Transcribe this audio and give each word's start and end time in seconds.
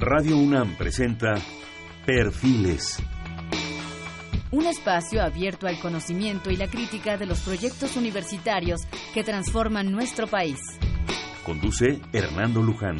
Radio 0.00 0.38
UNAM 0.38 0.78
presenta 0.78 1.34
Perfiles. 2.06 2.96
Un 4.50 4.64
espacio 4.64 5.22
abierto 5.22 5.66
al 5.66 5.78
conocimiento 5.78 6.50
y 6.50 6.56
la 6.56 6.68
crítica 6.68 7.18
de 7.18 7.26
los 7.26 7.40
proyectos 7.40 7.98
universitarios 7.98 8.80
que 9.12 9.22
transforman 9.22 9.92
nuestro 9.92 10.26
país. 10.26 10.58
Conduce 11.44 12.00
Hernando 12.14 12.62
Luján. 12.62 12.96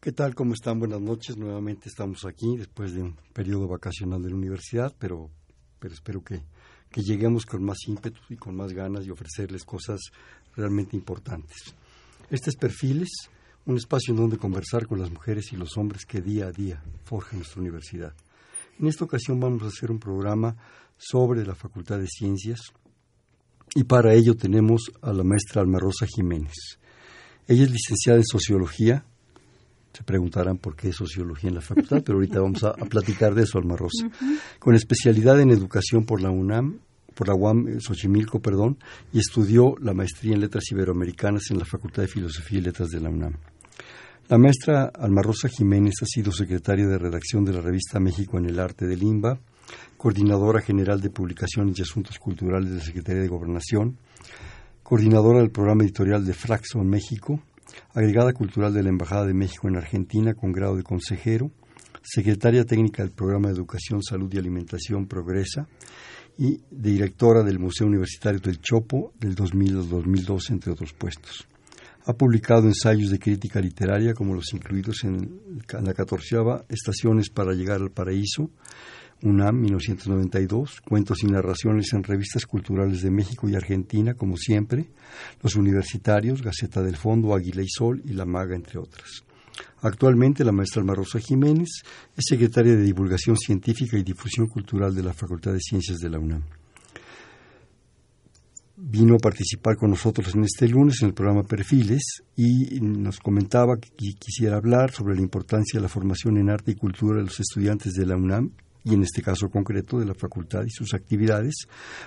¿Qué 0.00 0.12
tal? 0.12 0.34
¿Cómo 0.34 0.54
están? 0.54 0.78
Buenas 0.78 1.02
noches. 1.02 1.36
Nuevamente 1.36 1.90
estamos 1.90 2.24
aquí 2.24 2.56
después 2.56 2.94
de 2.94 3.02
un 3.02 3.18
periodo 3.34 3.68
vacacional 3.68 4.22
de 4.22 4.30
la 4.30 4.36
universidad, 4.36 4.94
pero, 4.98 5.28
pero 5.78 5.92
espero 5.92 6.24
que, 6.24 6.42
que 6.90 7.02
lleguemos 7.02 7.44
con 7.44 7.62
más 7.62 7.86
ímpetu 7.86 8.20
y 8.30 8.36
con 8.36 8.56
más 8.56 8.72
ganas 8.72 9.06
y 9.06 9.10
ofrecerles 9.10 9.64
cosas 9.64 10.00
realmente 10.56 10.96
importantes. 10.96 11.74
Este 12.30 12.50
es 12.50 12.56
Perfiles, 12.56 13.10
un 13.66 13.76
espacio 13.76 14.12
en 14.12 14.20
donde 14.20 14.38
conversar 14.38 14.86
con 14.86 15.00
las 15.00 15.10
mujeres 15.10 15.52
y 15.52 15.56
los 15.56 15.76
hombres 15.76 16.04
que 16.04 16.20
día 16.20 16.46
a 16.46 16.52
día 16.52 16.82
forjan 17.04 17.38
nuestra 17.38 17.60
universidad. 17.60 18.14
En 18.78 18.86
esta 18.86 19.04
ocasión 19.04 19.38
vamos 19.38 19.62
a 19.62 19.66
hacer 19.66 19.90
un 19.90 19.98
programa 19.98 20.56
sobre 20.96 21.44
la 21.44 21.54
Facultad 21.54 21.98
de 21.98 22.06
Ciencias 22.06 22.72
y 23.74 23.84
para 23.84 24.14
ello 24.14 24.34
tenemos 24.34 24.90
a 25.00 25.12
la 25.12 25.24
maestra 25.24 25.62
Alma 25.62 25.78
Rosa 25.78 26.06
Jiménez. 26.06 26.78
Ella 27.46 27.64
es 27.64 27.70
licenciada 27.70 28.18
en 28.18 28.24
Sociología. 28.24 29.04
Se 29.92 30.04
preguntarán 30.04 30.58
por 30.58 30.74
qué 30.74 30.92
Sociología 30.92 31.48
en 31.48 31.56
la 31.56 31.60
facultad, 31.60 32.02
pero 32.04 32.16
ahorita 32.18 32.40
vamos 32.40 32.64
a, 32.64 32.70
a 32.70 32.86
platicar 32.86 33.34
de 33.34 33.42
eso, 33.42 33.58
Alma 33.58 33.76
Rosa. 33.76 34.08
Con 34.58 34.74
especialidad 34.74 35.40
en 35.40 35.50
Educación 35.50 36.04
por 36.04 36.20
la 36.20 36.30
UNAM 36.30 36.80
por 37.14 37.28
la 37.28 37.34
UAM 37.34 37.68
eh, 37.68 37.80
Xochimilco, 37.80 38.40
perdón, 38.40 38.78
y 39.12 39.18
estudió 39.18 39.74
la 39.80 39.94
maestría 39.94 40.34
en 40.34 40.40
Letras 40.40 40.64
Iberoamericanas 40.70 41.50
en 41.50 41.58
la 41.58 41.64
Facultad 41.64 42.02
de 42.02 42.08
Filosofía 42.08 42.58
y 42.58 42.62
Letras 42.62 42.88
de 42.90 43.00
la 43.00 43.10
UNAM. 43.10 43.34
La 44.28 44.38
maestra 44.38 44.90
Alma 44.94 45.20
Rosa 45.20 45.48
Jiménez 45.48 45.94
ha 46.02 46.06
sido 46.06 46.32
secretaria 46.32 46.86
de 46.86 46.98
redacción 46.98 47.44
de 47.44 47.52
la 47.52 47.60
revista 47.60 48.00
México 48.00 48.38
en 48.38 48.46
el 48.46 48.58
Arte 48.58 48.86
de 48.86 48.96
Limba, 48.96 49.38
coordinadora 49.96 50.60
general 50.60 51.00
de 51.00 51.10
publicaciones 51.10 51.78
y 51.78 51.82
asuntos 51.82 52.18
culturales 52.18 52.70
de 52.70 52.76
la 52.76 52.84
Secretaría 52.84 53.22
de 53.22 53.28
Gobernación, 53.28 53.98
coordinadora 54.82 55.40
del 55.40 55.50
programa 55.50 55.84
editorial 55.84 56.24
de 56.24 56.34
Flaxo 56.34 56.78
México, 56.82 57.42
agregada 57.94 58.32
cultural 58.32 58.72
de 58.72 58.82
la 58.82 58.88
Embajada 58.88 59.26
de 59.26 59.34
México 59.34 59.68
en 59.68 59.76
Argentina 59.76 60.34
con 60.34 60.52
grado 60.52 60.76
de 60.76 60.82
consejero, 60.82 61.50
secretaria 62.02 62.64
técnica 62.64 63.02
del 63.02 63.12
programa 63.12 63.48
de 63.48 63.54
Educación, 63.54 64.02
Salud 64.02 64.32
y 64.32 64.38
Alimentación 64.38 65.06
Progresa 65.06 65.68
y 66.38 66.60
directora 66.70 67.42
del 67.42 67.58
Museo 67.58 67.86
Universitario 67.86 68.40
del 68.40 68.60
Chopo 68.60 69.12
del 69.18 69.34
2000 69.34 69.76
al 69.76 69.88
2012, 69.88 70.52
entre 70.52 70.72
otros 70.72 70.92
puestos. 70.92 71.46
Ha 72.04 72.14
publicado 72.14 72.66
ensayos 72.66 73.10
de 73.10 73.18
crítica 73.18 73.60
literaria 73.60 74.14
como 74.14 74.34
los 74.34 74.52
incluidos 74.52 75.04
en 75.04 75.62
la 75.82 75.94
catorceava 75.94 76.64
Estaciones 76.68 77.30
para 77.30 77.52
llegar 77.52 77.80
al 77.80 77.92
paraíso, 77.92 78.50
UNAM 79.22 79.60
1992, 79.60 80.80
cuentos 80.80 81.22
y 81.22 81.26
narraciones 81.26 81.92
en 81.92 82.02
revistas 82.02 82.44
culturales 82.44 83.02
de 83.02 83.10
México 83.10 83.48
y 83.48 83.54
Argentina, 83.54 84.14
como 84.14 84.36
siempre, 84.36 84.90
Los 85.42 85.54
Universitarios, 85.54 86.42
Gaceta 86.42 86.82
del 86.82 86.96
Fondo, 86.96 87.32
Águila 87.32 87.62
y 87.62 87.68
Sol 87.68 88.02
y 88.04 88.14
La 88.14 88.24
Maga, 88.24 88.56
entre 88.56 88.80
otras. 88.80 89.22
Actualmente 89.82 90.44
la 90.44 90.52
maestra 90.52 90.80
Alma 90.80 90.94
Jiménez 91.20 91.82
es 92.16 92.24
secretaria 92.28 92.76
de 92.76 92.82
Divulgación 92.82 93.36
Científica 93.36 93.98
y 93.98 94.02
Difusión 94.02 94.46
Cultural 94.46 94.94
de 94.94 95.02
la 95.02 95.12
Facultad 95.12 95.52
de 95.52 95.60
Ciencias 95.60 95.98
de 95.98 96.10
la 96.10 96.18
UNAM. 96.18 96.42
Vino 98.76 99.14
a 99.14 99.18
participar 99.18 99.76
con 99.76 99.90
nosotros 99.90 100.34
en 100.34 100.44
este 100.44 100.68
lunes 100.68 101.02
en 101.02 101.08
el 101.08 101.14
programa 101.14 101.42
Perfiles 101.42 102.22
y 102.36 102.80
nos 102.80 103.18
comentaba 103.18 103.76
que 103.76 104.14
quisiera 104.18 104.56
hablar 104.56 104.92
sobre 104.92 105.14
la 105.14 105.20
importancia 105.20 105.78
de 105.78 105.82
la 105.82 105.88
formación 105.88 106.36
en 106.38 106.50
arte 106.50 106.72
y 106.72 106.76
cultura 106.76 107.18
de 107.18 107.24
los 107.24 107.38
estudiantes 107.38 107.92
de 107.94 108.06
la 108.06 108.16
UNAM 108.16 108.50
y 108.84 108.94
en 108.94 109.02
este 109.02 109.22
caso 109.22 109.48
concreto 109.48 109.98
de 109.98 110.06
la 110.06 110.14
facultad 110.14 110.64
y 110.66 110.70
sus 110.70 110.94
actividades 110.94 111.66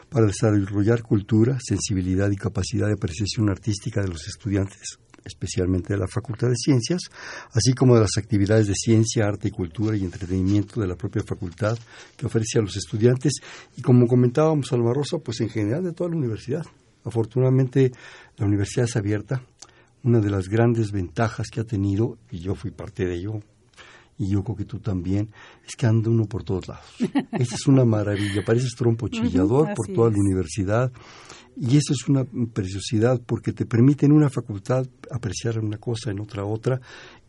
para 0.09 0.25
desarrollar 0.25 1.03
cultura, 1.03 1.57
sensibilidad 1.61 2.29
y 2.31 2.35
capacidad 2.35 2.87
de 2.87 2.93
apreciación 2.93 3.49
artística 3.49 4.01
de 4.01 4.09
los 4.09 4.27
estudiantes 4.27 4.99
especialmente 5.25 5.93
de 5.93 5.99
la 5.99 6.07
Facultad 6.07 6.49
de 6.49 6.55
Ciencias, 6.55 7.01
así 7.51 7.73
como 7.73 7.95
de 7.95 8.01
las 8.01 8.17
actividades 8.17 8.67
de 8.67 8.75
ciencia, 8.75 9.25
arte 9.25 9.49
y 9.49 9.51
cultura 9.51 9.97
y 9.97 10.03
entretenimiento 10.03 10.79
de 10.79 10.87
la 10.87 10.95
propia 10.95 11.23
facultad 11.23 11.77
que 12.15 12.27
ofrece 12.27 12.59
a 12.59 12.61
los 12.61 12.77
estudiantes 12.77 13.33
y 13.75 13.81
como 13.81 14.07
comentábamos 14.07 14.71
Alma 14.71 14.93
Rosa, 14.93 15.17
pues 15.17 15.41
en 15.41 15.49
general 15.49 15.83
de 15.83 15.93
toda 15.93 16.09
la 16.09 16.17
universidad. 16.17 16.65
Afortunadamente 17.03 17.91
la 18.37 18.45
universidad 18.45 18.85
es 18.85 18.95
abierta. 18.95 19.41
Una 20.03 20.19
de 20.19 20.29
las 20.29 20.47
grandes 20.47 20.91
ventajas 20.91 21.47
que 21.51 21.61
ha 21.61 21.63
tenido, 21.63 22.19
y 22.29 22.39
yo 22.39 22.53
fui 22.53 22.69
parte 22.69 23.05
de 23.05 23.15
ello, 23.15 23.41
y 24.17 24.29
yo 24.29 24.43
creo 24.43 24.55
que 24.55 24.65
tú 24.65 24.79
también, 24.79 25.31
es 25.67 25.75
que 25.75 25.85
anda 25.85 26.09
uno 26.09 26.25
por 26.25 26.43
todos 26.43 26.67
lados. 26.67 26.85
Esa 27.31 27.55
es 27.55 27.67
una 27.67 27.85
maravilla, 27.85 28.43
parece 28.45 28.67
trompo 28.77 29.07
chillador 29.07 29.73
por 29.73 29.87
toda 29.87 30.11
la 30.11 30.17
universidad. 30.17 30.91
Y 31.57 31.77
eso 31.77 31.93
es 31.93 32.07
una 32.09 32.25
preciosidad 32.53 33.21
porque 33.25 33.53
te 33.53 33.65
permite 33.65 34.05
en 34.05 34.11
una 34.11 34.29
facultad 34.29 34.85
apreciar 35.09 35.59
una 35.59 35.77
cosa, 35.77 36.11
en 36.11 36.19
otra 36.19 36.43
otra, 36.45 36.81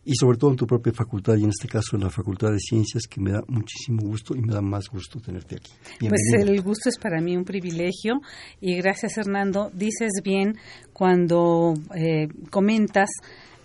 y 0.05 0.15
sobre 0.15 0.39
todo 0.39 0.51
en 0.51 0.57
tu 0.57 0.67
propia 0.67 0.93
facultad, 0.93 1.37
y 1.37 1.43
en 1.43 1.51
este 1.51 1.67
caso 1.67 1.97
en 1.97 2.03
la 2.03 2.11
Facultad 2.11 2.53
de 2.53 2.61
Ciencias, 2.61 3.09
que 3.11 3.21
me 3.21 3.33
da 3.33 3.43
muchísimo 3.49 4.03
gusto 4.03 4.37
y 4.37 4.41
me 4.41 4.55
da 4.55 4.61
más 4.61 4.89
gusto 4.89 5.21
tenerte 5.21 5.57
aquí. 5.57 5.73
Pues 5.99 6.21
el 6.39 6.63
gusto 6.63 6.89
es 6.89 6.97
para 6.97 7.21
mí 7.21 7.37
un 7.37 7.45
privilegio 7.45 8.21
y 8.61 8.77
gracias 8.77 9.19
Hernando. 9.19 9.71
Dices 9.75 10.13
bien 10.23 10.59
cuando 10.93 11.75
eh, 11.95 12.29
comentas 12.51 13.11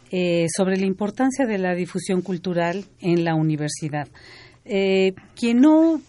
eh, 0.09 0.47
sobre 0.55 0.77
la 0.77 0.87
importancia 0.87 1.45
de 1.45 1.59
la 1.59 1.75
difusión 1.75 2.21
cultural 2.21 2.85
en 2.99 3.23
la 3.23 3.35
universidad. 3.35 4.07
Eh, 4.65 5.13
quien 5.35 5.61
no 5.61 6.01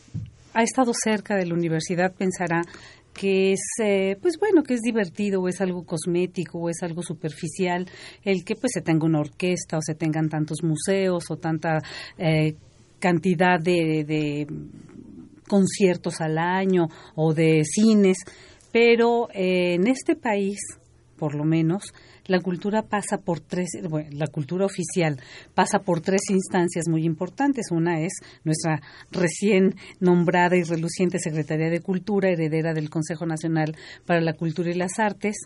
ha 0.54 0.62
estado 0.62 0.92
cerca 0.94 1.36
de 1.36 1.44
la 1.44 1.54
universidad 1.54 2.14
pensará 2.14 2.62
que 3.12 3.52
es, 3.52 3.60
eh, 3.82 4.16
pues 4.20 4.38
bueno, 4.38 4.62
que 4.62 4.74
es 4.74 4.80
divertido 4.80 5.42
o 5.42 5.48
es 5.48 5.60
algo 5.60 5.84
cosmético 5.84 6.58
o 6.58 6.68
es 6.68 6.82
algo 6.82 7.02
superficial, 7.02 7.86
el 8.24 8.44
que 8.44 8.54
pues 8.54 8.72
se 8.74 8.80
tenga 8.80 9.06
una 9.06 9.20
orquesta 9.20 9.78
o 9.78 9.82
se 9.82 9.94
tengan 9.94 10.28
tantos 10.28 10.62
museos 10.62 11.30
o 11.30 11.36
tanta 11.36 11.78
eh, 12.18 12.54
cantidad 12.98 13.60
de, 13.60 14.04
de, 14.04 14.46
conciertos 15.48 16.20
al 16.20 16.38
año 16.38 16.88
o 17.14 17.34
de 17.34 17.62
cines, 17.64 18.18
pero 18.72 19.28
eh, 19.34 19.74
en 19.74 19.86
este 19.86 20.16
país, 20.16 20.58
por 21.18 21.34
lo 21.34 21.44
menos, 21.44 21.92
la 22.26 22.40
cultura 22.40 22.82
pasa 22.82 23.18
por 23.18 23.40
tres, 23.40 23.70
bueno, 23.88 24.10
la 24.12 24.26
cultura 24.26 24.66
oficial 24.66 25.20
pasa 25.54 25.80
por 25.80 26.00
tres 26.00 26.22
instancias 26.30 26.88
muy 26.88 27.04
importantes. 27.04 27.70
Una 27.70 28.00
es 28.00 28.12
nuestra 28.44 28.80
recién 29.10 29.74
nombrada 30.00 30.56
y 30.56 30.62
reluciente 30.62 31.18
Secretaría 31.18 31.70
de 31.70 31.80
Cultura, 31.80 32.30
heredera 32.30 32.74
del 32.74 32.90
Consejo 32.90 33.26
Nacional 33.26 33.76
para 34.06 34.20
la 34.20 34.34
Cultura 34.34 34.70
y 34.70 34.74
las 34.74 34.98
Artes, 34.98 35.36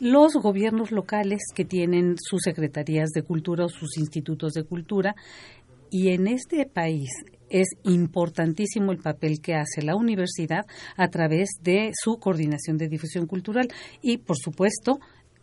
los 0.00 0.34
gobiernos 0.34 0.90
locales 0.90 1.40
que 1.54 1.64
tienen 1.64 2.16
sus 2.18 2.42
secretarías 2.42 3.10
de 3.10 3.22
cultura 3.22 3.66
o 3.66 3.68
sus 3.68 3.98
institutos 3.98 4.52
de 4.54 4.64
cultura, 4.64 5.14
y 5.90 6.08
en 6.08 6.26
este 6.26 6.64
país 6.64 7.10
es 7.50 7.68
importantísimo 7.84 8.92
el 8.92 8.98
papel 8.98 9.42
que 9.42 9.54
hace 9.54 9.82
la 9.82 9.94
universidad 9.94 10.64
a 10.96 11.08
través 11.08 11.50
de 11.60 11.92
su 11.92 12.16
coordinación 12.18 12.78
de 12.78 12.88
difusión 12.88 13.26
cultural. 13.26 13.68
Y, 14.00 14.16
por 14.16 14.38
supuesto, 14.38 15.00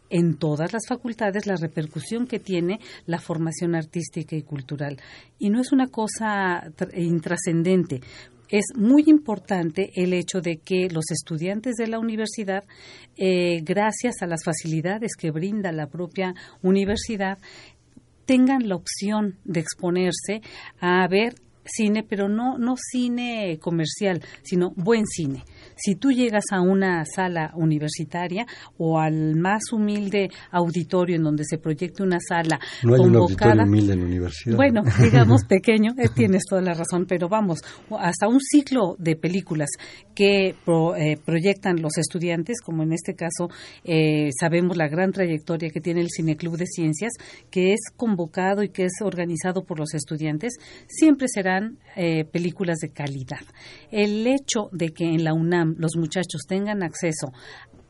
en 0.09 0.37
todas 0.37 0.73
las 0.73 0.87
facultades 0.87 1.47
la 1.47 1.55
repercusión 1.55 2.27
que 2.27 2.39
tiene 2.39 2.79
la 3.05 3.19
formación 3.19 3.75
artística 3.75 4.35
y 4.35 4.41
cultural. 4.41 4.97
Y 5.37 5.49
no 5.49 5.61
es 5.61 5.71
una 5.71 5.87
cosa 5.87 6.71
intrascendente. 6.95 8.01
Es 8.49 8.65
muy 8.75 9.03
importante 9.05 9.91
el 9.95 10.13
hecho 10.13 10.41
de 10.41 10.57
que 10.57 10.89
los 10.89 11.11
estudiantes 11.11 11.75
de 11.75 11.87
la 11.87 11.99
universidad, 11.99 12.63
eh, 13.15 13.61
gracias 13.61 14.21
a 14.21 14.27
las 14.27 14.43
facilidades 14.43 15.11
que 15.15 15.29
brinda 15.29 15.71
la 15.71 15.87
propia 15.87 16.33
universidad, 16.63 17.37
tengan 18.25 18.67
la 18.67 18.75
opción 18.75 19.37
de 19.43 19.59
exponerse 19.59 20.41
a 20.79 21.07
ver 21.07 21.35
cine, 21.63 22.03
pero 22.03 22.27
no, 22.27 22.57
no 22.57 22.75
cine 22.75 23.59
comercial, 23.61 24.23
sino 24.41 24.71
buen 24.71 25.05
cine 25.05 25.43
si 25.79 25.95
tú 25.95 26.11
llegas 26.11 26.45
a 26.51 26.61
una 26.61 27.03
sala 27.05 27.51
universitaria 27.55 28.45
o 28.77 28.99
al 28.99 29.35
más 29.35 29.71
humilde 29.71 30.29
auditorio 30.51 31.15
en 31.15 31.23
donde 31.23 31.43
se 31.45 31.57
proyecte 31.57 32.03
una 32.03 32.19
sala 32.19 32.59
no 32.83 32.93
hay 32.93 33.01
convocada, 33.01 33.53
un 33.53 33.59
auditorio 33.59 33.63
humilde 33.63 33.93
en 33.93 33.99
la 33.99 34.05
universidad. 34.05 34.55
Bueno, 34.55 34.81
digamos 35.01 35.45
pequeño, 35.45 35.93
eh, 35.97 36.09
tienes 36.13 36.43
toda 36.49 36.61
la 36.61 36.73
razón, 36.73 37.05
pero 37.07 37.29
vamos, 37.29 37.59
hasta 37.97 38.27
un 38.27 38.39
ciclo 38.39 38.95
de 38.99 39.15
películas 39.15 39.69
que 40.13 40.55
pro, 40.65 40.95
eh, 40.95 41.17
proyectan 41.23 41.81
los 41.81 41.97
estudiantes, 41.97 42.61
como 42.61 42.83
en 42.83 42.93
este 42.93 43.15
caso 43.15 43.49
eh, 43.83 44.29
sabemos 44.37 44.77
la 44.77 44.87
gran 44.87 45.11
trayectoria 45.11 45.69
que 45.69 45.81
tiene 45.81 46.01
el 46.01 46.09
Cineclub 46.09 46.57
de 46.57 46.65
Ciencias, 46.65 47.13
que 47.49 47.73
es 47.73 47.79
convocado 47.95 48.63
y 48.63 48.69
que 48.69 48.85
es 48.85 48.93
organizado 49.01 49.63
por 49.63 49.79
los 49.79 49.93
estudiantes, 49.93 50.53
siempre 50.87 51.27
serán 51.27 51.77
eh, 51.95 52.25
películas 52.25 52.77
de 52.77 52.89
calidad. 52.89 53.41
El 53.91 54.25
hecho 54.27 54.69
de 54.71 54.89
que 54.89 55.05
en 55.05 55.23
la 55.23 55.33
UNAM 55.33 55.68
los 55.77 55.95
muchachos 55.97 56.41
tengan 56.47 56.83
acceso 56.83 57.31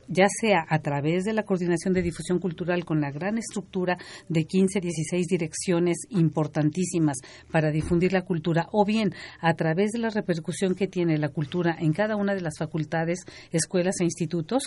ya 0.09 0.25
sea 0.27 0.65
a 0.67 0.79
través 0.79 1.23
de 1.23 1.33
la 1.33 1.43
coordinación 1.43 1.93
de 1.93 2.01
difusión 2.01 2.39
cultural 2.39 2.83
con 2.83 2.99
la 2.99 3.11
gran 3.11 3.37
estructura 3.37 3.97
de 4.27 4.43
15, 4.45 4.81
16 4.81 5.27
direcciones 5.27 5.97
importantísimas 6.09 7.17
para 7.51 7.71
difundir 7.71 8.11
la 8.11 8.23
cultura, 8.23 8.67
o 8.71 8.85
bien 8.85 9.13
a 9.39 9.53
través 9.53 9.91
de 9.91 9.99
la 9.99 10.09
repercusión 10.09 10.73
que 10.73 10.87
tiene 10.87 11.17
la 11.17 11.29
cultura 11.29 11.77
en 11.79 11.93
cada 11.93 12.15
una 12.15 12.33
de 12.33 12.41
las 12.41 12.57
facultades, 12.57 13.19
escuelas 13.51 14.01
e 14.01 14.05
institutos, 14.05 14.63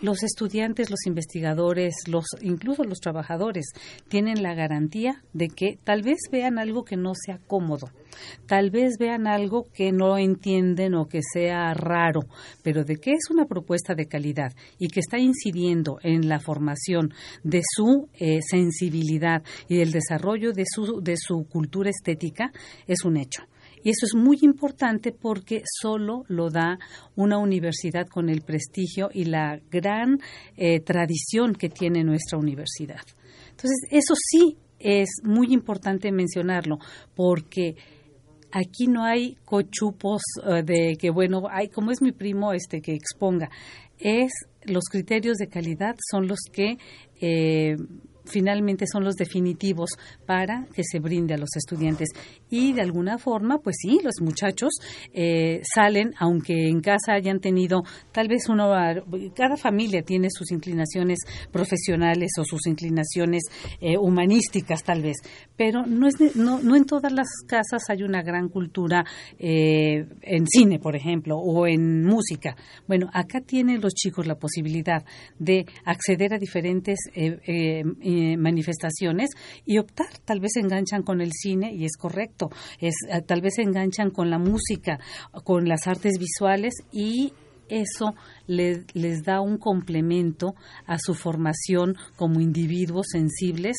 los 0.00 0.22
estudiantes, 0.22 0.90
los 0.90 1.06
investigadores, 1.06 1.94
los 2.06 2.26
incluso 2.42 2.84
los 2.84 3.00
trabajadores 3.00 3.66
tienen 4.08 4.42
la 4.42 4.54
garantía 4.54 5.22
de 5.32 5.48
que 5.48 5.78
tal 5.82 6.02
vez 6.02 6.18
vean 6.30 6.58
algo 6.58 6.84
que 6.84 6.96
no 6.96 7.12
sea 7.14 7.38
cómodo, 7.46 7.88
tal 8.46 8.70
vez 8.70 8.94
vean 8.98 9.26
algo 9.26 9.66
que 9.72 9.92
no 9.92 10.18
entienden 10.18 10.94
o 10.94 11.06
que 11.06 11.20
sea 11.22 11.72
raro, 11.74 12.20
pero 12.62 12.84
de 12.84 12.96
que 12.96 13.12
es 13.12 13.30
una 13.30 13.46
propuesta 13.46 13.94
de 13.94 14.06
calidad 14.06 14.52
y 14.78 14.88
que 14.88 15.00
está 15.00 15.18
incidiendo 15.18 15.98
en 16.02 16.28
la 16.28 16.40
formación 16.40 17.12
de 17.42 17.62
su 17.64 18.08
eh, 18.14 18.40
sensibilidad 18.42 19.42
y 19.68 19.80
el 19.80 19.92
desarrollo 19.92 20.52
de 20.52 20.64
su 20.66 21.00
de 21.00 21.16
su 21.16 21.46
cultura 21.48 21.90
estética 21.90 22.52
es 22.86 23.04
un 23.04 23.16
hecho. 23.16 23.42
Y 23.86 23.90
eso 23.90 24.04
es 24.04 24.16
muy 24.16 24.38
importante 24.42 25.12
porque 25.12 25.62
solo 25.64 26.24
lo 26.26 26.50
da 26.50 26.76
una 27.14 27.38
universidad 27.38 28.08
con 28.08 28.28
el 28.28 28.40
prestigio 28.40 29.10
y 29.14 29.26
la 29.26 29.60
gran 29.70 30.18
eh, 30.56 30.80
tradición 30.80 31.52
que 31.54 31.68
tiene 31.68 32.02
nuestra 32.02 32.36
universidad. 32.36 33.02
Entonces, 33.48 33.76
eso 33.92 34.14
sí 34.16 34.56
es 34.80 35.20
muy 35.22 35.52
importante 35.52 36.10
mencionarlo 36.10 36.80
porque 37.14 37.76
aquí 38.50 38.88
no 38.88 39.04
hay 39.04 39.36
cochupos 39.44 40.20
eh, 40.44 40.64
de 40.64 40.96
que 40.98 41.10
bueno, 41.10 41.44
hay 41.48 41.68
como 41.68 41.92
es 41.92 42.02
mi 42.02 42.10
primo 42.10 42.52
este 42.52 42.80
que 42.80 42.92
exponga, 42.92 43.50
es 44.00 44.32
los 44.64 44.86
criterios 44.90 45.36
de 45.36 45.46
calidad 45.46 45.94
son 46.10 46.26
los 46.26 46.40
que 46.52 46.76
eh, 47.20 47.76
finalmente 48.26 48.86
son 48.86 49.04
los 49.04 49.14
definitivos 49.14 49.90
para 50.26 50.66
que 50.74 50.82
se 50.84 50.98
brinde 50.98 51.34
a 51.34 51.38
los 51.38 51.50
estudiantes. 51.56 52.08
Y 52.48 52.72
de 52.72 52.82
alguna 52.82 53.18
forma, 53.18 53.58
pues 53.58 53.76
sí, 53.80 53.98
los 54.02 54.20
muchachos 54.20 54.74
eh, 55.12 55.60
salen, 55.74 56.14
aunque 56.18 56.68
en 56.68 56.80
casa 56.80 57.14
hayan 57.14 57.40
tenido, 57.40 57.82
tal 58.12 58.28
vez 58.28 58.48
uno, 58.48 58.70
cada 59.34 59.56
familia 59.56 60.02
tiene 60.02 60.28
sus 60.30 60.52
inclinaciones 60.52 61.18
profesionales 61.50 62.30
o 62.38 62.44
sus 62.44 62.66
inclinaciones 62.66 63.44
eh, 63.80 63.96
humanísticas 63.98 64.84
tal 64.84 65.02
vez, 65.02 65.16
pero 65.56 65.84
no, 65.86 66.06
es, 66.06 66.14
no, 66.36 66.60
no 66.60 66.76
en 66.76 66.84
todas 66.84 67.12
las 67.12 67.28
casas 67.46 67.82
hay 67.88 68.02
una 68.02 68.22
gran 68.22 68.48
cultura 68.48 69.04
eh, 69.38 70.06
en 70.22 70.46
cine, 70.46 70.78
por 70.78 70.94
ejemplo, 70.94 71.36
o 71.38 71.66
en 71.66 72.04
música. 72.04 72.56
Bueno, 72.86 73.08
acá 73.12 73.40
tienen 73.40 73.80
los 73.80 73.94
chicos 73.94 74.26
la 74.26 74.36
posibilidad 74.36 75.04
de 75.38 75.66
acceder 75.84 76.34
a 76.34 76.38
diferentes 76.38 76.98
eh, 77.14 78.36
manifestaciones 78.36 79.30
y 79.64 79.78
optar. 79.78 80.18
Tal 80.24 80.40
vez 80.40 80.56
enganchan 80.56 81.02
con 81.02 81.20
el 81.20 81.32
cine 81.32 81.74
y 81.74 81.84
es 81.84 81.96
correcto. 81.96 82.35
Es, 82.80 82.94
eh, 83.08 83.22
tal 83.22 83.40
vez 83.40 83.54
se 83.56 83.62
enganchan 83.62 84.10
con 84.10 84.30
la 84.30 84.38
música, 84.38 84.98
con 85.44 85.68
las 85.68 85.86
artes 85.86 86.18
visuales 86.18 86.74
y 86.92 87.32
eso 87.68 88.14
les, 88.46 88.84
les 88.94 89.22
da 89.24 89.40
un 89.40 89.58
complemento 89.58 90.54
a 90.86 90.98
su 90.98 91.14
formación 91.14 91.96
como 92.16 92.40
individuos 92.40 93.06
sensibles 93.10 93.76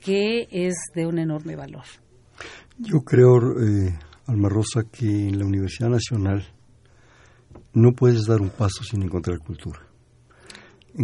que 0.00 0.48
es 0.50 0.74
de 0.94 1.06
un 1.06 1.18
enorme 1.18 1.56
valor. 1.56 1.84
Yo 2.78 3.00
creo, 3.00 3.60
eh, 3.60 3.98
Alma 4.26 4.48
Rosa, 4.48 4.84
que 4.90 5.28
en 5.28 5.38
la 5.38 5.44
Universidad 5.44 5.90
Nacional 5.90 6.44
no 7.74 7.92
puedes 7.92 8.26
dar 8.26 8.40
un 8.40 8.50
paso 8.50 8.82
sin 8.82 9.02
encontrar 9.02 9.38
cultura. 9.38 9.80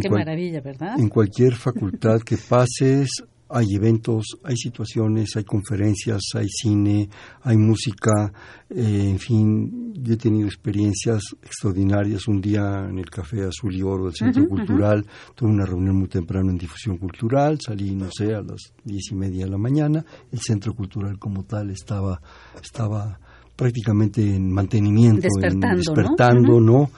Qué 0.01 0.09
maravilla, 0.09 0.61
¿verdad? 0.61 0.99
En 0.99 1.09
cualquier 1.09 1.53
facultad 1.55 2.21
que 2.21 2.37
pases 2.37 3.09
hay 3.49 3.75
eventos, 3.75 4.37
hay 4.43 4.55
situaciones, 4.55 5.35
hay 5.35 5.43
conferencias, 5.43 6.21
hay 6.35 6.47
cine, 6.49 7.09
hay 7.41 7.57
música, 7.57 8.31
eh, 8.69 9.09
en 9.09 9.19
fin, 9.19 9.93
yo 9.93 10.13
he 10.13 10.17
tenido 10.17 10.47
experiencias 10.47 11.23
extraordinarias. 11.41 12.27
Un 12.27 12.41
día 12.41 12.87
en 12.89 12.99
el 12.99 13.09
Café 13.09 13.43
Azul 13.43 13.75
y 13.75 13.81
Oro 13.81 14.05
del 14.05 14.15
Centro 14.15 14.47
Cultural, 14.47 15.05
tuve 15.35 15.49
una 15.49 15.65
reunión 15.65 15.95
muy 15.95 16.07
temprano 16.07 16.49
en 16.49 16.57
difusión 16.57 16.97
cultural, 16.97 17.59
salí, 17.61 17.95
no 17.95 18.09
sé, 18.11 18.33
a 18.33 18.41
las 18.41 18.73
diez 18.83 19.11
y 19.11 19.15
media 19.15 19.45
de 19.45 19.51
la 19.51 19.57
mañana, 19.57 20.05
el 20.31 20.39
Centro 20.39 20.73
Cultural 20.73 21.17
como 21.17 21.43
tal 21.43 21.69
estaba, 21.69 22.21
estaba 22.61 23.19
prácticamente 23.57 24.21
en 24.21 24.49
mantenimiento, 24.49 25.27
despertando, 25.75 26.61
¿no? 26.61 26.89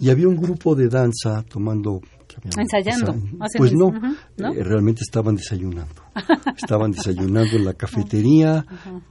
Y 0.00 0.10
había 0.10 0.26
un 0.26 0.36
grupo 0.36 0.74
de 0.74 0.88
danza 0.88 1.42
tomando 1.42 2.00
Ensayando. 2.56 3.14
pues 3.56 3.72
no, 3.72 3.88
eh, 3.88 4.62
realmente 4.62 5.02
estaban 5.02 5.36
desayunando. 5.36 6.02
estaban 6.56 6.90
desayunando 6.90 7.56
en 7.56 7.64
la 7.64 7.72
cafetería 7.74 8.64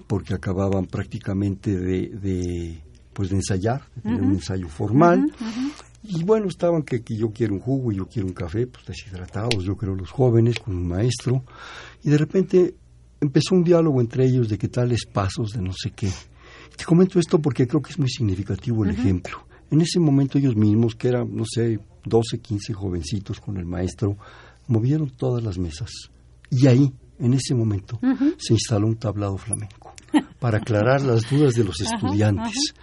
porque 0.07 0.34
acababan 0.34 0.86
prácticamente 0.86 1.75
de, 1.75 2.81
pues 3.13 3.30
de 3.30 3.38
ensayar, 3.38 3.81
de 3.96 4.01
tener 4.01 4.22
un 4.22 4.34
ensayo 4.34 4.68
formal. 4.68 5.25
Y 6.04 6.24
bueno, 6.24 6.48
estaban 6.48 6.84
que, 6.84 7.04
que, 7.04 7.18
yo 7.18 7.31
quiero 7.31 7.56
un 7.56 7.62
jugo 7.62 7.92
y 7.92 7.96
yo 7.96 8.06
quiero 8.06 8.28
un 8.28 8.34
café, 8.36 8.68
pues 8.68 8.86
deshidratados, 8.86 9.63
yo 9.63 9.75
creo 9.75 9.96
los 9.96 10.12
jóvenes 10.12 10.60
con 10.60 10.75
un 10.75 10.88
maestro. 10.88 11.44
Y 12.04 12.12
de 12.12 12.18
repente 12.18 12.75
empezó 13.19 13.56
un 13.56 13.63
diálogo 13.63 14.01
entre 14.01 14.25
ellos 14.25 14.50
de 14.50 14.58
qué 14.58 14.68
tales 14.68 15.06
pasos 15.12 15.51
de 15.51 15.62
no 15.62 15.72
sé 15.74 15.92
qué. 15.92 16.12
Te 16.75 16.86
comento 16.86 17.19
esto 17.19 17.39
porque 17.39 17.68
creo 17.68 17.81
que 17.81 17.92
es 17.92 18.00
muy 18.00 18.10
significativo 18.10 18.83
el 18.83 18.92
ejemplo. 18.92 19.45
En 19.72 19.81
ese 19.81 20.00
momento 20.00 20.38
ellos 20.38 20.56
mismos, 20.56 20.95
que 20.95 21.07
eran, 21.07 21.36
no 21.36 21.44
sé, 21.45 21.80
12, 22.06 22.39
15 22.39 22.74
jovencitos 22.74 23.39
con 23.39 23.57
el 23.57 23.66
maestro, 23.66 24.18
movieron 24.68 25.10
todas 25.10 25.44
las 25.44 25.57
mesas. 25.57 25.89
Y 26.51 26.68
ahí, 26.68 26.94
en 27.19 27.33
ese 27.33 27.56
momento, 27.56 28.00
se 28.38 28.54
instaló 28.54 28.88
un 28.88 28.98
tablado 28.98 29.38
flamenco 29.38 29.94
para 30.39 30.60
aclarar 30.60 31.01
las 31.01 31.30
dudas 31.30 31.56
de 31.56 31.63
los 31.63 31.81
estudiantes. 31.81 32.74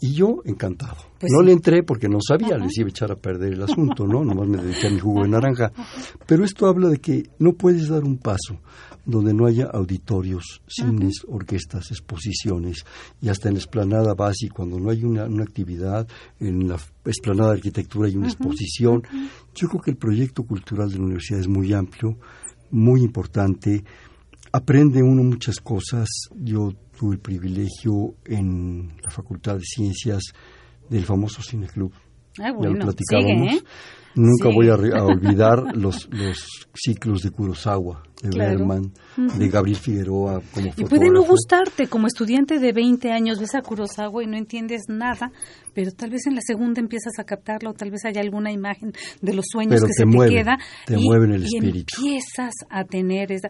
Y 0.00 0.14
yo, 0.14 0.42
encantado. 0.44 0.96
Pues 1.18 1.32
no 1.36 1.42
le 1.42 1.52
entré 1.52 1.82
porque 1.82 2.08
no 2.08 2.18
sabía, 2.26 2.56
les 2.56 2.78
iba 2.78 2.86
a 2.86 2.90
echar 2.90 3.10
a 3.10 3.16
perder 3.16 3.54
el 3.54 3.62
asunto, 3.62 4.06
¿no? 4.06 4.24
Nomás 4.24 4.46
me 4.46 4.62
dediqué 4.62 4.86
a 4.86 4.90
mi 4.90 5.00
jugo 5.00 5.24
de 5.24 5.28
naranja. 5.28 5.72
Pero 6.26 6.44
esto 6.44 6.66
habla 6.66 6.88
de 6.88 6.98
que 6.98 7.24
no 7.40 7.54
puedes 7.54 7.88
dar 7.88 8.04
un 8.04 8.18
paso 8.18 8.60
donde 9.08 9.32
no 9.32 9.46
haya 9.46 9.64
auditorios, 9.64 10.60
cines, 10.66 11.22
orquestas, 11.26 11.90
exposiciones, 11.90 12.84
y 13.22 13.30
hasta 13.30 13.48
en 13.48 13.54
la 13.54 13.60
esplanada 13.60 14.12
básica, 14.12 14.54
cuando 14.54 14.78
no 14.78 14.90
hay 14.90 15.02
una, 15.02 15.24
actividad, 15.42 16.06
en 16.38 16.68
la 16.68 16.76
esplanada 17.06 17.52
de 17.52 17.56
arquitectura 17.56 18.06
hay 18.06 18.16
una 18.16 18.28
exposición. 18.28 19.02
Yo 19.54 19.68
creo 19.68 19.80
que 19.80 19.92
el 19.92 19.96
proyecto 19.96 20.42
cultural 20.42 20.90
de 20.90 20.98
la 20.98 21.04
universidad 21.04 21.40
es 21.40 21.48
muy 21.48 21.72
amplio, 21.72 22.18
muy 22.70 23.00
importante, 23.00 23.82
aprende 24.52 25.02
uno 25.02 25.22
muchas 25.22 25.56
cosas. 25.56 26.06
Yo 26.34 26.74
tuve 26.98 27.14
el 27.14 27.20
privilegio 27.20 28.14
en 28.26 28.92
la 29.02 29.10
Facultad 29.10 29.54
de 29.54 29.64
Ciencias 29.64 30.22
del 30.90 31.06
famoso 31.06 31.40
Cine 31.40 31.66
Club. 31.66 31.94
Ah, 32.38 32.52
ya 32.60 32.68
lo 32.68 32.78
platicábamos. 32.78 33.54
¿eh? 33.54 33.62
Nunca 34.14 34.48
voy 34.54 34.68
a, 34.68 34.74
olvidar 35.04 35.76
los, 35.76 36.08
los 36.10 36.68
ciclos 36.74 37.22
de 37.22 37.30
Kurosawa, 37.30 38.02
de 38.22 38.36
Berman, 38.36 38.92
de 39.16 39.48
Gabriel 39.48 39.78
Figueroa 39.78 40.40
como 40.52 40.70
fotógrafo. 40.72 40.80
Y 40.80 40.84
puede 40.84 41.10
no 41.10 41.22
gustarte, 41.22 41.86
como 41.86 42.06
estudiante 42.06 42.58
de 42.58 42.72
20 42.72 43.12
años 43.12 43.38
ves 43.38 43.54
a 43.54 43.62
Kurosawa 43.62 44.22
y 44.22 44.26
no 44.26 44.36
entiendes 44.36 44.82
nada, 44.88 45.30
pero 45.74 45.92
tal 45.92 46.10
vez 46.10 46.26
en 46.26 46.34
la 46.34 46.40
segunda 46.40 46.80
empiezas 46.80 47.12
a 47.18 47.24
captarlo, 47.24 47.72
tal 47.74 47.90
vez 47.90 48.04
haya 48.04 48.20
alguna 48.20 48.50
imagen 48.50 48.92
de 49.20 49.34
los 49.34 49.44
sueños 49.50 49.82
que 49.82 49.92
se 49.92 50.04
te 50.04 50.28
queda. 50.28 50.58
Te 50.86 50.98
y, 50.98 51.04
mueven 51.04 51.32
el 51.32 51.44
espíritu. 51.44 51.94
empiezas 51.98 52.54
a 52.70 52.84
tener 52.84 53.32
esa... 53.32 53.48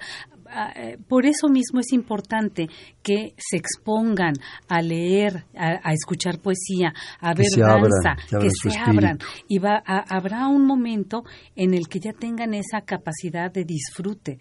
Eh, 0.76 0.98
por 1.08 1.26
eso 1.26 1.48
mismo 1.48 1.80
es 1.80 1.92
importante 1.92 2.68
que 3.02 3.34
se 3.36 3.56
expongan 3.56 4.34
a 4.68 4.80
leer, 4.80 5.44
a, 5.54 5.92
escuchar 5.92 6.40
poesía, 6.40 6.92
a 7.20 7.34
ver 7.34 7.46
danza, 7.56 8.16
que 8.40 8.50
se 8.50 8.78
abran. 8.78 9.18
Y 9.46 9.58
va, 9.58 9.82
habrá 9.84 10.48
un 10.48 10.66
momento 10.66 11.24
en 11.54 11.74
el 11.74 11.88
que 11.88 12.00
ya 12.00 12.12
tengan 12.12 12.54
esa 12.54 12.80
capacidad 12.82 13.52
de 13.52 13.64
disfrute. 13.64 14.38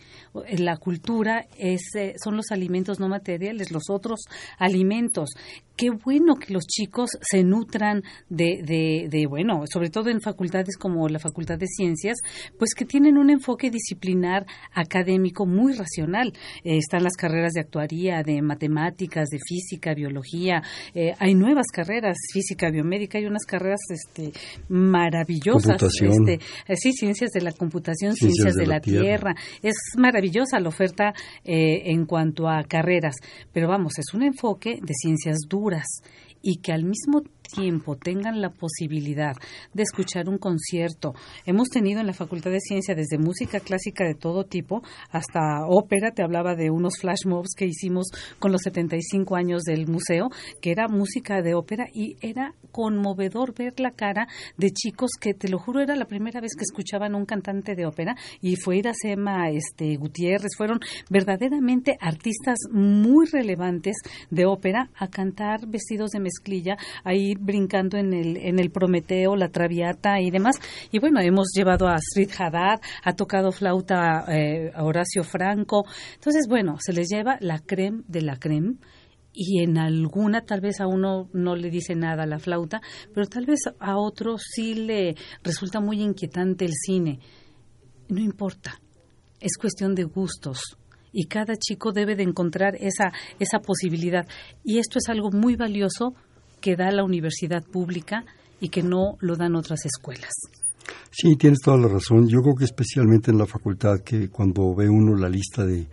La 0.57 0.77
cultura 0.77 1.45
es, 1.57 1.81
eh, 1.95 2.13
son 2.23 2.37
los 2.37 2.51
alimentos 2.51 2.99
no 2.99 3.09
materiales, 3.09 3.71
los 3.71 3.89
otros 3.89 4.21
alimentos 4.57 5.31
qué 5.77 5.91
bueno 5.91 6.35
que 6.35 6.51
los 6.51 6.65
chicos 6.65 7.11
se 7.21 7.43
nutran 7.43 8.03
de, 8.29 9.07
de, 9.09 9.27
bueno, 9.27 9.63
sobre 9.71 9.89
todo 9.89 10.09
en 10.09 10.21
facultades 10.21 10.75
como 10.75 11.07
la 11.07 11.19
Facultad 11.19 11.57
de 11.59 11.67
Ciencias, 11.67 12.17
pues 12.57 12.73
que 12.75 12.83
tienen 12.83 13.17
un 13.17 13.29
enfoque 13.29 13.69
disciplinar 13.69 14.47
académico 14.73 15.45
muy 15.45 15.73
racional. 15.73 16.33
Eh, 16.63 16.77
están 16.77 17.03
las 17.03 17.15
carreras 17.15 17.53
de 17.53 17.61
actuaría, 17.61 18.23
de 18.23 18.41
matemáticas, 18.41 19.29
de 19.29 19.37
física, 19.37 19.93
biología. 19.93 20.63
Eh, 20.95 21.13
hay 21.19 21.35
nuevas 21.35 21.67
carreras, 21.71 22.17
física, 22.33 22.71
biomédica, 22.71 23.19
hay 23.19 23.27
unas 23.27 23.45
carreras 23.45 23.81
este, 23.89 24.31
maravillosas. 24.69 25.81
Este, 25.83 26.39
eh, 26.67 26.75
sí, 26.75 26.91
ciencias 26.91 27.29
de 27.31 27.41
la 27.41 27.51
computación, 27.51 28.15
ciencias, 28.15 28.55
de, 28.55 28.65
la, 28.65 28.79
tierra. 28.79 29.35
Es 29.61 29.75
maravillosa 29.95 30.59
la 30.59 30.69
oferta 30.69 31.13
en 31.43 32.05
cuanto 32.05 32.47
a 32.47 32.63
carreras, 32.63 33.15
pero 33.53 33.67
vamos, 33.67 33.93
es 33.99 34.13
un 34.13 34.23
enfoque 34.23 34.79
de 34.81 34.93
ciencias 34.93 35.37
duras 35.47 35.66
y 36.41 36.57
que 36.57 36.71
al 36.71 36.83
mismo 36.83 37.23
tiempo 37.47 37.95
tengan 37.95 38.41
la 38.41 38.49
posibilidad 38.49 39.35
de 39.73 39.83
escuchar 39.83 40.29
un 40.29 40.37
concierto, 40.37 41.13
hemos 41.45 41.69
tenido 41.69 41.99
en 41.99 42.07
la 42.07 42.13
Facultad 42.13 42.51
de 42.51 42.59
Ciencia 42.59 42.95
desde 42.95 43.17
música 43.17 43.59
clásica 43.59 44.05
de 44.05 44.15
todo 44.15 44.43
tipo 44.43 44.81
hasta 45.11 45.65
ópera, 45.67 46.11
te 46.11 46.23
hablaba 46.23 46.55
de 46.55 46.69
unos 46.69 46.99
flash 46.99 47.25
mobs 47.25 47.55
que 47.55 47.65
hicimos 47.65 48.07
con 48.39 48.51
los 48.51 48.61
75 48.61 49.35
años 49.35 49.63
del 49.63 49.87
museo, 49.87 50.29
que 50.61 50.71
era 50.71 50.87
música 50.87 51.41
de 51.41 51.55
ópera 51.55 51.87
y 51.93 52.15
era 52.21 52.53
conmovedor 52.71 53.53
ver 53.57 53.79
la 53.79 53.91
cara 53.91 54.27
de 54.57 54.71
chicos 54.71 55.11
que 55.19 55.33
te 55.33 55.49
lo 55.49 55.59
juro 55.59 55.81
era 55.81 55.95
la 55.95 56.05
primera 56.05 56.41
vez 56.41 56.51
que 56.55 56.63
escuchaban 56.63 57.15
un 57.15 57.25
cantante 57.25 57.75
de 57.75 57.85
ópera 57.85 58.15
y 58.41 58.55
fue 58.55 58.77
Iracema 58.77 59.49
este 59.49 59.95
Gutiérrez, 59.95 60.51
fueron 60.55 60.79
verdaderamente 61.09 61.97
artistas 61.99 62.57
muy 62.71 63.25
relevantes 63.25 63.95
de 64.29 64.45
ópera 64.45 64.89
a 64.95 65.07
cantar 65.07 65.67
vestidos 65.67 66.11
de 66.11 66.19
mezclilla, 66.19 66.77
ahí 67.03 67.33
brincando 67.39 67.97
en 67.97 68.13
el 68.13 68.37
en 68.37 68.59
el 68.59 68.71
Prometeo, 68.71 69.35
la 69.35 69.49
Traviata 69.49 70.19
y 70.19 70.31
demás. 70.31 70.55
Y 70.91 70.99
bueno, 70.99 71.19
hemos 71.21 71.47
llevado 71.55 71.87
a 71.87 71.95
Street 71.95 72.31
Haddad, 72.37 72.81
ha 73.03 73.13
tocado 73.13 73.51
flauta 73.51 74.25
eh, 74.27 74.71
a 74.73 74.83
Horacio 74.83 75.23
Franco. 75.23 75.85
Entonces, 76.15 76.47
bueno, 76.47 76.77
se 76.79 76.93
les 76.93 77.07
lleva 77.09 77.37
la 77.39 77.59
creme 77.59 78.03
de 78.07 78.21
la 78.21 78.37
creme 78.37 78.75
y 79.33 79.61
en 79.61 79.77
alguna 79.77 80.41
tal 80.41 80.61
vez 80.61 80.81
a 80.81 80.87
uno 80.87 81.29
no 81.31 81.55
le 81.55 81.69
dice 81.69 81.95
nada 81.95 82.25
la 82.25 82.39
flauta, 82.39 82.81
pero 83.13 83.27
tal 83.27 83.45
vez 83.45 83.59
a 83.79 83.97
otro 83.97 84.37
sí 84.37 84.73
le 84.73 85.15
resulta 85.43 85.79
muy 85.79 86.01
inquietante 86.01 86.65
el 86.65 86.73
cine. 86.73 87.19
No 88.09 88.19
importa, 88.19 88.81
es 89.39 89.57
cuestión 89.57 89.93
de 89.93 90.05
gustos 90.05 90.77
y 91.11 91.25
cada 91.25 91.55
chico 91.55 91.91
debe 91.91 92.15
de 92.15 92.23
encontrar 92.23 92.75
esa, 92.79 93.11
esa 93.39 93.59
posibilidad. 93.59 94.27
Y 94.63 94.79
esto 94.79 94.97
es 94.97 95.09
algo 95.09 95.29
muy 95.31 95.55
valioso 95.55 96.15
que 96.67 96.75
da 96.75 96.91
la 96.91 97.05
universidad 97.05 97.63
pública 97.63 98.25
y 98.59 98.67
que 98.67 98.83
no 98.83 99.15
lo 99.21 99.37
dan 99.37 99.55
otras 99.55 99.85
escuelas. 99.85 100.33
Sí, 101.09 101.37
tienes 101.37 101.59
toda 101.63 101.77
la 101.77 101.87
razón. 101.87 102.27
Yo 102.27 102.41
creo 102.41 102.55
que 102.55 102.65
especialmente 102.65 103.31
en 103.31 103.37
la 103.37 103.45
facultad, 103.45 104.01
que 104.03 104.27
cuando 104.27 104.75
ve 104.75 104.89
uno 104.89 105.15
la 105.15 105.29
lista 105.29 105.65
de, 105.65 105.87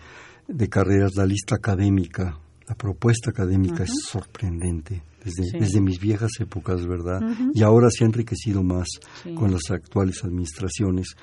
de 0.48 0.68
carreras, 0.68 1.12
la 1.14 1.26
lista 1.26 1.54
académica, 1.54 2.36
la 2.66 2.74
propuesta 2.74 3.30
académica 3.30 3.84
es 3.84 3.92
sorprendente 4.04 5.00
desde, 5.24 5.60
desde, 5.60 5.80
mis 5.80 6.00
viejas 6.00 6.32
épocas, 6.40 6.84
¿verdad? 6.88 7.20
Y 7.54 7.62
ahora 7.62 7.86
se 7.88 8.02
ha 8.02 8.08
enriquecido 8.08 8.64
más 8.64 8.88
con 9.36 9.52
las 9.52 9.70
actuales 9.70 10.24
administraciones. 10.24 11.14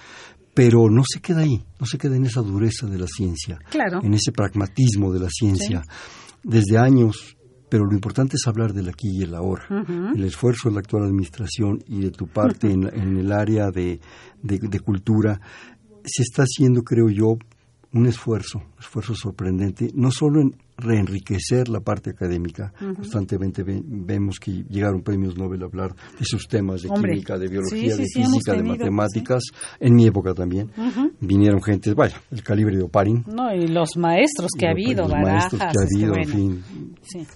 Pero 0.54 0.90
no 0.90 1.04
se 1.06 1.20
queda 1.20 1.42
ahí, 1.42 1.62
no 1.78 1.86
se 1.86 1.98
queda 1.98 2.16
en 2.16 2.24
esa 2.24 2.42
dureza 2.42 2.88
de 2.88 3.00
la 3.00 3.08
ciencia, 3.08 3.60
en 4.02 4.14
ese 4.14 4.32
pragmatismo 4.32 5.12
de 5.12 5.20
la 5.20 5.30
ciencia. 5.30 5.82
Desde 6.42 6.78
años, 6.78 7.36
pero 7.72 7.86
lo 7.86 7.94
importante 7.94 8.36
es 8.36 8.46
hablar 8.48 8.74
del 8.74 8.90
aquí 8.90 9.08
y 9.10 9.24
el 9.24 9.34
ahora. 9.34 9.64
El 10.14 10.26
esfuerzo 10.26 10.68
de 10.68 10.76
la 10.76 10.82
actual 10.82 11.06
administración 11.06 11.82
y 11.88 12.02
de 12.02 12.12
tu 12.12 12.28
parte 12.28 12.70
en, 12.70 12.84
en, 12.94 13.16
el 13.16 13.32
área 13.32 13.72
de, 13.72 14.02
de, 14.44 14.60
de 14.60 14.80
cultura 14.82 15.40
se 16.04 16.22
está 16.22 16.44
haciendo, 16.44 16.84
creo 16.84 17.10
yo, 17.10 17.38
un 17.94 18.08
esfuerzo, 18.08 18.58
un 18.58 18.78
esfuerzo 18.78 19.16
sorprendente, 19.16 19.90
no 19.96 20.12
solo 20.12 20.42
en 20.42 20.54
reenriquecer 20.82 21.70
la 21.70 21.80
parte 21.80 22.12
académica. 22.12 22.74
Constantemente 22.80 23.64
vemos 23.66 24.40
que 24.40 24.64
llegaron 24.70 25.02
premios 25.02 25.38
Nobel 25.38 25.62
a 25.64 25.66
hablar 25.66 25.96
de 26.20 26.26
sus 26.26 26.48
temas 26.48 26.82
de 26.82 26.90
química, 26.90 27.38
de 27.38 27.48
biología, 27.48 27.96
de 27.96 28.06
física, 28.06 28.54
de 28.54 28.64
matemáticas. 28.64 29.44
En 29.80 29.96
mi 29.96 30.08
época 30.08 30.34
también 30.34 30.72
vinieron 31.20 31.62
gente, 31.62 31.94
vaya, 31.94 32.22
el 32.32 32.44
calibre 32.44 32.76
de 32.76 32.84
Oparin. 32.84 33.24
No, 33.28 33.54
y 33.54 33.68
los 33.68 33.98
maestros 33.98 34.52
que 34.58 34.68
ha 34.68 34.72
habido, 34.72 35.08
los 35.08 35.12
maestros 35.12 35.62
que 35.62 35.66
ha 35.66 35.84
habido, 35.84 36.16
en 36.16 36.28
fin, 36.28 36.64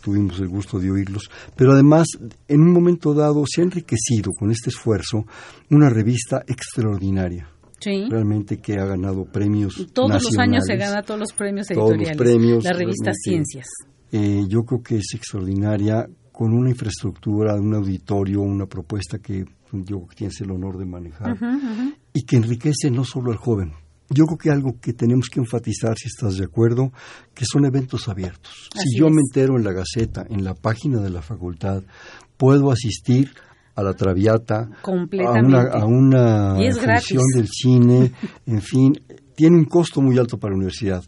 tuvimos 0.03 0.39
el 0.39 0.47
gusto 0.47 0.79
de 0.79 0.91
oírlos. 0.91 1.29
Pero 1.55 1.73
además, 1.73 2.07
en 2.47 2.61
un 2.61 2.73
momento 2.73 3.13
dado, 3.13 3.43
se 3.47 3.61
ha 3.61 3.63
enriquecido 3.63 4.31
con 4.37 4.51
este 4.51 4.69
esfuerzo 4.69 5.25
una 5.69 5.89
revista 5.89 6.43
extraordinaria 6.47 7.49
realmente 7.83 8.57
que 8.57 8.73
ha 8.79 8.85
ganado 8.85 9.25
premios 9.25 9.87
todos 9.93 10.23
los 10.23 10.37
años 10.37 10.63
se 10.65 10.75
gana 10.75 11.01
todos 11.01 11.19
los 11.19 11.33
premios 11.33 11.69
editoriales 11.69 12.17
todos 12.17 12.27
los 12.27 12.35
premios, 12.35 12.63
la 12.63 12.73
revista 12.73 13.11
Ciencias. 13.13 13.67
eh, 14.11 14.43
yo 14.47 14.63
creo 14.63 14.81
que 14.81 14.97
es 14.97 15.13
extraordinaria 15.13 16.07
con 16.31 16.53
una 16.53 16.69
infraestructura 16.69 17.55
un 17.55 17.73
auditorio 17.73 18.41
una 18.41 18.65
propuesta 18.65 19.19
que 19.19 19.45
yo 19.83 20.07
tienes 20.15 20.39
el 20.41 20.51
honor 20.51 20.77
de 20.77 20.85
manejar 20.85 21.37
y 22.13 22.23
que 22.23 22.37
enriquece 22.37 22.89
no 22.89 23.03
solo 23.03 23.31
al 23.31 23.37
joven. 23.37 23.73
Yo 24.09 24.25
creo 24.25 24.37
que 24.37 24.49
algo 24.51 24.79
que 24.79 24.93
tenemos 24.93 25.29
que 25.29 25.39
enfatizar, 25.39 25.97
si 25.97 26.07
estás 26.07 26.37
de 26.37 26.45
acuerdo, 26.45 26.91
que 27.33 27.43
son 27.45 27.65
eventos 27.65 28.07
abiertos. 28.07 28.69
si 28.73 28.99
yo 28.99 29.09
me 29.09 29.19
entero 29.19 29.57
en 29.57 29.63
la 29.63 29.73
Gaceta, 29.73 30.25
en 30.29 30.43
la 30.43 30.53
página 30.53 31.01
de 31.01 31.09
la 31.09 31.21
facultad, 31.21 31.83
puedo 32.37 32.71
asistir 32.71 33.31
a 33.75 33.83
la 33.83 33.93
Traviata, 33.93 34.69
a 34.83 34.91
una, 34.91 35.63
a 35.69 35.85
una 35.85 36.55
función 36.55 37.23
del 37.35 37.47
cine, 37.47 38.11
en 38.45 38.61
fin, 38.61 38.93
tiene 39.35 39.57
un 39.57 39.65
costo 39.65 40.01
muy 40.01 40.17
alto 40.17 40.37
para 40.37 40.51
la 40.51 40.57
universidad. 40.57 41.03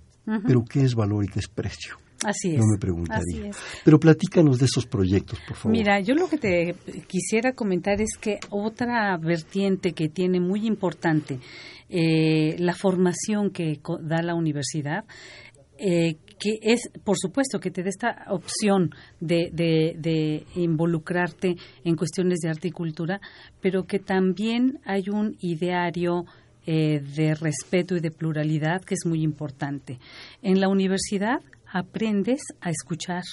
Pero 0.45 0.65
¿qué 0.69 0.81
es 0.81 0.93
valor 0.93 1.23
y 1.23 1.27
qué 1.29 1.39
es 1.39 1.47
precio? 1.47 1.95
Así 2.25 2.49
es. 2.49 2.57
No 2.57 2.65
me 2.65 2.77
preguntaría. 2.77 3.51
Pero 3.85 3.99
platícanos 3.99 4.59
de 4.59 4.65
esos 4.65 4.85
proyectos, 4.85 5.39
por 5.47 5.55
favor. 5.55 5.71
Mira, 5.71 6.01
yo 6.01 6.15
lo 6.15 6.27
que 6.27 6.37
te 6.37 6.75
quisiera 7.07 7.53
comentar 7.53 8.01
es 8.01 8.17
que 8.19 8.39
otra 8.49 9.15
vertiente 9.17 9.93
que 9.93 10.09
tiene 10.09 10.41
muy 10.41 10.65
importante 10.65 11.39
eh, 11.89 12.55
la 12.59 12.73
formación 12.73 13.51
que 13.51 13.79
da 14.01 14.21
la 14.21 14.35
universidad 14.35 15.05
eh, 15.77 16.17
que 16.39 16.59
es, 16.61 16.89
por 17.03 17.17
supuesto, 17.17 17.59
que 17.59 17.71
te 17.71 17.83
dé 17.83 17.89
esta 17.89 18.25
opción 18.29 18.91
de, 19.19 19.49
de, 19.51 20.45
involucrarte 20.55 21.55
en 21.83 21.95
cuestiones 21.95 22.39
de 22.39 22.49
arte 22.49 22.67
y 22.67 22.71
cultura, 22.71 23.19
pero 23.61 23.85
que 23.85 23.99
también 23.99 24.79
hay 24.85 25.09
un 25.09 25.35
ideario 25.39 26.25
eh, 26.65 27.01
de 27.15 27.35
respeto 27.35 27.95
y 27.95 27.99
de 27.99 28.11
pluralidad 28.11 28.81
que 28.83 28.95
es 28.95 29.05
muy 29.05 29.23
importante. 29.23 29.99
En 30.41 30.59
la 30.59 30.67
universidad 30.67 31.41
aprendes 31.71 32.41
a 32.61 32.69
escuchar 32.69 33.23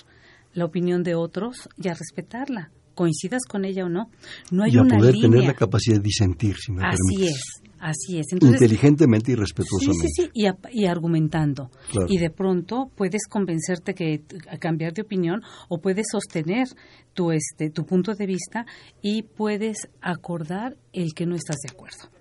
la 0.54 0.64
opinión 0.64 1.02
de 1.02 1.14
otros 1.14 1.68
y 1.76 1.88
a 1.88 1.94
respetarla, 1.94 2.70
coincidas 2.94 3.42
con 3.48 3.64
ella 3.64 3.84
o 3.84 3.88
no. 3.88 4.10
No 4.50 4.62
hay 4.62 4.72
y 4.74 4.78
a 4.78 4.84
poder 4.84 5.14
tener 5.14 5.44
la 5.44 5.54
capacidad 5.54 5.96
de 5.96 6.02
disentir, 6.02 6.56
si 6.56 6.72
me 6.72 6.82
Así 6.86 7.26
es. 7.26 7.62
Así 7.84 8.18
es. 8.18 8.32
Inteligentemente 8.32 9.32
y 9.32 9.34
respetuosamente. 9.34 10.08
Sí, 10.08 10.22
sí, 10.24 10.30
sí, 10.34 10.50
y, 10.72 10.86
argumentando. 10.86 11.70
Y 12.08 12.16
de 12.16 12.30
pronto 12.30 12.90
puedes 12.94 13.26
convencerte 13.28 13.92
que 13.92 14.22
a 14.48 14.56
cambiar 14.56 14.94
de 14.94 15.02
opinión 15.02 15.42
o 15.68 15.82
puedes 15.82 16.06
sostener 16.10 16.66
tu, 17.12 17.30
este, 17.30 17.68
tu 17.68 17.84
punto 17.84 18.14
de 18.14 18.24
vista 18.24 18.64
y 19.02 19.24
puedes 19.24 19.76
acordar 20.00 20.78
el 20.94 21.12
que 21.12 21.26
no 21.26 21.34
estás 21.34 21.56
de 21.56 21.74
acuerdo. 21.74 22.13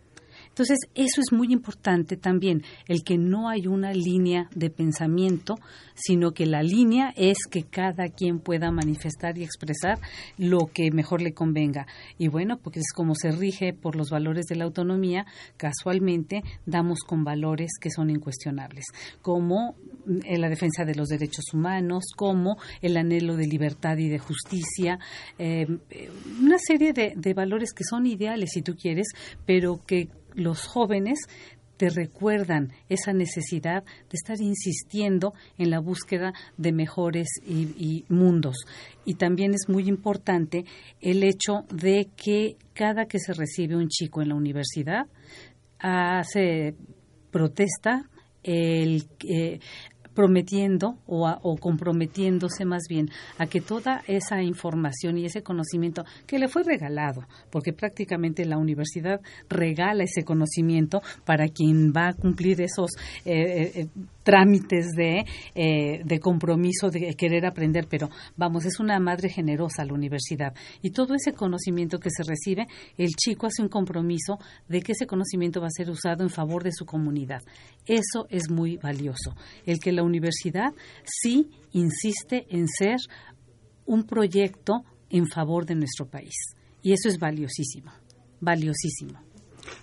Entonces, 0.53 0.77
eso 0.93 1.19
es 1.19 1.35
muy 1.35 1.51
importante 1.51 2.15
también, 2.15 2.61
el 2.87 3.03
que 3.03 3.17
no 3.17 3.49
hay 3.49 3.65
una 3.65 3.91
línea 3.91 4.49
de 4.53 4.69
pensamiento, 4.69 5.55
sino 5.95 6.31
que 6.31 6.45
la 6.45 6.61
línea 6.61 7.11
es 7.15 7.37
que 7.49 7.63
cada 7.63 8.09
quien 8.09 8.39
pueda 8.39 8.69
manifestar 8.69 9.35
y 9.39 9.43
expresar 9.43 9.97
lo 10.37 10.67
que 10.71 10.91
mejor 10.91 11.23
le 11.23 11.33
convenga. 11.33 11.87
Y 12.19 12.27
bueno, 12.27 12.59
porque 12.59 12.81
es 12.81 12.93
como 12.93 13.15
se 13.15 13.31
rige 13.31 13.73
por 13.73 13.95
los 13.95 14.11
valores 14.11 14.45
de 14.45 14.55
la 14.55 14.65
autonomía, 14.65 15.25
casualmente 15.57 16.43
damos 16.67 16.99
con 16.99 17.23
valores 17.23 17.71
que 17.81 17.89
son 17.89 18.11
incuestionables, 18.11 18.85
como 19.23 19.75
eh, 20.25 20.37
la 20.37 20.49
defensa 20.49 20.85
de 20.85 20.93
los 20.93 21.07
derechos 21.07 21.45
humanos, 21.51 22.03
como 22.15 22.57
el 22.83 22.95
anhelo 22.95 23.35
de 23.37 23.47
libertad 23.47 23.97
y 23.97 24.07
de 24.07 24.19
justicia, 24.19 24.99
eh, 25.39 25.65
una 26.39 26.59
serie 26.59 26.93
de, 26.93 27.13
de 27.15 27.33
valores 27.33 27.73
que 27.73 27.83
son 27.83 28.05
ideales, 28.05 28.51
si 28.53 28.61
tú 28.61 28.75
quieres, 28.75 29.07
pero 29.47 29.79
que 29.87 30.09
los 30.35 30.65
jóvenes 30.65 31.19
te 31.77 31.89
recuerdan 31.89 32.71
esa 32.87 33.13
necesidad 33.13 33.83
de 33.83 34.13
estar 34.13 34.39
insistiendo 34.39 35.33
en 35.57 35.69
la 35.69 35.79
búsqueda 35.79 36.33
de 36.57 36.71
mejores 36.71 37.27
y, 37.45 38.05
mundos. 38.09 38.55
Y 39.05 39.15
también 39.15 39.53
es 39.53 39.67
muy 39.67 39.87
importante 39.89 40.65
el 41.01 41.23
hecho 41.23 41.65
de 41.71 42.09
que 42.15 42.57
cada 42.73 43.05
que 43.05 43.19
se 43.19 43.33
recibe 43.33 43.75
un 43.75 43.89
chico 43.89 44.21
en 44.21 44.29
la 44.29 44.35
universidad, 44.35 45.07
hace 45.79 46.75
protesta 47.31 48.09
el, 48.43 49.03
eh, 49.27 49.59
prometiendo 50.13 50.97
o, 51.05 51.27
o, 51.41 51.57
comprometiéndose 51.57 52.65
más 52.65 52.83
bien 52.89 53.09
a 53.37 53.47
que 53.47 53.61
toda 53.61 54.03
esa 54.07 54.41
información 54.41 55.17
y 55.17 55.25
ese 55.25 55.43
conocimiento 55.43 56.03
que 56.27 56.39
le 56.39 56.47
fue 56.47 56.63
regalado, 56.63 57.25
porque 57.51 57.73
prácticamente 57.73 58.45
la 58.45 58.57
universidad 58.57 59.21
regala 59.49 60.03
ese 60.03 60.23
conocimiento 60.23 61.01
para 61.25 61.47
quien 61.47 61.91
va 61.95 62.09
a 62.09 62.13
cumplir 62.13 62.61
esos 62.61 62.91
eh, 63.25 63.33
eh, 63.33 63.71
eh 63.75 63.87
trámites 64.23 64.87
de, 64.95 65.25
eh, 65.53 66.01
de 66.03 66.19
compromiso, 66.19 66.89
de 66.89 67.13
querer 67.15 67.45
aprender, 67.45 67.87
pero 67.89 68.09
vamos, 68.35 68.65
es 68.65 68.79
una 68.79 68.99
madre 68.99 69.29
generosa 69.29 69.85
la 69.85 69.93
universidad. 69.93 70.53
Y 70.81 70.91
todo 70.91 71.13
ese 71.13 71.33
conocimiento 71.33 71.99
que 71.99 72.09
se 72.09 72.23
recibe, 72.23 72.67
el 72.97 73.09
chico 73.09 73.47
hace 73.47 73.61
un 73.61 73.69
compromiso 73.69 74.39
de 74.67 74.81
que 74.81 74.93
ese 74.93 75.05
conocimiento 75.05 75.61
va 75.61 75.67
a 75.67 75.71
ser 75.71 75.89
usado 75.89 76.23
en 76.23 76.29
favor 76.29 76.63
de 76.63 76.71
su 76.71 76.85
comunidad. 76.85 77.41
Eso 77.85 78.25
es 78.29 78.49
muy 78.49 78.77
valioso. 78.77 79.35
El 79.65 79.79
que 79.79 79.91
la 79.91 80.02
universidad 80.03 80.73
sí 81.03 81.49
insiste 81.71 82.45
en 82.49 82.67
ser 82.67 82.97
un 83.85 84.03
proyecto 84.03 84.83
en 85.09 85.27
favor 85.27 85.65
de 85.65 85.75
nuestro 85.75 86.07
país. 86.07 86.35
Y 86.81 86.93
eso 86.93 87.09
es 87.09 87.17
valiosísimo, 87.17 87.91
valiosísimo. 88.39 89.19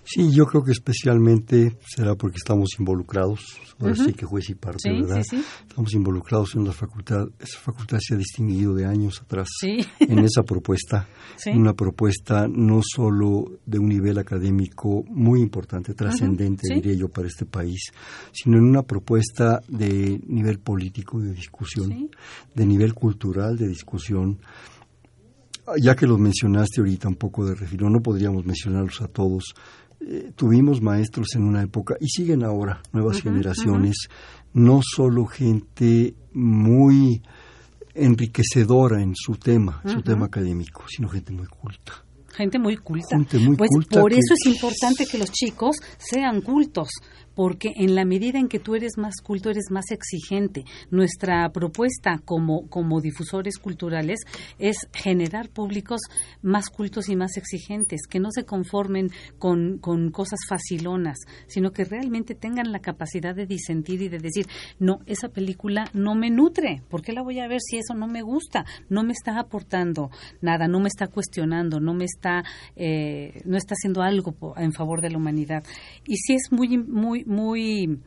Sí, 0.03 0.31
yo 0.31 0.45
creo 0.45 0.63
que 0.63 0.71
especialmente 0.71 1.77
será 1.87 2.15
porque 2.15 2.37
estamos 2.37 2.69
involucrados, 2.79 3.41
ahora 3.79 3.95
sí 3.95 4.13
que 4.13 4.25
juez 4.25 4.49
y 4.49 4.55
parte, 4.55 4.79
Sí, 4.83 4.89
¿verdad? 5.01 5.23
sí, 5.23 5.37
sí. 5.37 5.43
Estamos 5.67 5.93
involucrados 5.93 6.55
en 6.55 6.65
la 6.65 6.71
facultad. 6.71 7.27
Esa 7.39 7.59
facultad 7.59 7.97
se 8.01 8.15
ha 8.15 8.17
distinguido 8.17 8.73
de 8.75 8.85
años 8.85 9.21
atrás 9.21 9.47
Sí. 9.59 9.79
en 9.99 10.19
esa 10.19 10.43
propuesta. 10.43 11.07
Una 11.53 11.73
propuesta 11.73 12.47
no 12.47 12.81
solo 12.83 13.45
de 13.65 13.79
un 13.79 13.89
nivel 13.89 14.17
académico 14.17 15.03
muy 15.07 15.41
importante, 15.41 15.93
trascendente, 15.93 16.67
diría 16.73 16.93
yo, 16.93 17.07
para 17.09 17.27
este 17.27 17.45
país, 17.45 17.91
sino 18.31 18.57
en 18.57 18.63
una 18.65 18.83
propuesta 18.83 19.61
de 19.67 20.19
nivel 20.27 20.59
político 20.59 21.19
de 21.19 21.33
discusión, 21.33 22.09
de 22.53 22.65
nivel 22.65 22.93
cultural 22.93 23.57
de 23.57 23.67
discusión. 23.67 24.39
Ya 25.81 25.95
que 25.95 26.07
los 26.07 26.19
mencionaste 26.19 26.81
ahorita 26.81 27.07
un 27.07 27.15
poco 27.15 27.45
de 27.45 27.55
refilón, 27.55 27.93
no 27.93 28.01
podríamos 28.01 28.45
mencionarlos 28.45 29.01
a 29.01 29.07
todos. 29.07 29.53
Eh, 30.01 30.31
tuvimos 30.35 30.81
maestros 30.81 31.35
en 31.35 31.43
una 31.43 31.61
época 31.61 31.95
y 31.99 32.07
siguen 32.09 32.43
ahora 32.43 32.81
nuevas 32.91 33.21
generaciones, 33.21 34.07
no 34.53 34.81
solo 34.83 35.25
gente 35.27 36.15
muy 36.33 37.21
enriquecedora 37.93 39.01
en 39.01 39.13
su 39.15 39.35
tema, 39.35 39.81
su 39.85 40.01
tema 40.01 40.25
académico, 40.25 40.83
sino 40.87 41.07
gente 41.09 41.31
muy 41.33 41.45
culta. 41.47 42.03
Gente 42.33 42.57
muy 42.57 42.77
culta. 42.77 43.07
Gente 43.17 43.37
muy 43.39 43.57
pues 43.57 43.69
culta 43.69 43.99
por 44.01 44.11
que- 44.11 44.17
eso 44.19 44.33
es 44.33 44.45
importante 44.53 45.05
que 45.05 45.17
los 45.17 45.29
chicos 45.31 45.75
sean 45.97 46.41
cultos, 46.41 46.87
porque 47.35 47.73
en 47.75 47.95
la 47.95 48.05
medida 48.05 48.39
en 48.39 48.47
que 48.47 48.59
tú 48.59 48.75
eres 48.75 48.97
más 48.97 49.15
culto, 49.21 49.49
eres 49.49 49.71
más 49.71 49.91
exigente. 49.91 50.65
Nuestra 50.89 51.49
propuesta 51.51 52.19
como, 52.23 52.67
como 52.69 53.01
difusores 53.01 53.57
culturales 53.57 54.19
es 54.59 54.87
generar 54.93 55.49
públicos 55.49 56.01
más 56.41 56.69
cultos 56.69 57.09
y 57.09 57.15
más 57.15 57.37
exigentes, 57.37 58.01
que 58.09 58.19
no 58.19 58.29
se 58.31 58.45
conformen 58.45 59.09
con, 59.37 59.77
con 59.79 60.11
cosas 60.11 60.39
facilonas, 60.47 61.17
sino 61.47 61.71
que 61.71 61.85
realmente 61.85 62.35
tengan 62.35 62.71
la 62.71 62.79
capacidad 62.79 63.35
de 63.35 63.45
disentir 63.45 64.01
y 64.01 64.09
de 64.09 64.19
decir, 64.19 64.47
no, 64.79 64.99
esa 65.05 65.29
película 65.29 65.85
no 65.93 66.15
me 66.15 66.29
nutre, 66.29 66.81
¿por 66.89 67.01
qué 67.01 67.13
la 67.13 67.21
voy 67.21 67.39
a 67.39 67.47
ver 67.47 67.59
si 67.61 67.77
eso 67.77 67.93
no 67.93 68.07
me 68.07 68.21
gusta? 68.21 68.65
No 68.89 69.03
me 69.03 69.13
está 69.13 69.39
aportando 69.39 70.09
nada, 70.41 70.67
no 70.67 70.79
me 70.79 70.87
está 70.87 71.07
cuestionando, 71.07 71.79
no 71.79 71.93
me 71.93 72.05
está, 72.05 72.43
eh, 72.75 73.41
no 73.45 73.57
está 73.57 73.73
haciendo 73.73 74.01
algo 74.01 74.35
en 74.57 74.73
favor 74.73 75.01
de 75.01 75.09
la 75.09 75.17
humanidad. 75.17 75.63
Y 76.05 76.17
sí 76.17 76.33
es 76.33 76.51
muy, 76.51 76.77
muy, 76.77 77.20
muy 77.25 77.99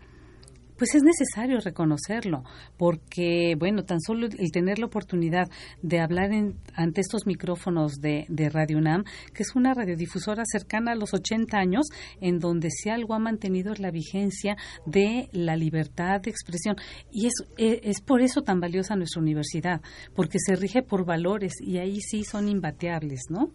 pues 0.77 0.95
es 0.95 1.03
necesario 1.03 1.61
reconocerlo, 1.61 2.43
porque, 2.77 3.55
bueno, 3.59 3.85
tan 3.85 4.01
solo 4.01 4.27
el 4.27 4.51
tener 4.53 4.79
la 4.79 4.87
oportunidad 4.87 5.49
de 5.83 6.01
hablar 6.01 6.33
en- 6.33 6.57
ante 6.75 7.01
estos 7.01 7.27
micrófonos 7.27 7.95
de, 8.01 8.27
de 8.29 8.49
Radio 8.51 8.79
UNAM, 8.79 9.05
que 9.33 9.43
es 9.43 9.55
una 9.55 9.73
radiodifusora 9.75 10.43
cercana 10.47 10.93
a 10.93 10.95
los 10.97 11.15
80 11.15 11.57
años, 11.59 11.87
en 12.21 12.39
donde 12.39 12.71
si 12.71 12.89
algo 12.91 13.15
ha 13.15 13.19
mantenido 13.19 13.73
la 13.79 13.91
vigencia 13.91 14.57
de 14.87 15.29
la 15.33 15.57
libertad 15.57 16.21
de 16.21 16.31
expresión. 16.31 16.77
Y 17.11 17.27
es, 17.27 17.33
e- 17.57 17.81
es 17.85 18.01
por 18.01 18.21
eso 18.23 18.43
tan 18.43 18.61
valiosa 18.61 18.97
nuestra 18.97 19.23
universidad, 19.23 19.81
porque 20.15 20.39
se 20.39 20.57
rige 20.57 20.83
por 20.83 21.05
valores 21.05 21.55
y 21.61 21.79
ahí 21.79 22.01
sí 22.01 22.25
son 22.25 22.49
imbateables, 22.49 23.23
¿no? 23.31 23.51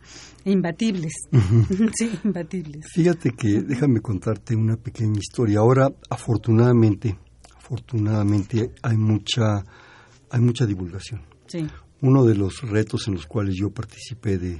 Imbatibles. 0.46 1.14
sí, 1.98 2.12
imbatibles. 2.24 2.86
Fíjate 2.94 3.32
que 3.32 3.62
déjame 3.62 4.00
contarte 4.02 4.56
una 4.56 4.78
pequeña 4.78 5.20
historia. 5.20 5.60
Ahora, 5.60 5.90
afortunadamente, 6.10 7.18
afortunadamente 7.70 8.72
hay 8.82 8.98
mucha 8.98 9.64
hay 10.32 10.40
mucha 10.42 10.66
divulgación. 10.66 11.22
Sí. 11.48 11.66
Uno 12.02 12.24
de 12.26 12.36
los 12.36 12.62
retos 12.62 13.08
en 13.08 13.16
los 13.16 13.26
cuales 13.26 13.56
yo 13.60 13.70
participé 13.72 14.38
de, 14.38 14.52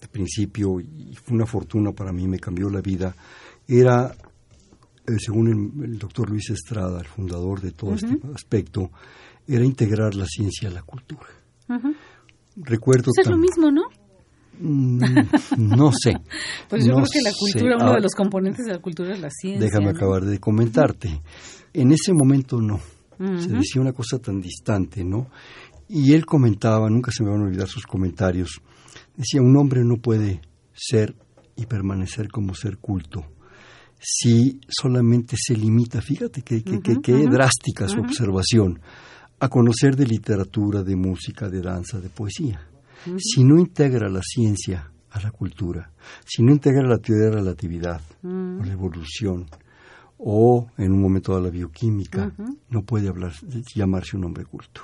de 0.00 0.08
principio 0.10 0.80
y 0.80 1.14
fue 1.16 1.36
una 1.36 1.46
fortuna 1.46 1.92
para 1.92 2.12
mí, 2.12 2.26
me 2.28 2.38
cambió 2.38 2.70
la 2.70 2.80
vida, 2.80 3.14
era, 3.68 4.14
eh, 5.06 5.16
según 5.18 5.48
el, 5.82 5.84
el 5.84 5.98
doctor 5.98 6.30
Luis 6.30 6.48
Estrada, 6.50 7.00
el 7.00 7.06
fundador 7.06 7.60
de 7.60 7.72
todo 7.72 7.94
este 7.94 8.18
aspecto, 8.34 8.90
era 9.48 9.64
integrar 9.64 10.14
la 10.14 10.26
ciencia 10.26 10.68
a 10.68 10.72
la 10.72 10.82
cultura. 10.82 11.26
Ujú. 11.68 11.92
Recuerdo 12.56 13.10
Pues 13.14 13.26
es 13.26 13.30
lo 13.30 13.36
mismo, 13.38 13.70
¿no? 13.70 13.82
Mm, 14.60 15.00
no 15.58 15.90
sé. 15.92 16.12
Pues 16.68 16.84
yo 16.84 16.92
No 16.92 17.02
creo 17.02 17.06
que 17.12 17.20
la 17.22 17.30
sé. 17.30 17.36
cultura, 17.38 17.76
uno 17.76 17.92
Ah, 17.92 17.94
de 17.96 18.00
los 18.02 18.14
componentes 18.14 18.64
de 18.66 18.72
la 18.72 18.78
cultura 18.80 19.12
es 19.12 19.20
la 19.20 19.30
ciencia. 19.30 19.64
Déjame 19.66 19.86
¿no? 19.92 19.98
acabar 19.98 20.24
de 20.24 20.38
comentarte. 20.38 21.20
En 21.72 21.92
ese 21.92 22.12
momento 22.12 22.60
no. 22.60 22.80
Se 23.18 23.48
decía 23.48 23.80
una 23.82 23.92
cosa 23.92 24.18
tan 24.18 24.40
distante, 24.40 25.04
¿no? 25.04 25.28
Y 25.88 26.14
él 26.14 26.24
comentaba, 26.24 26.88
nunca 26.88 27.10
se 27.12 27.22
me 27.22 27.30
van 27.30 27.40
a 27.40 27.44
olvidar 27.44 27.68
sus 27.68 27.84
comentarios, 27.86 28.60
decía, 29.16 29.42
un 29.42 29.56
hombre 29.56 29.84
no 29.84 29.96
puede 29.96 30.40
ser 30.72 31.14
y 31.56 31.66
permanecer 31.66 32.28
como 32.28 32.54
ser 32.54 32.78
culto 32.78 33.24
si 34.02 34.58
solamente 34.66 35.36
se 35.38 35.54
limita, 35.54 36.00
fíjate 36.00 36.40
qué 36.40 36.62
que, 36.62 36.80
que- 36.80 37.00
qué 37.02 37.26
drástica 37.26 37.86
su 37.86 38.00
observación, 38.00 38.80
a 39.40 39.48
conocer 39.48 39.94
de 39.94 40.06
literatura, 40.06 40.82
de 40.82 40.96
música, 40.96 41.50
de 41.50 41.60
danza, 41.60 42.00
de 42.00 42.08
poesía. 42.08 42.66
Si 43.18 43.44
no 43.44 43.58
integra 43.58 44.08
la 44.08 44.22
ciencia 44.22 44.90
a 45.10 45.20
la 45.20 45.30
cultura, 45.30 45.92
si 46.24 46.42
no 46.42 46.52
integra 46.52 46.82
la 46.88 46.96
teoría 46.98 47.26
de 47.26 47.32
relatividad, 47.36 48.00
o 48.22 48.64
la 48.64 48.72
evolución, 48.72 49.46
o 50.22 50.68
en 50.76 50.92
un 50.92 51.00
momento 51.00 51.34
de 51.34 51.42
la 51.42 51.50
bioquímica, 51.50 52.32
no 52.68 52.82
puede 52.82 53.08
hablar, 53.08 53.32
llamarse 53.74 54.16
un 54.16 54.24
hombre 54.24 54.44
culto. 54.44 54.82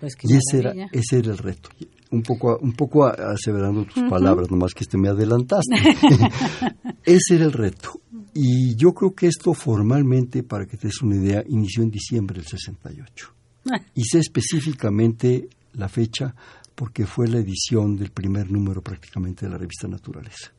Pues 0.00 0.14
Y 0.22 0.36
ese 0.36 0.58
era, 0.58 0.72
ese 0.92 1.18
era 1.18 1.32
el 1.32 1.38
reto. 1.38 1.70
Un 2.10 2.22
poco, 2.22 2.56
un 2.62 2.72
poco 2.72 3.04
aseverando 3.06 3.84
tus 3.84 4.02
palabras, 4.08 4.50
nomás 4.50 4.72
que 4.72 4.84
este 4.84 4.96
me 4.96 5.08
adelantaste. 5.08 5.74
ese 7.04 7.34
era 7.34 7.44
el 7.44 7.52
reto. 7.52 8.00
Y 8.32 8.76
yo 8.76 8.94
creo 8.94 9.14
que 9.14 9.26
esto 9.26 9.52
formalmente, 9.52 10.42
para 10.44 10.66
que 10.66 10.76
te 10.76 10.86
des 10.86 11.02
una 11.02 11.16
idea, 11.16 11.42
inició 11.48 11.82
en 11.82 11.90
diciembre 11.90 12.36
del 12.36 12.46
68. 12.46 13.34
Ah, 13.70 13.80
Y 13.94 14.04
sé 14.04 14.20
específicamente 14.20 15.48
la 15.74 15.88
fecha 15.88 16.34
porque 16.74 17.06
fue 17.06 17.26
la 17.26 17.38
edición 17.38 17.96
del 17.96 18.10
primer 18.10 18.50
número 18.50 18.80
prácticamente 18.80 19.44
de 19.44 19.50
la 19.50 19.58
revista 19.58 19.88
Naturaleza, 19.88 20.52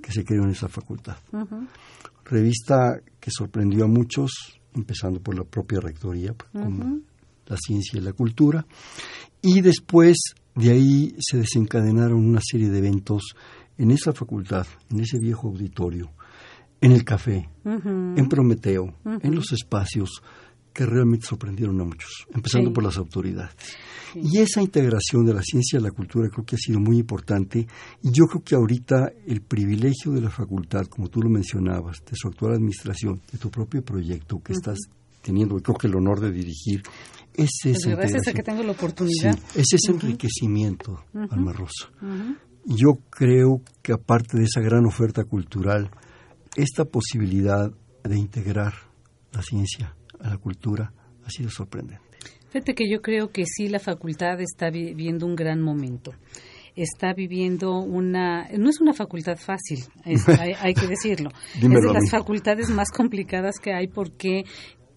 que 0.00 0.12
se 0.12 0.24
creó 0.24 0.44
en 0.44 0.50
esa 0.50 0.68
facultad. 0.68 1.16
Revista 2.24 3.00
que 3.20 3.30
sorprendió 3.30 3.84
a 3.84 3.88
muchos, 3.88 4.60
empezando 4.74 5.20
por 5.20 5.36
la 5.36 5.44
propia 5.44 5.80
rectoría, 5.80 6.32
pues, 6.34 6.50
como 6.52 7.00
la 7.46 7.56
ciencia 7.56 7.98
y 7.98 8.02
la 8.02 8.12
cultura. 8.12 8.66
Y 9.42 9.60
después 9.60 10.16
de 10.54 10.70
ahí 10.70 11.16
se 11.18 11.38
desencadenaron 11.38 12.24
una 12.24 12.40
serie 12.42 12.70
de 12.70 12.78
eventos 12.78 13.34
en 13.76 13.90
esa 13.90 14.12
facultad, 14.12 14.66
en 14.90 15.00
ese 15.00 15.18
viejo 15.18 15.48
auditorio, 15.48 16.12
en 16.80 16.92
el 16.92 17.04
café, 17.04 17.48
en 17.64 18.28
Prometeo, 18.28 18.94
en 19.04 19.34
los 19.34 19.52
espacios 19.52 20.22
que 20.74 20.84
realmente 20.84 21.26
sorprendieron 21.26 21.80
a 21.80 21.84
muchos, 21.84 22.26
empezando 22.34 22.68
Sí. 22.70 22.74
por 22.74 22.84
las 22.84 22.98
autoridades. 22.98 23.54
Y 24.16 24.38
esa 24.38 24.60
integración 24.62 25.24
de 25.24 25.34
la 25.34 25.42
ciencia 25.42 25.78
y 25.78 25.82
la 25.82 25.90
cultura 25.90 26.28
creo 26.28 26.44
que 26.44 26.56
ha 26.56 26.58
sido 26.58 26.78
muy 26.80 26.98
importante 26.98 27.66
y 28.02 28.10
yo 28.12 28.24
creo 28.26 28.42
que 28.44 28.54
ahorita 28.54 29.10
el 29.26 29.40
privilegio 29.40 30.12
de 30.12 30.20
la 30.20 30.30
facultad, 30.30 30.86
como 30.86 31.08
tú 31.08 31.20
lo 31.22 31.28
mencionabas, 31.30 31.98
de 32.04 32.12
su 32.14 32.28
actual 32.28 32.52
administración, 32.54 33.20
de 33.32 33.38
tu 33.38 33.50
propio 33.50 33.82
proyecto 33.82 34.40
que 34.42 34.52
estás 34.52 34.78
teniendo, 35.22 35.56
creo 35.56 35.76
que 35.76 35.86
el 35.86 35.96
honor 35.96 36.20
de 36.20 36.30
dirigir, 36.30 36.82
es 37.34 37.50
Pues 37.62 37.76
esa 37.78 37.90
gracias 37.96 38.28
a 38.28 38.32
que 38.32 38.42
tengo 38.44 38.62
la 38.62 38.72
Sí, 38.74 38.78
oportunidad. 38.78 39.38
es 39.56 39.66
ese 39.72 39.90
enriquecimiento, 39.92 41.04
Alma 41.30 41.52
Rosa. 41.52 41.90
Yo 42.66 42.98
creo 43.10 43.60
que 43.82 43.92
aparte 43.92 44.38
de 44.38 44.44
esa 44.44 44.60
gran 44.60 44.86
oferta 44.86 45.24
cultural, 45.24 45.90
esta 46.56 46.84
posibilidad 46.84 47.70
de 48.04 48.16
integrar 48.18 48.74
la 49.32 49.42
ciencia 49.42 49.94
a 50.24 50.30
la 50.30 50.38
cultura 50.38 50.92
ha 51.24 51.30
sido 51.30 51.50
sorprendente. 51.50 52.02
Fíjate 52.50 52.74
que 52.74 52.88
yo 52.90 53.00
creo 53.02 53.30
que 53.30 53.44
sí 53.46 53.68
la 53.68 53.78
facultad 53.78 54.40
está 54.40 54.70
viviendo 54.70 55.26
un 55.26 55.36
gran 55.36 55.60
momento. 55.60 56.12
Está 56.76 57.12
viviendo 57.14 57.78
una, 57.78 58.48
no 58.58 58.68
es 58.68 58.80
una 58.80 58.92
facultad 58.94 59.36
fácil, 59.36 59.78
es- 60.04 60.28
hay, 60.40 60.52
hay 60.58 60.74
que 60.74 60.86
decirlo. 60.88 61.30
Es 61.54 61.60
de 61.62 61.92
las 61.92 62.10
facultades 62.10 62.68
más 62.70 62.90
complicadas 62.90 63.56
que 63.62 63.72
hay 63.72 63.86
porque 63.88 64.44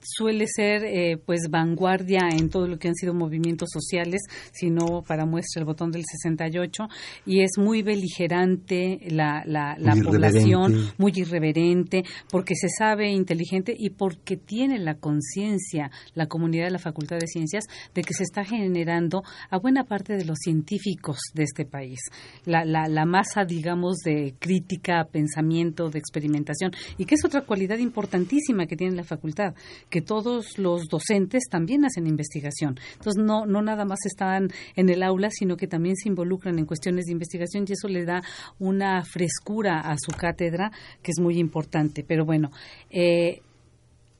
suele 0.01 0.45
ser 0.47 0.83
eh, 0.83 1.17
pues 1.17 1.47
vanguardia 1.49 2.29
en 2.31 2.49
todo 2.49 2.67
lo 2.67 2.77
que 2.77 2.87
han 2.87 2.95
sido 2.95 3.13
movimientos 3.13 3.69
sociales, 3.71 4.21
sino 4.51 5.03
para 5.07 5.25
muestra 5.25 5.59
el 5.61 5.65
botón 5.65 5.91
del 5.91 6.03
68 6.05 6.87
y 7.25 7.41
es 7.41 7.51
muy 7.57 7.81
beligerante 7.81 8.99
la, 9.09 9.43
la, 9.45 9.75
la 9.77 9.95
Muy 9.95 10.03
población, 10.05 10.71
irreverente. 10.71 10.95
muy 10.97 11.11
irreverente, 11.15 12.03
porque 12.29 12.55
se 12.55 12.69
sabe 12.69 13.09
inteligente 13.11 13.73
y 13.77 13.89
porque 13.91 14.37
tiene 14.37 14.79
la 14.79 14.95
conciencia 14.95 15.91
la 16.13 16.27
comunidad 16.27 16.65
de 16.65 16.71
la 16.71 16.79
Facultad 16.79 17.17
de 17.17 17.27
Ciencias 17.27 17.65
de 17.93 18.01
que 18.01 18.13
se 18.13 18.23
está 18.23 18.43
generando 18.43 19.23
a 19.49 19.57
buena 19.57 19.83
parte 19.83 20.15
de 20.15 20.25
los 20.25 20.37
científicos 20.39 21.17
de 21.33 21.43
este 21.43 21.65
país. 21.65 21.99
La, 22.45 22.65
la, 22.65 22.87
la 22.87 23.05
masa, 23.05 23.45
digamos, 23.45 23.97
de 23.97 24.35
crítica, 24.39 25.05
pensamiento, 25.11 25.89
de 25.89 25.99
experimentación, 25.99 26.71
y 26.97 27.05
que 27.05 27.15
es 27.15 27.25
otra 27.25 27.41
cualidad 27.41 27.77
importantísima 27.77 28.65
que 28.65 28.75
tiene 28.75 28.95
la 28.95 29.03
facultad, 29.03 29.53
que 29.89 30.01
todos 30.01 30.57
los 30.57 30.87
docentes 30.87 31.43
también 31.49 31.85
hacen 31.85 32.07
investigación. 32.07 32.79
Entonces, 32.93 33.23
no, 33.23 33.45
no 33.45 33.61
nada 33.61 33.85
más 33.85 33.99
están 34.05 34.49
en 34.75 34.89
el 34.89 35.03
aula, 35.03 35.29
sino 35.31 35.57
que 35.57 35.67
también 35.67 35.95
se 35.95 36.09
involucran 36.09 36.59
en 36.59 36.65
cuestiones 36.65 37.05
de 37.05 37.13
investigación 37.13 37.65
y 37.67 37.73
eso 37.73 37.87
le 37.87 38.05
da 38.05 38.21
una 38.59 39.03
frescura 39.03 39.79
a 39.79 39.95
su 39.97 40.11
cátedra 40.11 40.71
que 41.01 41.11
es 41.11 41.19
muy 41.19 41.37
importante. 41.39 42.03
Pero 42.07 42.25
bueno, 42.25 42.51
eh, 42.89 43.41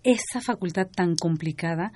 esa 0.04 0.42
facultad 0.42 0.88
tan 0.88 1.16
complicada 1.16 1.92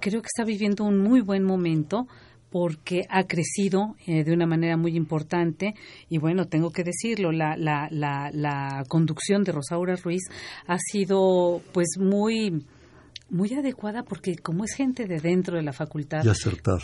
creo 0.00 0.20
que 0.20 0.26
está 0.26 0.44
viviendo 0.44 0.84
un 0.84 0.98
muy 0.98 1.20
buen 1.20 1.44
momento 1.44 2.06
porque 2.50 3.02
ha 3.08 3.24
crecido 3.24 3.96
eh, 4.06 4.22
de 4.22 4.32
una 4.32 4.46
manera 4.46 4.76
muy 4.76 4.96
importante 4.96 5.74
y 6.08 6.18
bueno, 6.18 6.46
tengo 6.46 6.70
que 6.70 6.84
decirlo, 6.84 7.32
la, 7.32 7.56
la, 7.56 7.88
la, 7.90 8.30
la 8.32 8.84
conducción 8.86 9.42
de 9.42 9.52
Rosaura 9.52 9.96
Ruiz 9.96 10.22
ha 10.66 10.78
sido 10.78 11.60
pues 11.72 11.96
muy 11.98 12.64
muy 13.30 13.52
adecuada 13.54 14.02
porque 14.02 14.36
como 14.36 14.64
es 14.64 14.74
gente 14.74 15.06
de 15.06 15.18
dentro 15.18 15.56
de 15.56 15.62
la 15.62 15.72
facultad 15.72 16.22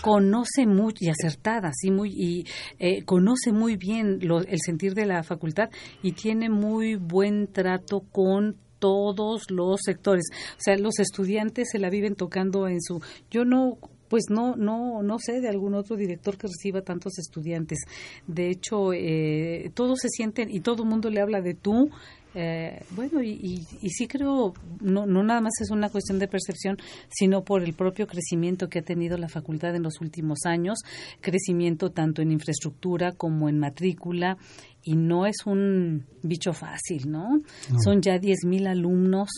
conoce 0.02 0.66
muy 0.66 0.94
y 0.98 1.08
acertada 1.10 1.70
sí 1.72 1.90
muy 1.90 2.10
y 2.14 2.44
eh, 2.78 3.04
conoce 3.04 3.52
muy 3.52 3.76
bien 3.76 4.20
el 4.22 4.58
sentir 4.64 4.94
de 4.94 5.06
la 5.06 5.22
facultad 5.22 5.68
y 6.02 6.12
tiene 6.12 6.48
muy 6.48 6.96
buen 6.96 7.46
trato 7.52 8.00
con 8.12 8.56
todos 8.78 9.50
los 9.50 9.80
sectores 9.84 10.24
o 10.32 10.60
sea 10.60 10.76
los 10.76 10.98
estudiantes 10.98 11.68
se 11.70 11.78
la 11.78 11.90
viven 11.90 12.14
tocando 12.14 12.66
en 12.68 12.80
su 12.80 13.00
yo 13.30 13.44
no 13.44 13.78
pues 14.10 14.24
no, 14.28 14.56
no, 14.56 15.04
no 15.04 15.18
sé 15.20 15.40
de 15.40 15.48
algún 15.48 15.74
otro 15.74 15.96
director 15.96 16.36
que 16.36 16.48
reciba 16.48 16.82
tantos 16.82 17.16
estudiantes. 17.20 17.78
De 18.26 18.50
hecho, 18.50 18.92
eh, 18.92 19.70
todos 19.72 20.00
se 20.00 20.08
sienten 20.08 20.50
y 20.50 20.60
todo 20.60 20.82
el 20.82 20.88
mundo 20.88 21.10
le 21.10 21.20
habla 21.20 21.40
de 21.40 21.54
tú. 21.54 21.90
Eh, 22.34 22.84
bueno, 22.90 23.22
y, 23.22 23.66
y, 23.82 23.90
sí 23.90 24.06
creo, 24.06 24.54
no, 24.80 25.04
no 25.06 25.22
nada 25.22 25.40
más 25.40 25.52
es 25.60 25.70
una 25.70 25.88
cuestión 25.88 26.18
de 26.18 26.28
percepción, 26.28 26.76
sino 27.08 27.42
por 27.42 27.62
el 27.62 27.74
propio 27.74 28.06
crecimiento 28.06 28.68
que 28.68 28.78
ha 28.78 28.82
tenido 28.82 29.18
la 29.18 29.28
facultad 29.28 29.74
en 29.74 29.82
los 29.82 30.00
últimos 30.00 30.40
años, 30.44 30.78
crecimiento 31.20 31.90
tanto 31.90 32.22
en 32.22 32.30
infraestructura 32.30 33.12
como 33.12 33.48
en 33.48 33.58
matrícula, 33.58 34.38
y 34.82 34.94
no 34.94 35.26
es 35.26 35.44
un 35.44 36.06
bicho 36.22 36.52
fácil, 36.52 37.10
¿no? 37.10 37.40
Son 37.84 38.00
ya 38.00 38.16
10.000 38.16 38.68
alumnos 38.68 39.28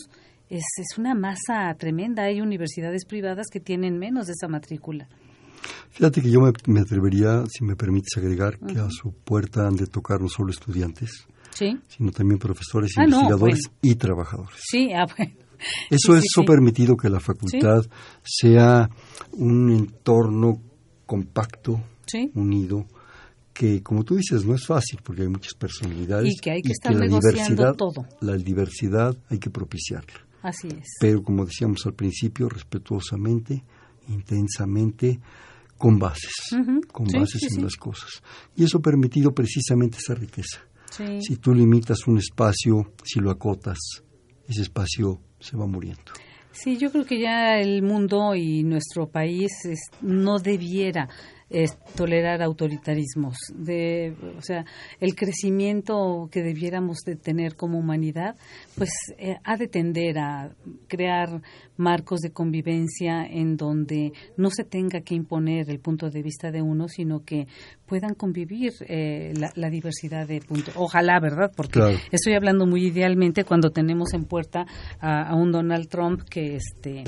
es, 0.49 0.63
es 0.77 0.97
una 0.97 1.15
masa 1.15 1.73
tremenda. 1.77 2.23
Hay 2.23 2.41
universidades 2.41 3.05
privadas 3.05 3.47
que 3.51 3.59
tienen 3.59 3.97
menos 3.97 4.27
de 4.27 4.33
esa 4.33 4.47
matrícula. 4.47 5.07
Fíjate 5.89 6.21
que 6.21 6.29
yo 6.29 6.41
me, 6.41 6.79
atrevería, 6.79 7.43
si 7.47 7.63
me 7.63 7.75
permites 7.75 8.17
agregar, 8.17 8.57
que 8.59 8.79
a 8.79 8.89
su 8.89 9.13
puerta 9.13 9.67
han 9.67 9.75
de 9.75 9.85
tocar 9.85 10.21
no 10.21 10.27
solo 10.27 10.51
estudiantes, 10.51 11.27
sino 11.55 12.11
también 12.11 12.39
profesores, 12.39 12.91
ah, 12.97 13.03
investigadores 13.03 13.59
y 13.81 13.95
trabajadores. 13.95 14.59
Sí, 14.59 14.91
ah, 14.93 15.05
bueno. 15.15 15.33
Eso, 15.89 16.17
es, 16.17 16.25
eso 16.25 16.43
permitido 16.43 16.97
que 16.97 17.09
la 17.09 17.21
facultad 17.21 17.85
sea 18.21 18.89
un 19.31 19.71
entorno 19.71 20.61
compacto, 21.05 21.81
unido, 22.33 22.85
que 23.53 23.81
como 23.81 24.03
tú 24.03 24.15
dices 24.15 24.45
no 24.45 24.55
es 24.55 24.65
fácil 24.65 24.99
porque 25.01 25.21
hay 25.21 25.29
muchas 25.29 25.53
personalidades 25.53 26.33
y 26.33 26.39
que 26.39 26.51
hay 26.51 26.61
que 26.61 26.73
estar 26.73 26.93
negociando 26.93 27.73
todo. 27.75 28.05
La 28.19 28.35
diversidad 28.35 29.15
hay 29.29 29.39
que 29.39 29.49
propiciarla. 29.49 30.25
Así 30.41 30.67
es. 30.67 30.97
Pero 30.99 31.23
como 31.23 31.45
decíamos 31.45 31.85
al 31.85 31.93
principio, 31.93 32.49
respetuosamente, 32.49 33.63
intensamente, 34.09 35.19
con 35.77 35.97
bases, 35.97 36.33
con 36.91 37.07
bases 37.07 37.43
en 37.55 37.63
las 37.63 37.75
cosas. 37.75 38.21
Y 38.55 38.63
eso 38.63 38.79
ha 38.79 38.81
permitido 38.81 39.33
precisamente 39.33 39.97
esa 39.97 40.15
riqueza. 40.15 40.59
Si 40.97 41.37
tú 41.37 41.53
limitas 41.53 42.07
un 42.07 42.17
espacio, 42.17 42.93
si 43.03 43.19
lo 43.19 43.31
acotas, 43.31 43.77
ese 44.47 44.61
espacio 44.61 45.21
se 45.39 45.57
va 45.57 45.65
muriendo. 45.65 46.13
Sí, 46.51 46.77
yo 46.77 46.91
creo 46.91 47.05
que 47.05 47.19
ya 47.19 47.59
el 47.59 47.81
mundo 47.81 48.35
y 48.35 48.63
nuestro 48.63 49.07
país 49.07 49.51
no 50.01 50.37
debiera 50.37 51.09
es 51.53 51.77
tolerar 51.95 52.41
autoritarismos, 52.41 53.37
de, 53.53 54.15
o 54.37 54.41
sea, 54.41 54.65
el 54.99 55.15
crecimiento 55.15 56.27
que 56.31 56.41
debiéramos 56.41 56.97
de 57.05 57.15
tener 57.15 57.55
como 57.55 57.77
humanidad, 57.77 58.35
pues 58.75 58.89
eh, 59.19 59.37
ha 59.43 59.55
de 59.55 59.67
tender 59.67 60.17
a 60.17 60.49
crear 60.87 61.41
marcos 61.77 62.21
de 62.21 62.31
convivencia 62.31 63.23
en 63.25 63.55
donde 63.55 64.13
no 64.35 64.49
se 64.49 64.63
tenga 64.63 65.01
que 65.01 65.13
imponer 65.13 65.69
el 65.69 65.79
punto 65.79 66.09
de 66.09 66.23
vista 66.23 66.49
de 66.51 66.63
uno, 66.63 66.87
sino 66.87 67.23
que 67.23 67.47
puedan 67.85 68.15
convivir 68.15 68.73
eh, 68.87 69.33
la, 69.55 69.69
diversidad 69.69 70.27
de 70.27 70.41
puntos. 70.41 70.73
Ojalá, 70.75 71.19
¿verdad? 71.19 71.51
Porque 71.55 71.97
estoy 72.11 72.33
hablando 72.33 72.65
muy 72.65 72.87
idealmente 72.87 73.43
cuando 73.43 73.69
tenemos 73.69 74.13
en 74.13 74.25
puerta 74.25 74.65
a, 74.99 75.29
a 75.29 75.35
un 75.35 75.51
Donald 75.51 75.87
Trump 75.87 76.21
que 76.29 76.55
este 76.55 77.03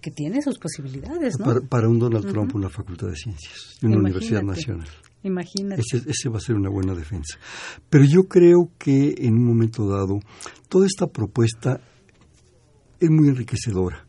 que, 0.00 0.10
tiene 0.10 0.42
sus 0.42 0.58
posibilidades, 0.58 1.38
¿no? 1.38 1.62
Para, 1.62 1.88
un 1.88 1.98
Donald 1.98 2.30
Trump, 2.30 2.54
una 2.54 2.68
facultad 2.68 3.08
de 3.08 3.16
ciencias 3.16 3.78
y 3.80 3.86
una 3.86 3.98
universidad 3.98 4.42
nacional. 4.42 4.88
Imagínate. 5.22 5.82
Ese, 5.82 6.28
va 6.28 6.38
a 6.38 6.40
ser 6.40 6.56
una 6.56 6.70
buena 6.70 6.94
defensa. 6.94 7.38
Pero 7.88 8.04
yo 8.04 8.24
creo 8.24 8.70
que 8.78 9.14
en 9.18 9.34
un 9.34 9.44
momento 9.44 9.86
dado, 9.88 10.20
toda 10.68 10.86
esta 10.86 11.06
propuesta 11.06 11.80
es 12.98 13.10
muy 13.10 13.28
enriquecedora. 13.28 14.06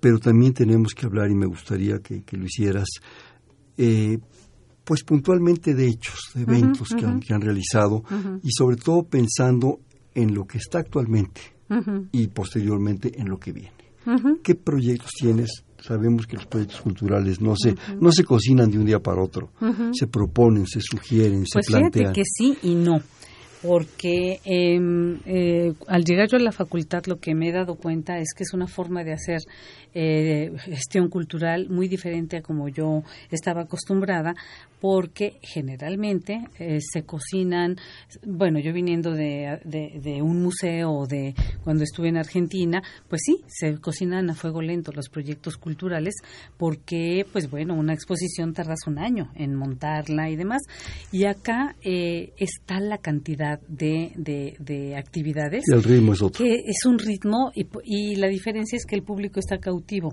Pero 0.00 0.18
también 0.18 0.54
tenemos 0.54 0.94
que 0.94 1.06
hablar, 1.06 1.30
y 1.30 1.34
me 1.34 1.46
gustaría 1.46 1.98
que, 1.98 2.24
lo 2.32 2.44
hicieras, 2.44 2.88
eh, 3.76 4.18
pues 4.84 5.04
puntualmente 5.04 5.74
de 5.74 5.86
hechos, 5.86 6.30
de 6.34 6.42
eventos 6.42 6.88
que, 6.88 7.04
han, 7.04 7.20
que, 7.20 7.34
han, 7.34 7.42
realizado, 7.42 8.02
y 8.42 8.50
sobre 8.50 8.76
todo 8.76 9.04
pensando 9.04 9.80
en 10.14 10.34
lo 10.34 10.46
que 10.46 10.58
está 10.58 10.78
actualmente 10.78 11.40
y 12.10 12.26
posteriormente 12.28 13.12
en 13.20 13.28
lo 13.28 13.38
que 13.38 13.52
viene. 13.52 13.79
¿Qué 14.42 14.54
proyectos 14.54 15.10
tienes? 15.18 15.64
Sabemos 15.78 16.26
que 16.26 16.36
los 16.36 16.46
proyectos 16.46 16.80
culturales 16.80 17.40
no 17.40 17.54
se, 17.56 17.74
no 17.98 18.12
se 18.12 18.24
cocinan 18.24 18.70
de 18.70 18.78
un 18.78 18.84
día 18.84 18.98
para 18.98 19.22
otro, 19.22 19.50
se 19.92 20.06
proponen, 20.06 20.66
se 20.66 20.80
sugieren, 20.80 21.46
se 21.46 21.60
plantean. 21.60 21.90
Pues 21.90 22.02
fíjate 22.02 22.20
que 22.20 22.22
sí 22.24 22.58
y 22.62 22.74
no 22.74 23.00
porque 23.62 24.40
em, 24.44 25.18
eh, 25.26 25.74
al 25.86 26.04
llegar 26.04 26.28
yo 26.28 26.38
a 26.38 26.40
la 26.40 26.52
facultad 26.52 27.04
lo 27.06 27.18
que 27.18 27.34
me 27.34 27.48
he 27.48 27.52
dado 27.52 27.74
cuenta 27.74 28.18
es 28.18 28.32
que 28.34 28.44
es 28.44 28.54
una 28.54 28.66
forma 28.66 29.04
de 29.04 29.12
hacer 29.12 29.40
eh, 29.92 30.52
gestión 30.60 31.08
cultural 31.08 31.68
muy 31.68 31.88
diferente 31.88 32.38
a 32.38 32.42
como 32.42 32.68
yo 32.68 33.02
estaba 33.30 33.62
acostumbrada, 33.62 34.34
porque 34.80 35.38
generalmente 35.42 36.46
eh, 36.58 36.78
se 36.80 37.02
cocinan, 37.02 37.76
bueno, 38.24 38.60
yo 38.60 38.72
viniendo 38.72 39.12
de, 39.12 39.60
un 40.22 40.42
museo 40.42 40.92
o 40.92 41.06
de 41.06 41.34
cuando 41.64 41.84
estuve 41.84 42.08
en 42.08 42.16
Argentina, 42.16 42.82
pues 43.08 43.20
sí, 43.26 43.42
se 43.46 43.78
cocinan 43.78 44.30
a 44.30 44.34
fuego 44.34 44.62
lento 44.62 44.92
los 44.92 45.10
proyectos 45.10 45.58
culturales, 45.58 46.14
porque, 46.56 47.26
pues 47.30 47.50
bueno, 47.50 47.74
una 47.74 47.92
exposición 47.92 48.54
tardas 48.54 48.86
un 48.86 48.98
año 48.98 49.30
en 49.34 49.54
montarla 49.54 50.30
y 50.30 50.36
demás, 50.36 50.62
y 51.12 51.24
acá 51.24 51.76
está 51.82 52.80
la 52.80 52.98
cantidad 52.98 53.49
de, 53.68 54.12
de, 54.16 54.96
actividades. 54.96 55.64
el 55.68 55.82
ritmo 55.82 56.12
es 56.12 56.22
otro. 56.22 56.44
Que 56.44 56.54
es 56.54 56.84
un 56.86 56.98
ritmo 56.98 57.50
y, 57.54 57.66
y, 57.84 58.16
la 58.16 58.28
diferencia 58.28 58.76
es 58.76 58.84
que 58.84 58.96
el 58.96 59.02
público 59.02 59.40
está 59.40 59.58
cautivo. 59.58 60.12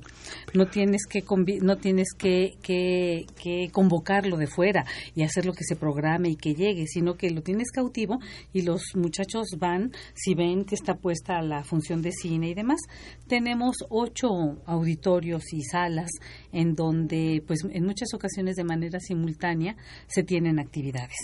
No 0.53 0.67
tienes 0.67 1.01
que 1.07 1.23
no 1.61 1.77
tienes 1.77 2.07
que, 2.17 2.53
que, 2.61 3.25
que, 3.41 3.69
convocarlo 3.71 4.37
de 4.37 4.47
fuera 4.47 4.85
y 5.15 5.23
hacer 5.23 5.45
lo 5.45 5.53
que 5.53 5.63
se 5.63 5.75
programe 5.75 6.29
y 6.29 6.35
que 6.35 6.53
llegue, 6.53 6.85
sino 6.87 7.15
que 7.15 7.29
lo 7.29 7.41
tienes 7.41 7.71
cautivo 7.71 8.19
y 8.53 8.61
los 8.61 8.81
muchachos 8.95 9.47
van, 9.59 9.91
si 10.13 10.33
ven 10.35 10.65
que 10.65 10.75
está 10.75 10.95
puesta 10.95 11.41
la 11.41 11.63
función 11.63 12.01
de 12.01 12.11
cine 12.11 12.49
y 12.49 12.53
demás. 12.53 12.79
Tenemos 13.27 13.77
ocho 13.89 14.29
auditorios 14.65 15.43
y 15.53 15.61
salas 15.63 16.09
en 16.51 16.73
donde, 16.73 17.43
pues 17.45 17.59
en 17.69 17.83
muchas 17.83 18.13
ocasiones 18.13 18.55
de 18.55 18.63
manera 18.63 18.99
simultánea, 18.99 19.75
se 20.07 20.23
tienen 20.23 20.59
actividades. 20.59 21.17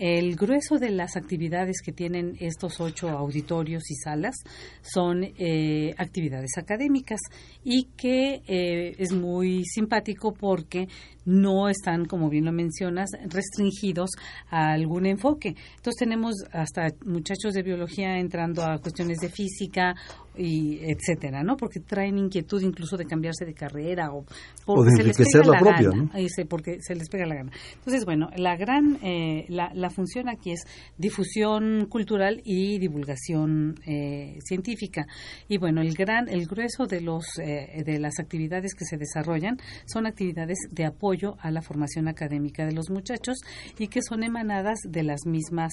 El 0.00 0.34
grueso 0.34 0.78
de 0.78 0.88
las 0.88 1.14
actividades 1.14 1.82
que 1.84 1.92
tienen 1.92 2.34
estos 2.40 2.80
ocho 2.80 3.10
auditorios 3.10 3.82
y 3.90 3.94
salas 3.96 4.34
son 4.80 5.24
eh, 5.36 5.94
actividades 5.98 6.56
académicas 6.56 7.20
y 7.62 7.84
que 7.98 8.40
eh, 8.46 8.94
es 8.96 9.12
muy 9.12 9.62
simpático 9.66 10.32
porque 10.32 10.88
no 11.26 11.68
están, 11.68 12.06
como 12.06 12.30
bien 12.30 12.46
lo 12.46 12.52
mencionas, 12.52 13.10
restringidos 13.28 14.08
a 14.48 14.72
algún 14.72 15.04
enfoque. 15.04 15.54
Entonces 15.76 15.98
tenemos 15.98 16.34
hasta 16.50 16.88
muchachos 17.04 17.52
de 17.52 17.62
biología 17.62 18.18
entrando 18.18 18.64
a 18.64 18.78
cuestiones 18.78 19.18
de 19.18 19.28
física 19.28 19.94
y 20.40 20.80
etcétera, 20.82 21.42
¿no? 21.42 21.56
Porque 21.56 21.80
traen 21.80 22.16
inquietud 22.18 22.62
incluso 22.62 22.96
de 22.96 23.04
cambiarse 23.04 23.44
de 23.44 23.52
carrera 23.52 24.12
o 24.12 24.24
porque 24.64 24.90
se 24.96 25.04
les 25.04 25.16
pega 25.16 25.44
la, 25.44 25.58
propia, 25.58 25.90
gana, 25.90 26.02
¿no? 26.04 26.46
porque 26.48 26.78
se 26.80 26.94
les 26.94 27.08
pega 27.08 27.26
la 27.26 27.34
gana. 27.34 27.52
Entonces, 27.74 28.04
bueno, 28.06 28.30
la 28.36 28.56
gran 28.56 28.98
eh, 29.02 29.44
la, 29.48 29.70
la, 29.74 29.90
función 29.90 30.28
aquí 30.28 30.52
es 30.52 30.64
difusión 30.96 31.86
cultural 31.86 32.40
y 32.44 32.78
divulgación 32.78 33.74
eh, 33.86 34.38
científica. 34.42 35.06
Y 35.48 35.58
bueno, 35.58 35.82
el 35.82 35.94
gran 35.94 36.28
el 36.28 36.46
grueso 36.46 36.86
de 36.86 37.02
los 37.02 37.24
eh, 37.38 37.82
de 37.84 37.98
las 37.98 38.18
actividades 38.18 38.74
que 38.74 38.86
se 38.86 38.96
desarrollan 38.96 39.58
son 39.84 40.06
actividades 40.06 40.58
de 40.70 40.86
apoyo 40.86 41.36
a 41.40 41.50
la 41.50 41.60
formación 41.60 42.08
académica 42.08 42.64
de 42.64 42.72
los 42.72 42.88
muchachos 42.88 43.38
y 43.78 43.88
que 43.88 44.00
son 44.00 44.22
emanadas 44.22 44.78
de 44.88 45.02
las 45.02 45.26
mismas 45.26 45.72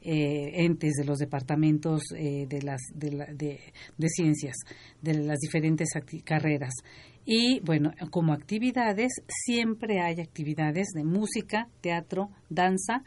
entes 0.00 0.94
de 0.94 1.04
los 1.04 1.18
departamentos 1.18 2.02
de 2.10 2.62
las 2.62 2.80
de, 2.94 3.26
de 3.34 3.67
ciencias, 4.08 4.56
de 5.02 5.14
las 5.14 5.38
diferentes 5.38 5.88
carreras. 6.24 6.74
Y 7.24 7.60
bueno, 7.60 7.92
como 8.10 8.32
actividades, 8.32 9.12
siempre 9.28 10.00
hay 10.00 10.20
actividades 10.20 10.88
de 10.94 11.04
música, 11.04 11.68
teatro, 11.82 12.30
danza, 12.48 13.04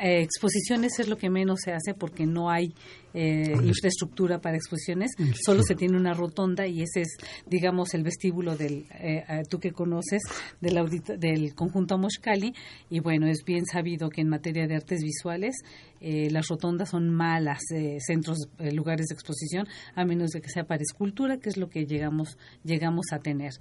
eh, 0.00 0.22
exposiciones 0.22 1.00
es 1.00 1.08
lo 1.08 1.16
que 1.16 1.28
menos 1.28 1.60
se 1.64 1.72
hace 1.72 1.92
porque 1.92 2.24
no 2.24 2.50
hay 2.50 2.72
eh, 3.14 3.54
infraestructura 3.64 4.40
para 4.40 4.56
exposiciones, 4.56 5.12
solo 5.44 5.62
se 5.62 5.74
tiene 5.74 5.96
una 5.96 6.14
rotonda 6.14 6.66
y 6.66 6.82
ese 6.82 7.02
es, 7.02 7.16
digamos, 7.46 7.94
el 7.94 8.02
vestíbulo 8.02 8.56
del, 8.56 8.86
eh, 9.00 9.24
tú 9.48 9.58
que 9.58 9.72
conoces, 9.72 10.22
del, 10.60 10.78
del 11.18 11.54
conjunto 11.54 11.98
Moshkali. 11.98 12.54
Y 12.90 13.00
bueno, 13.00 13.26
es 13.26 13.44
bien 13.44 13.64
sabido 13.66 14.10
que 14.10 14.20
en 14.20 14.28
materia 14.28 14.66
de 14.66 14.76
artes 14.76 15.02
visuales 15.02 15.56
las 16.00 16.46
rotondas 16.46 16.90
son 16.90 17.10
malas 17.10 17.58
centros, 18.06 18.38
lugares 18.72 19.06
de 19.08 19.14
exposición, 19.14 19.66
a 19.96 20.04
menos 20.04 20.30
de 20.30 20.40
que 20.40 20.48
sea 20.48 20.62
para 20.62 20.80
escultura, 20.80 21.38
que 21.38 21.48
es 21.48 21.56
lo 21.56 21.68
que 21.68 21.86
llegamos, 21.86 22.38
llegamos 22.62 23.06
a 23.12 23.18
tener. 23.18 23.54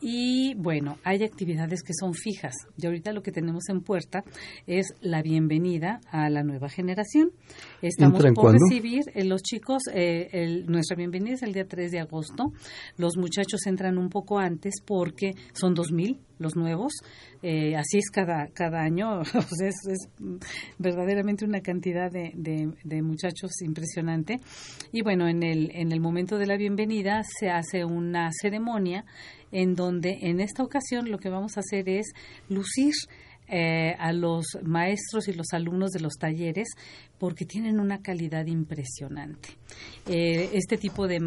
Y 0.00 0.54
bueno, 0.54 0.96
hay 1.04 1.22
actividades 1.22 1.82
que 1.82 1.92
son 1.92 2.14
fijas. 2.14 2.54
Y 2.78 2.86
ahorita 2.86 3.12
lo 3.12 3.22
que 3.22 3.30
tenemos 3.30 3.68
en 3.68 3.82
puerta 3.82 4.24
es 4.66 4.94
la 5.02 5.20
bienvenida 5.22 6.00
a 6.10 6.30
la 6.30 6.42
nueva 6.42 6.70
generación. 6.70 7.30
Estamos 7.82 8.22
por 8.34 8.52
recibir 8.52 8.91
eh, 9.00 9.24
los 9.24 9.42
chicos, 9.42 9.82
eh, 9.92 10.64
nuestra 10.66 10.96
bienvenida 10.96 11.34
es 11.34 11.42
el 11.42 11.52
día 11.52 11.66
3 11.66 11.90
de 11.90 12.00
agosto. 12.00 12.52
Los 12.96 13.16
muchachos 13.16 13.66
entran 13.66 13.96
un 13.96 14.08
poco 14.08 14.38
antes 14.38 14.74
porque 14.84 15.32
son 15.54 15.74
2.000 15.74 16.18
los 16.38 16.56
nuevos. 16.56 16.92
Eh, 17.42 17.76
así 17.76 17.98
es 17.98 18.10
cada, 18.10 18.48
cada 18.52 18.82
año. 18.82 19.22
es, 19.64 19.74
verdaderamente 20.78 21.44
una 21.44 21.60
cantidad 21.60 22.10
de, 22.10 22.32
de, 22.34 23.02
muchachos 23.02 23.62
impresionante. 23.62 24.40
Y 24.92 25.02
bueno, 25.02 25.28
en 25.28 25.42
el, 25.42 25.70
en 25.74 25.92
el 25.92 26.00
momento 26.00 26.36
de 26.36 26.46
la 26.46 26.56
bienvenida 26.56 27.22
se 27.38 27.48
hace 27.48 27.84
una 27.84 28.30
ceremonia 28.32 29.04
en 29.52 29.74
donde 29.74 30.18
en 30.22 30.40
esta 30.40 30.62
ocasión 30.62 31.10
lo 31.10 31.18
que 31.18 31.28
vamos 31.28 31.56
a 31.56 31.60
hacer 31.60 31.88
es 31.88 32.12
lucir 32.48 32.92
a 33.98 34.12
los 34.14 34.46
maestros 34.62 35.28
y 35.28 35.34
los 35.34 35.48
alumnos 35.52 35.90
de 35.90 36.00
los 36.00 36.14
talleres 36.14 36.68
porque 37.22 37.44
tienen 37.44 37.78
una 37.78 38.02
calidad 38.02 38.46
impresionante. 38.46 39.50
Eh, 40.08 40.50
este 40.54 40.76
tipo 40.76 41.06
de, 41.06 41.20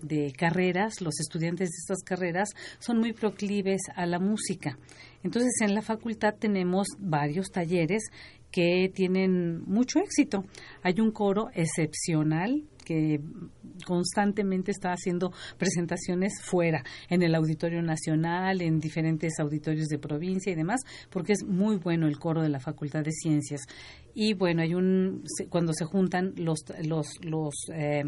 de, 0.00 0.32
carreras, 0.32 1.02
los 1.02 1.20
estudiantes 1.20 1.68
de 1.68 1.76
estas 1.80 2.02
carreras 2.02 2.54
son 2.78 2.98
muy 2.98 3.12
proclives 3.12 3.82
a 3.94 4.06
la 4.06 4.18
música. 4.18 4.78
Entonces, 5.22 5.50
en 5.60 5.74
la 5.74 5.82
facultad 5.82 6.36
tenemos 6.38 6.86
varios 6.98 7.50
talleres 7.50 8.04
que 8.50 8.90
tienen 8.94 9.64
mucho 9.66 9.98
éxito. 9.98 10.46
Hay 10.82 10.98
un 10.98 11.10
coro 11.10 11.50
excepcional 11.52 12.64
que 12.88 13.20
constantemente 13.84 14.70
está 14.70 14.92
haciendo 14.92 15.32
presentaciones 15.58 16.32
fuera, 16.42 16.82
en 17.10 17.22
el 17.22 17.34
Auditorio 17.34 17.82
Nacional, 17.82 18.62
en 18.62 18.80
diferentes 18.80 19.38
auditorios 19.38 19.88
de 19.88 19.98
provincia 19.98 20.50
y 20.50 20.56
demás, 20.56 20.80
porque 21.10 21.34
es 21.34 21.44
muy 21.44 21.76
bueno 21.76 22.06
el 22.06 22.18
coro 22.18 22.42
de 22.42 22.48
la 22.48 22.60
Facultad 22.60 23.04
de 23.04 23.12
Ciencias. 23.12 23.60
Y 24.14 24.34
bueno, 24.34 24.62
hay 24.62 24.74
un 24.74 25.22
cuando 25.48 25.72
se 25.72 25.84
juntan 25.84 26.32
los 26.36 26.64
los 26.84 27.06
los 27.22 27.54
eh, 27.72 28.04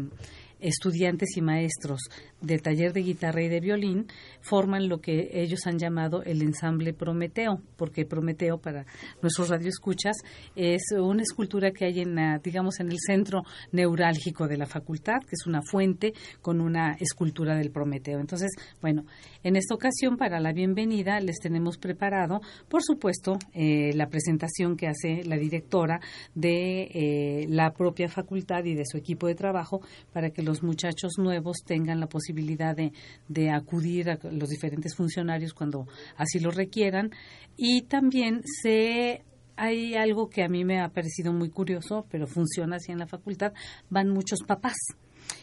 estudiantes 0.61 1.35
y 1.35 1.41
maestros 1.41 2.01
del 2.39 2.61
taller 2.61 2.93
de 2.93 3.01
guitarra 3.01 3.43
y 3.43 3.49
de 3.49 3.59
violín 3.59 4.07
forman 4.41 4.87
lo 4.87 4.99
que 4.99 5.29
ellos 5.33 5.65
han 5.65 5.77
llamado 5.77 6.23
el 6.23 6.41
ensamble 6.41 6.93
Prometeo, 6.93 7.61
porque 7.75 8.05
Prometeo 8.05 8.57
para 8.57 8.85
nuestros 9.21 9.49
radioescuchas 9.49 10.17
es 10.55 10.81
una 10.97 11.23
escultura 11.23 11.71
que 11.71 11.85
hay 11.85 11.99
en 12.01 12.15
digamos 12.43 12.79
en 12.79 12.91
el 12.91 12.97
centro 12.99 13.43
neurálgico 13.71 14.47
de 14.47 14.57
la 14.57 14.65
facultad, 14.65 15.19
que 15.21 15.35
es 15.35 15.45
una 15.45 15.61
fuente 15.61 16.13
con 16.41 16.61
una 16.61 16.93
escultura 16.99 17.55
del 17.55 17.71
Prometeo. 17.71 18.19
Entonces, 18.19 18.51
bueno, 18.81 19.05
en 19.43 19.55
esta 19.55 19.75
ocasión 19.75 20.17
para 20.17 20.39
la 20.39 20.53
bienvenida 20.53 21.19
les 21.19 21.39
tenemos 21.39 21.77
preparado, 21.77 22.41
por 22.69 22.83
supuesto, 22.83 23.37
eh, 23.53 23.91
la 23.93 24.07
presentación 24.07 24.75
que 24.77 24.87
hace 24.87 25.23
la 25.23 25.37
directora 25.37 25.99
de 26.35 26.83
eh, 26.83 27.45
la 27.49 27.71
propia 27.73 28.07
facultad 28.07 28.63
y 28.65 28.75
de 28.75 28.85
su 28.85 28.97
equipo 28.97 29.27
de 29.27 29.35
trabajo 29.35 29.81
para 30.13 30.31
que 30.31 30.41
los 30.41 30.50
muchachos 30.63 31.13
nuevos 31.17 31.57
tengan 31.65 31.99
la 31.99 32.07
posibilidad 32.07 32.75
de, 32.75 32.91
de 33.27 33.49
acudir 33.49 34.09
a 34.09 34.19
los 34.31 34.49
diferentes 34.49 34.95
funcionarios 34.95 35.53
cuando 35.53 35.87
así 36.17 36.39
lo 36.39 36.51
requieran. 36.51 37.11
Y 37.55 37.83
también 37.83 38.41
se 38.61 39.23
hay 39.55 39.95
algo 39.95 40.29
que 40.29 40.43
a 40.43 40.47
mí 40.47 40.65
me 40.65 40.81
ha 40.81 40.89
parecido 40.89 41.33
muy 41.33 41.49
curioso, 41.49 42.05
pero 42.09 42.25
funciona 42.25 42.77
así 42.77 42.91
en 42.91 42.99
la 42.99 43.07
facultad, 43.07 43.53
van 43.89 44.09
muchos 44.09 44.39
papás 44.47 44.77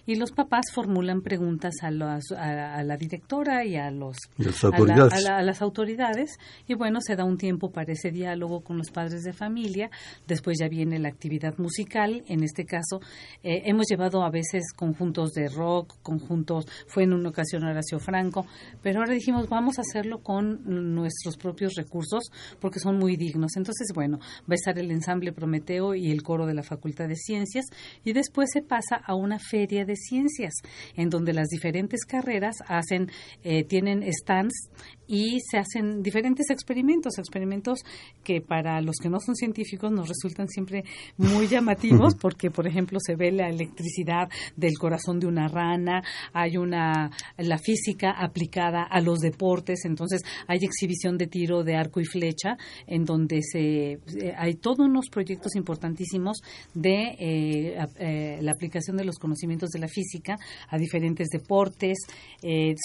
y 0.08 0.14
los 0.14 0.32
papás 0.32 0.72
formulan 0.72 1.20
preguntas 1.20 1.74
a, 1.82 1.88
a, 1.88 2.82
la 2.82 2.96
directora 2.96 3.66
y 3.66 3.76
a 3.76 3.90
los 3.90 4.16
las 4.38 4.64
autoridades. 4.64 5.26
A, 5.28 5.42
las 5.42 5.60
autoridades. 5.60 6.38
Y 6.66 6.72
bueno 6.72 7.02
se 7.02 7.14
da 7.14 7.24
un 7.24 7.36
tiempo 7.36 7.70
para 7.72 7.92
ese 7.92 8.10
diálogo 8.10 8.62
con 8.62 8.78
los 8.78 8.90
padres 8.90 9.22
de 9.22 9.34
familia. 9.34 9.90
Después 10.26 10.56
ya 10.58 10.68
viene 10.68 10.98
la 10.98 11.10
actividad 11.10 11.58
musical. 11.58 12.24
En 12.26 12.42
este 12.42 12.64
caso 12.64 13.00
eh, 13.42 13.64
hemos 13.66 13.84
llevado 13.86 14.22
a 14.22 14.30
veces 14.30 14.72
conjuntos 14.74 15.32
de 15.32 15.50
rock 15.50 15.96
conjuntos 16.00 16.64
fue 16.86 17.02
en 17.02 17.12
una 17.12 17.28
ocasión 17.28 17.64
Horacio 17.64 17.98
Franco. 17.98 18.46
Pero 18.82 19.00
ahora 19.00 19.12
dijimos 19.12 19.46
vamos 19.50 19.76
a 19.76 19.82
hacerlo 19.82 20.22
con 20.22 20.94
nuestros 20.94 21.36
propios 21.36 21.74
recursos 21.74 22.30
porque 22.60 22.80
son 22.80 22.96
muy 22.96 23.16
dignos. 23.16 23.58
Entonces 23.58 23.88
bueno 23.94 24.20
va 24.20 24.52
a 24.52 24.54
estar 24.54 24.78
el 24.78 24.90
ensamble 24.90 25.34
Prometeo 25.34 25.94
y 25.94 26.10
el 26.10 26.22
coro 26.22 26.46
de 26.46 26.54
la 26.54 26.62
Facultad 26.62 27.08
de 27.08 27.16
Ciencias. 27.16 27.66
Y 28.04 28.14
después 28.14 28.48
se 28.50 28.62
pasa 28.62 28.96
a 28.96 29.14
una 29.14 29.38
feria 29.38 29.84
de 29.84 29.97
ciencias, 30.06 30.54
en 30.96 31.10
donde 31.10 31.32
las 31.32 31.48
diferentes 31.48 32.04
carreras 32.04 32.56
hacen, 32.66 33.10
eh, 33.42 33.64
tienen 33.64 34.04
stands 34.12 34.70
y 35.08 35.40
se 35.40 35.58
hacen 35.58 36.02
diferentes 36.02 36.50
experimentos, 36.50 37.18
experimentos 37.18 37.80
que 38.22 38.40
para 38.40 38.80
los 38.82 38.96
que 38.96 39.08
no 39.08 39.18
son 39.20 39.34
científicos 39.34 39.90
nos 39.90 40.08
resultan 40.08 40.48
siempre 40.48 40.84
muy 41.16 41.46
llamativos 41.48 42.14
porque, 42.14 42.50
por 42.50 42.66
ejemplo, 42.66 42.98
se 43.00 43.16
ve 43.16 43.32
la 43.32 43.48
electricidad 43.48 44.28
del 44.56 44.78
corazón 44.78 45.18
de 45.18 45.26
una 45.26 45.48
rana, 45.48 46.02
hay 46.32 46.58
una 46.58 47.10
la 47.38 47.58
física 47.58 48.10
aplicada 48.10 48.82
a 48.82 49.00
los 49.00 49.20
deportes, 49.20 49.84
entonces 49.84 50.22
hay 50.46 50.58
exhibición 50.62 51.16
de 51.16 51.26
tiro 51.26 51.64
de 51.64 51.76
arco 51.76 52.00
y 52.00 52.04
flecha 52.04 52.56
en 52.86 53.04
donde 53.04 53.40
se 53.42 53.98
hay 54.36 54.54
todos 54.54 54.80
unos 54.80 55.08
proyectos 55.10 55.56
importantísimos 55.56 56.42
de 56.74 57.16
eh, 57.18 57.86
eh, 57.98 58.38
la 58.42 58.52
aplicación 58.52 58.96
de 58.96 59.04
los 59.04 59.18
conocimientos 59.18 59.70
de 59.70 59.78
la 59.78 59.87
física 59.88 60.36
a 60.68 60.78
diferentes 60.78 61.28
deportes, 61.28 61.98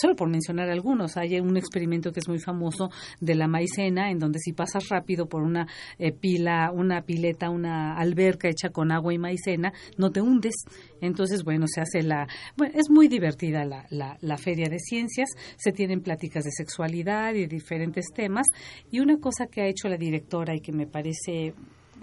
solo 0.02 0.16
por 0.16 0.30
mencionar 0.30 0.70
algunos, 0.70 1.18
hay 1.18 1.40
un 1.40 1.58
experimento 1.58 2.12
que 2.12 2.20
es 2.20 2.28
muy 2.28 2.40
famoso 2.40 2.90
de 3.20 3.36
la 3.36 3.48
maicena, 3.48 4.12
en 4.12 4.20
donde 4.20 4.40
si 4.40 4.54
pasas 4.54 4.90
rápido 4.90 5.28
por 5.28 5.44
una 5.44 5.68
eh, 6.00 6.12
pila, 6.12 6.72
una 6.74 7.02
pileta, 7.02 7.50
una 7.50 7.96
alberca 7.98 8.50
hecha 8.50 8.70
con 8.70 8.92
agua 8.92 9.14
y 9.14 9.18
maicena, 9.18 9.74
no 9.98 10.12
te 10.12 10.22
hundes. 10.22 10.56
Entonces, 11.02 11.44
bueno, 11.44 11.66
se 11.68 11.82
hace 11.82 12.02
la... 12.02 12.28
Bueno, 12.56 12.74
es 12.78 12.90
muy 12.90 13.08
divertida 13.08 13.66
la, 13.66 13.86
la, 13.90 14.18
la 14.22 14.38
feria 14.38 14.70
de 14.70 14.80
ciencias, 14.80 15.30
se 15.58 15.72
tienen 15.72 16.02
pláticas 16.02 16.44
de 16.44 16.52
sexualidad 16.52 17.34
y 17.34 17.46
diferentes 17.48 18.06
temas. 18.14 18.48
Y 18.92 19.00
una 19.00 19.18
cosa 19.20 19.48
que 19.48 19.62
ha 19.62 19.68
hecho 19.68 19.88
la 19.88 19.98
directora 19.98 20.56
y 20.56 20.62
que 20.62 20.72
me 20.72 20.88
parece 20.88 21.54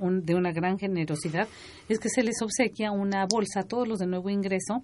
de 0.00 0.34
una 0.34 0.52
gran 0.52 0.78
generosidad 0.78 1.48
es 1.88 1.98
que 1.98 2.08
se 2.08 2.22
les 2.22 2.40
obsequia 2.42 2.90
una 2.90 3.26
bolsa 3.26 3.60
a 3.60 3.62
todos 3.64 3.86
los 3.86 3.98
de 3.98 4.06
nuevo 4.06 4.30
ingreso 4.30 4.82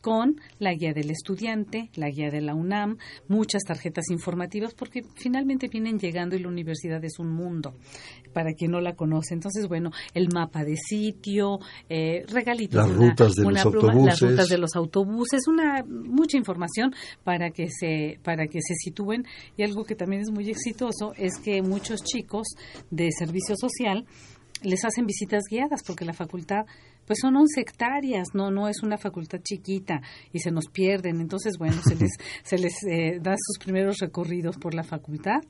con 0.00 0.40
la 0.58 0.74
guía 0.74 0.92
del 0.92 1.10
estudiante, 1.10 1.90
la 1.94 2.10
guía 2.10 2.30
de 2.30 2.40
la 2.40 2.54
UNAM, 2.54 2.98
muchas 3.28 3.62
tarjetas 3.64 4.10
informativas, 4.10 4.74
porque 4.74 5.02
finalmente 5.16 5.68
vienen 5.68 5.98
llegando 5.98 6.36
y 6.36 6.40
la 6.40 6.48
universidad 6.48 7.02
es 7.04 7.18
un 7.18 7.30
mundo, 7.30 7.74
para 8.32 8.52
quien 8.52 8.72
no 8.72 8.80
la 8.80 8.94
conoce. 8.94 9.34
Entonces, 9.34 9.68
bueno, 9.68 9.90
el 10.14 10.28
mapa 10.32 10.64
de 10.64 10.76
sitio, 10.76 11.58
eh, 11.88 12.24
regalitos, 12.28 12.88
las 12.88 12.96
rutas 12.96 13.34
de 13.34 13.44
los 13.44 13.64
autobuses, 13.64 14.04
las 14.04 14.20
rutas 14.20 14.48
de 14.48 14.58
los 14.58 14.76
autobuses, 14.76 15.48
una 15.48 15.84
mucha 15.86 16.36
información 16.36 16.94
para 17.24 17.50
que 17.50 17.68
se 17.70 18.18
para 18.22 18.46
que 18.46 18.60
se 18.60 18.74
sitúen 18.74 19.24
y 19.56 19.62
algo 19.62 19.84
que 19.84 19.94
también 19.94 20.22
es 20.22 20.30
muy 20.30 20.48
exitoso 20.50 21.12
es 21.16 21.38
que 21.38 21.62
muchos 21.62 22.02
chicos 22.02 22.48
de 22.90 23.08
servicio 23.10 23.54
social 23.56 24.06
les 24.62 24.84
hacen 24.84 25.06
visitas 25.06 25.44
guiadas 25.50 25.82
porque 25.86 26.04
la 26.04 26.12
facultad 26.12 26.66
pues 27.06 27.20
son 27.22 27.36
11 27.36 27.60
hectáreas, 27.60 28.28
no 28.34 28.50
no 28.50 28.68
es 28.68 28.82
una 28.82 28.98
facultad 28.98 29.40
chiquita 29.42 30.02
y 30.32 30.40
se 30.40 30.50
nos 30.50 30.66
pierden, 30.66 31.20
entonces 31.20 31.56
bueno, 31.58 31.80
se 31.82 31.96
les 31.96 32.10
se 32.42 32.58
les 32.58 32.74
eh, 32.84 33.18
da 33.20 33.34
sus 33.36 33.58
primeros 33.58 33.98
recorridos 33.98 34.56
por 34.58 34.74
la 34.74 34.84
facultad 34.84 35.40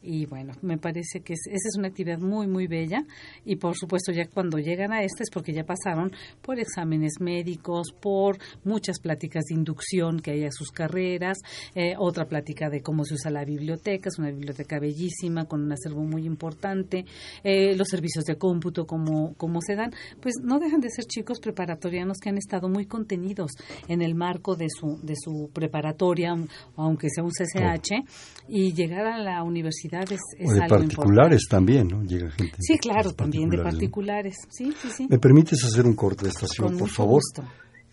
y 0.00 0.26
bueno, 0.26 0.52
me 0.62 0.78
parece 0.78 1.20
que 1.20 1.32
esa 1.32 1.50
es 1.50 1.76
una 1.76 1.88
actividad 1.88 2.18
muy, 2.18 2.46
muy 2.46 2.66
bella. 2.66 3.04
Y 3.44 3.56
por 3.56 3.76
supuesto 3.76 4.12
ya 4.12 4.26
cuando 4.26 4.58
llegan 4.58 4.92
a 4.92 5.02
esta 5.02 5.22
es 5.22 5.30
porque 5.32 5.52
ya 5.52 5.64
pasaron 5.64 6.12
por 6.40 6.58
exámenes 6.58 7.14
médicos, 7.20 7.88
por 8.00 8.38
muchas 8.64 9.00
pláticas 9.00 9.44
de 9.48 9.56
inducción 9.56 10.20
que 10.20 10.30
hay 10.30 10.44
a 10.44 10.52
sus 10.52 10.70
carreras, 10.70 11.38
eh, 11.74 11.94
otra 11.98 12.26
plática 12.26 12.70
de 12.70 12.80
cómo 12.80 13.04
se 13.04 13.14
usa 13.14 13.30
la 13.30 13.44
biblioteca, 13.44 14.08
es 14.08 14.18
una 14.18 14.30
biblioteca 14.30 14.78
bellísima 14.78 15.46
con 15.46 15.62
un 15.62 15.72
acervo 15.72 16.02
muy 16.02 16.26
importante, 16.26 17.04
eh, 17.42 17.74
los 17.76 17.88
servicios 17.88 18.24
de 18.24 18.36
cómputo, 18.36 18.86
cómo, 18.86 19.34
cómo 19.36 19.60
se 19.60 19.74
dan, 19.74 19.90
pues 20.20 20.34
no 20.42 20.60
dejan 20.60 20.80
de 20.80 20.90
ser 20.90 21.06
chicos 21.06 21.40
preparatorianos 21.40 22.18
que 22.18 22.28
han 22.28 22.38
estado 22.38 22.68
muy 22.68 22.86
contenidos 22.86 23.52
en 23.88 24.02
el 24.02 24.14
marco 24.14 24.54
de 24.54 24.68
su, 24.68 25.00
de 25.02 25.14
su 25.16 25.50
preparatoria, 25.52 26.36
aunque 26.76 27.08
sea 27.10 27.24
un 27.24 27.30
CCH, 27.30 28.04
y 28.48 28.72
llegar 28.72 29.06
a 29.06 29.18
la 29.18 29.42
universidad 29.42 29.87
es, 29.92 30.20
es 30.38 30.50
o 30.50 30.52
de 30.54 30.62
algo 30.62 30.76
particulares 30.76 31.42
importante. 31.42 31.46
también, 31.50 31.88
¿no? 31.88 32.02
Llega 32.04 32.30
gente. 32.30 32.56
Sí, 32.60 32.78
claro, 32.78 33.12
también 33.12 33.48
de 33.48 33.56
¿no? 33.58 33.62
particulares. 33.62 34.36
Sí, 34.50 34.72
sí, 34.80 34.88
sí. 34.90 35.06
¿Me 35.08 35.18
permites 35.18 35.64
hacer 35.64 35.86
un 35.86 35.94
corte 35.94 36.24
de 36.24 36.30
estación, 36.30 36.68
Con 36.68 36.78
por 36.78 36.88
favor? 36.90 37.14
gusto. 37.22 37.42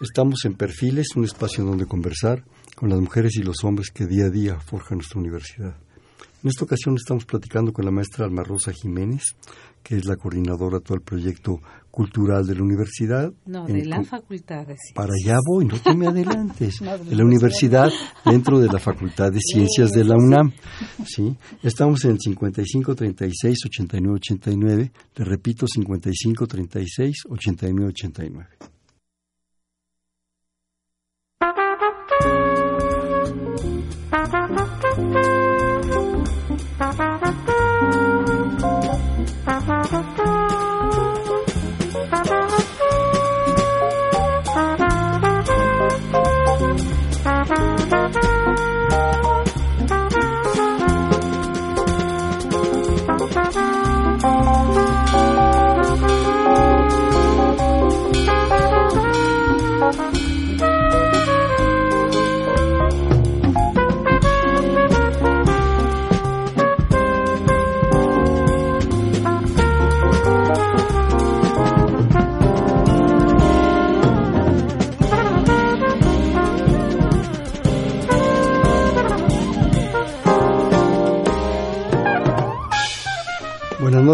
Estamos 0.02 0.44
en 0.46 0.56
Perfiles, 0.56 1.08
un 1.16 1.24
espacio 1.24 1.64
donde 1.64 1.86
conversar 1.86 2.44
con 2.76 2.90
las 2.90 3.00
mujeres 3.00 3.36
y 3.38 3.44
los 3.44 3.64
hombres 3.64 3.90
que 3.92 4.06
día 4.06 4.26
a 4.26 4.30
día 4.30 4.60
forjan 4.60 4.98
nuestra 4.98 5.20
universidad. 5.20 5.76
En 6.44 6.50
esta 6.50 6.66
ocasión 6.66 6.96
estamos 6.96 7.26
platicando 7.26 7.72
con 7.74 7.86
la 7.86 7.92
maestra 7.92 8.26
Alma 8.26 8.44
Rosa 8.44 8.72
Jiménez, 8.74 9.24
que 9.82 9.96
es 9.96 10.06
la 10.06 10.16
coordinadora 10.18 10.78
de 10.78 10.84
todo 10.84 10.96
el 10.96 11.02
proyecto 11.02 11.60
cultural 11.96 12.46
de 12.46 12.56
la 12.56 12.62
universidad. 12.64 13.32
No, 13.46 13.68
En 13.68 13.76
de 13.80 13.86
la 13.86 13.96
con- 13.96 14.06
facultad. 14.06 14.60
de 14.68 14.76
ciencias. 14.76 14.94
Para 14.94 15.14
allá 15.14 15.38
voy, 15.48 15.66
no 15.66 15.80
te 15.80 15.96
me 15.96 16.08
adelantes. 16.14 16.82
No, 16.82 16.98
de 16.98 17.06
de 17.06 17.16
la 17.16 17.24
universidad 17.24 17.90
dentro 18.26 18.60
de 18.60 18.68
la 18.68 18.80
Facultad 18.80 19.32
de 19.32 19.40
Ciencias 19.40 19.92
de 19.94 20.04
la 20.04 20.16
UNAM. 20.18 20.52
¿sí? 21.06 21.36
Estamos 21.64 22.04
en 22.06 22.12
el 22.12 22.20
55 22.20 22.94
36 22.96 23.58
89 23.66 24.16
89. 24.18 24.92
Le 25.16 25.26
repito, 25.26 25.66
55 25.68 26.46
36 26.48 27.16
89 27.30 27.90
89. 27.90 28.48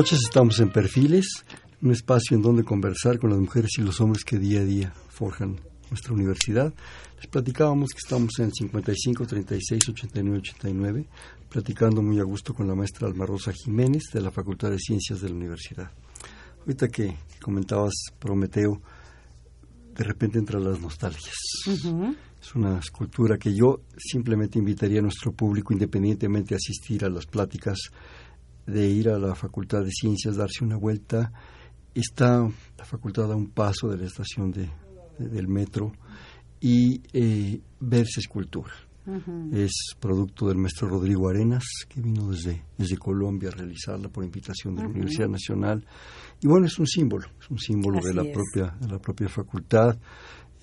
Noches, 0.01 0.21
estamos 0.23 0.59
en 0.59 0.71
Perfiles, 0.71 1.27
un 1.79 1.91
espacio 1.91 2.35
en 2.35 2.41
donde 2.41 2.63
conversar 2.63 3.19
con 3.19 3.29
las 3.29 3.37
mujeres 3.37 3.69
y 3.77 3.81
los 3.83 4.01
hombres 4.01 4.25
que 4.25 4.39
día 4.39 4.61
a 4.61 4.65
día 4.65 4.91
forjan 5.09 5.59
nuestra 5.91 6.13
universidad. 6.13 6.73
Les 7.17 7.27
platicábamos 7.27 7.91
que 7.91 7.99
estamos 7.99 8.31
en 8.39 8.45
el 8.45 8.51
55 8.51 9.27
36 9.27 9.89
89 9.89 10.39
89, 10.39 11.05
platicando 11.47 12.01
muy 12.01 12.19
a 12.19 12.23
gusto 12.23 12.51
con 12.55 12.67
la 12.67 12.73
maestra 12.73 13.07
Alma 13.07 13.27
Rosa 13.27 13.53
Jiménez 13.53 14.05
de 14.11 14.21
la 14.21 14.31
Facultad 14.31 14.71
de 14.71 14.79
Ciencias 14.79 15.21
de 15.21 15.29
la 15.29 15.35
Universidad. 15.35 15.91
Ahorita 16.61 16.87
que 16.87 17.17
comentabas 17.39 17.93
Prometeo, 18.17 18.81
de 19.93 20.03
repente 20.03 20.39
entran 20.39 20.63
las 20.63 20.81
nostalgias. 20.81 21.35
Ujú. 21.67 22.15
Es 22.41 22.55
una 22.55 22.79
escultura 22.79 23.37
que 23.37 23.53
yo 23.53 23.81
simplemente 23.95 24.57
invitaría 24.57 24.97
a 24.97 25.03
nuestro 25.03 25.31
público, 25.31 25.73
independientemente 25.73 26.49
de 26.49 26.55
asistir 26.55 27.05
a 27.05 27.09
las 27.09 27.27
pláticas, 27.27 27.77
de 28.65 28.87
ir 28.87 29.09
a 29.09 29.17
la 29.19 29.35
Facultad 29.35 29.83
de 29.83 29.91
Ciencias, 29.91 30.35
darse 30.37 30.63
una 30.63 30.77
vuelta. 30.77 31.31
Está 31.93 32.47
la 32.77 32.85
facultad 32.85 33.31
a 33.31 33.35
un 33.35 33.49
paso 33.49 33.89
de 33.89 33.97
la 33.97 34.05
estación 34.05 34.51
de, 34.51 34.69
de- 35.19 35.29
del 35.29 35.47
metro 35.47 35.91
y 36.59 37.01
eh, 37.13 37.59
verse 37.79 38.19
escultura. 38.21 38.71
Es 39.51 39.71
producto 39.99 40.47
del 40.47 40.57
maestro 40.57 40.87
Rodrigo 40.87 41.27
Arenas, 41.27 41.63
que 41.89 41.99
vino 41.99 42.29
desde, 42.29 42.63
desde 42.77 42.97
Colombia 42.97 43.49
a 43.49 43.51
realizarla 43.51 44.09
por 44.09 44.23
invitación 44.23 44.75
de 44.75 44.83
la. 44.83 44.89
Universidad 44.89 45.27
Nacional. 45.27 45.83
Y 46.39 46.47
bueno, 46.47 46.67
es 46.67 46.77
un 46.77 46.85
símbolo, 46.85 47.25
es 47.41 47.49
un 47.49 47.57
símbolo 47.57 47.99
de 47.99 48.13
la, 48.13 48.21
es. 48.21 48.31
propia, 48.31 48.77
de 48.79 48.87
la 48.87 48.99
propia 48.99 49.27
facultad. 49.27 49.97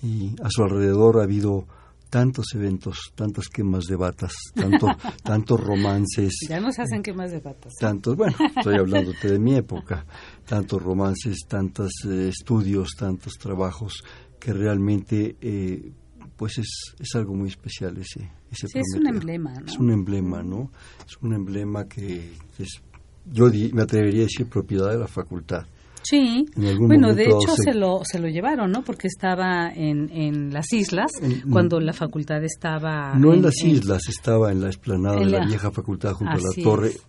Y 0.01 0.33
a 0.41 0.47
su 0.49 0.63
alrededor 0.63 1.19
ha 1.19 1.23
habido 1.23 1.67
tantos 2.09 2.47
eventos, 2.55 3.11
tantas 3.15 3.47
quemas 3.49 3.85
de 3.85 3.95
batas, 3.95 4.33
tanto, 4.55 4.87
tantos 5.23 5.59
romances, 5.59 6.33
Ya 6.49 6.59
no 6.59 6.71
se 6.71 6.81
hacen 6.81 7.03
quemas 7.03 7.31
de 7.31 7.39
patas. 7.39 7.73
tantos, 7.79 8.15
bueno, 8.15 8.35
estoy 8.57 8.77
hablándote 8.77 9.27
de 9.29 9.39
mi 9.39 9.55
época, 9.55 10.05
tantos 10.47 10.81
romances, 10.81 11.37
tantos 11.47 11.91
eh, 12.07 12.29
estudios, 12.29 12.89
tantos 12.97 13.33
trabajos 13.33 14.03
que 14.39 14.53
realmente 14.53 15.35
eh, 15.41 15.91
pues 16.35 16.57
es, 16.57 16.95
es 16.99 17.15
algo 17.15 17.33
muy 17.35 17.49
especial 17.49 17.97
ese, 17.97 18.31
ese 18.49 18.67
Sí, 18.67 18.79
es 18.79 18.95
un 18.97 19.07
emblema, 19.07 19.53
¿no? 19.59 19.65
Es 19.65 19.77
un 19.77 19.91
emblema, 19.91 20.41
¿no? 20.43 20.71
Es 21.05 21.17
un 21.21 21.33
emblema 21.33 21.87
que 21.87 22.33
es, 22.57 22.81
yo 23.25 23.49
di- 23.49 23.71
me 23.73 23.81
atrevería 23.83 24.21
a 24.21 24.23
decir 24.23 24.47
propiedad 24.47 24.89
de 24.91 24.97
la 24.99 25.07
facultad. 25.07 25.65
Sí. 26.09 26.45
En 26.55 26.65
algún 26.65 26.87
Bueno, 26.87 27.13
de 27.13 27.23
hecho 27.25 27.55
se- 27.55 27.71
se 27.71 27.73
lo, 27.73 28.01
se 28.03 28.19
lo 28.19 28.27
llevaron, 28.27 28.71
¿no? 28.71 28.83
Porque 28.83 29.07
estaba 29.07 29.69
en, 29.69 30.09
en 30.11 30.51
las 30.53 30.71
islas, 30.73 31.11
En- 31.21 31.41
cuando 31.51 31.79
la 31.79 31.93
facultad 31.93 32.43
estaba... 32.43 33.13
No 33.15 33.33
en 33.33 33.41
las 33.43 33.55
islas, 33.63 34.01
estaba 34.09 34.51
en 34.51 34.61
la 34.61 34.67
explanada 34.67 35.19
de 35.19 35.25
la 35.25 35.39
la- 35.39 35.45
vieja 35.45 35.71
facultad 35.71 36.13
junto 36.13 36.33
a 36.33 36.37
la 36.37 36.63
torre 36.63 36.87
es. 36.89 37.03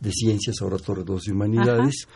de 0.00 0.10
ciencias, 0.12 0.56
ahora 0.62 0.78
torre 0.78 1.04
2 1.04 1.22
de 1.24 1.32
humanidades. 1.32 2.06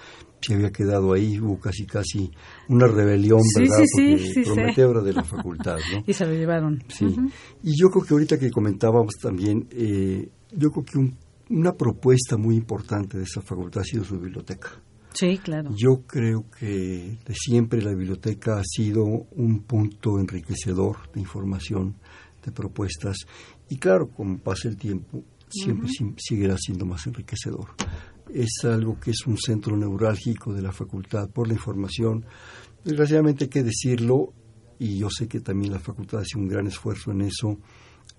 Se 0.42 0.54
había 0.54 0.70
quedado 0.70 1.12
ahí, 1.12 1.38
hubo 1.38 1.60
casi 1.60 1.84
casi 1.84 2.30
una 2.68 2.86
rebelión, 2.86 3.42
Sí, 3.42 3.60
¿verdad? 3.60 3.84
sí, 3.94 4.18
sí, 4.18 4.42
Porque 4.46 4.72
sí, 4.74 4.80
era 4.80 5.02
de 5.02 5.12
la 5.12 5.22
facultad, 5.22 5.76
¿no? 5.92 6.02
Y 6.06 6.12
se 6.14 6.24
lo 6.24 6.32
llevaron. 6.32 6.82
Sí. 6.88 7.04
Y 7.62 7.78
yo 7.78 7.88
creo 7.90 8.04
que 8.04 8.14
ahorita 8.14 8.38
que 8.38 8.50
comentábamos 8.50 9.14
también, 9.20 9.68
eh, 9.70 10.28
yo 10.56 10.70
creo 10.70 10.84
que 10.84 10.98
un- 10.98 11.18
una 11.50 11.72
propuesta 11.74 12.36
muy 12.38 12.56
importante 12.56 13.18
de 13.18 13.24
esa 13.24 13.42
facultad 13.42 13.82
ha 13.82 13.84
sido 13.84 14.04
su 14.04 14.18
biblioteca. 14.18 14.70
Sí, 15.12 15.38
claro. 15.38 15.70
Yo 15.76 16.02
creo 16.06 16.44
que 16.58 17.18
de 17.24 17.34
siempre 17.34 17.82
la 17.82 17.90
biblioteca 17.92 18.58
ha 18.58 18.64
sido 18.64 19.04
un 19.04 19.60
punto 19.64 20.18
enriquecedor 20.20 21.10
de 21.12 21.20
información, 21.20 21.96
de 22.44 22.52
propuestas, 22.52 23.16
y 23.68 23.76
claro, 23.76 24.08
como 24.10 24.38
pasa 24.38 24.68
el 24.68 24.76
tiempo, 24.76 25.22
siempre 25.48 25.88
sim- 25.88 26.14
seguirá 26.16 26.56
siendo 26.58 26.86
más 26.86 27.06
enriquecedor. 27.06 27.68
Es 28.32 28.64
algo 28.64 28.98
que 29.00 29.10
es 29.10 29.26
un 29.26 29.36
centro 29.36 29.76
neurálgico 29.76 30.52
de 30.52 30.62
la 30.62 30.72
facultad 30.72 31.28
por 31.30 31.48
la 31.48 31.54
información. 31.54 32.24
Desgraciadamente 32.84 33.44
hay 33.44 33.50
que 33.50 33.62
decirlo, 33.64 34.32
y 34.78 34.98
yo 34.98 35.08
sé 35.10 35.26
que 35.28 35.40
también 35.40 35.72
la 35.72 35.80
facultad 35.80 36.20
hace 36.20 36.38
un 36.38 36.48
gran 36.48 36.66
esfuerzo 36.66 37.10
en 37.10 37.22
eso, 37.22 37.58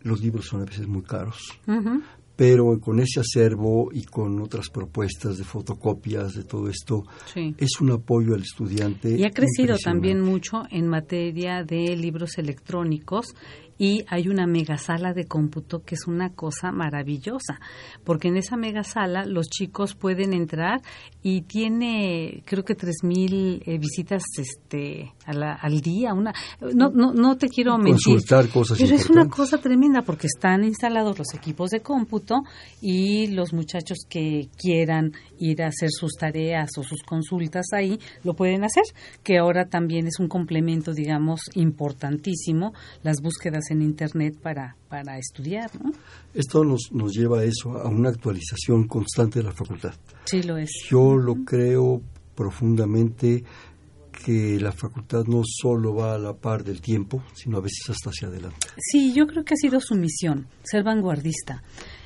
los 0.01 0.21
libros 0.21 0.45
son 0.45 0.62
a 0.62 0.65
veces 0.65 0.88
muy 0.88 1.04
caros 1.04 1.38
Ujú. 1.67 2.01
Pero 2.41 2.80
con 2.80 2.99
ese 2.99 3.19
acervo 3.19 3.91
y 3.93 4.04
con 4.04 4.41
otras 4.41 4.69
propuestas 4.69 5.38
de 5.38 5.43
fotocopias 5.43 6.34
de 6.34 6.43
todo 6.43 6.69
esto, 6.69 7.04
Sí. 7.32 7.54
es 7.60 7.80
un 7.80 7.91
apoyo 7.91 8.34
al 8.34 8.41
estudiante. 8.41 9.15
Y 9.15 9.23
ha 9.25 9.30
crecido 9.30 9.75
también 9.77 10.21
mucho 10.21 10.63
en 10.71 10.88
materia 10.88 11.63
de 11.63 11.95
libros 11.95 12.39
electrónicos 12.39 13.36
y 13.84 14.06
hay 14.10 14.28
una 14.28 14.46
megasala 14.46 15.12
de 15.12 15.26
cómputo 15.26 15.82
que 15.84 15.96
es 15.96 16.06
una 16.06 16.30
cosa 16.36 16.72
maravillosa, 16.72 17.60
porque 18.04 18.28
en 18.28 18.38
esa 18.38 18.56
megasala 18.56 19.26
los 19.26 19.48
chicos 19.50 19.96
pueden 19.96 20.34
entrar 20.34 20.82
y 21.24 21.41
tiene 21.41 22.44
creo 22.46 22.63
que 22.63 22.76
3000 22.76 23.63
eh, 23.65 23.80
visitas 23.80 24.22
este 24.38 25.12
a 25.26 25.34
la- 25.34 25.54
al 25.56 25.82
día, 25.82 26.13
una 26.13 26.32
no 26.76 26.91
no 26.91 27.12
no 27.13 27.38
te 27.38 27.48
quiero 27.48 27.76
mentir. 27.80 27.94
Consultar 28.06 28.50
cosas 28.50 28.78
Pero 28.80 28.94
es 28.96 29.10
una 29.10 29.28
cosa 29.28 29.58
tremenda 29.58 30.04
porque 30.04 30.28
están 30.28 30.63
instalados 30.63 31.17
los 31.17 31.34
equipos 31.34 31.72
de 31.72 31.80
cómputo 31.82 32.36
y 32.82 33.28
los 33.34 33.52
muchachos 33.52 34.00
que 34.08 34.48
quieran 34.58 35.13
ir 35.39 35.63
a 35.63 35.67
hacer 35.70 35.89
sus 35.89 36.12
tareas 36.20 36.70
o 36.78 36.84
sus 36.84 37.02
consultas 37.02 37.65
ahí 37.74 37.98
lo 38.24 38.36
pueden 38.36 38.63
hacer, 38.63 38.84
que 39.23 39.40
ahora 39.40 39.65
también 39.65 40.06
es 40.06 40.19
un 40.19 40.27
complemento, 40.27 40.94
digamos, 40.94 41.42
importantísimo, 41.56 42.73
las 43.02 43.21
búsquedas 43.21 43.71
en 43.72 43.82
Internet 43.82 44.38
para, 44.42 44.76
para 44.90 45.17
estudiar. 45.17 45.72
¿no? 45.82 45.92
Esto 46.34 46.63
nos, 46.63 46.92
nos 46.92 47.13
lleva 47.13 47.40
a 47.40 47.44
eso, 47.44 47.78
a 47.78 47.88
una 47.88 48.10
actualización 48.10 48.88
constante 48.88 49.40
de 49.40 49.46
la 49.46 49.54
facultad. 49.54 49.94
Sí, 50.26 50.44
lo 50.44 50.58
es. 50.58 50.69
Yo 50.90 51.15
lo 51.15 51.44
creo 51.46 52.02
profundamente 52.36 53.44
que 54.26 54.60
la 54.60 54.72
facultad 54.72 55.24
no 55.26 55.42
solo 55.44 55.96
va 55.96 56.15
a 56.15 56.17
la 56.17 56.34
par 56.34 56.63
del 56.63 56.82
tiempo, 56.82 57.24
sino 57.34 57.58
a 57.58 57.62
veces 57.62 57.90
hasta 57.90 58.10
hacia 58.10 58.28
adelante. 58.28 58.67
Sí, 58.78 59.13
yo 59.13 59.26
creo 59.26 59.44
que 59.44 59.56
ha 59.56 59.58
sido 59.58 59.80
su 59.80 59.96
misión, 59.96 60.48
ser 60.63 60.84
vanguardista. 60.84 61.63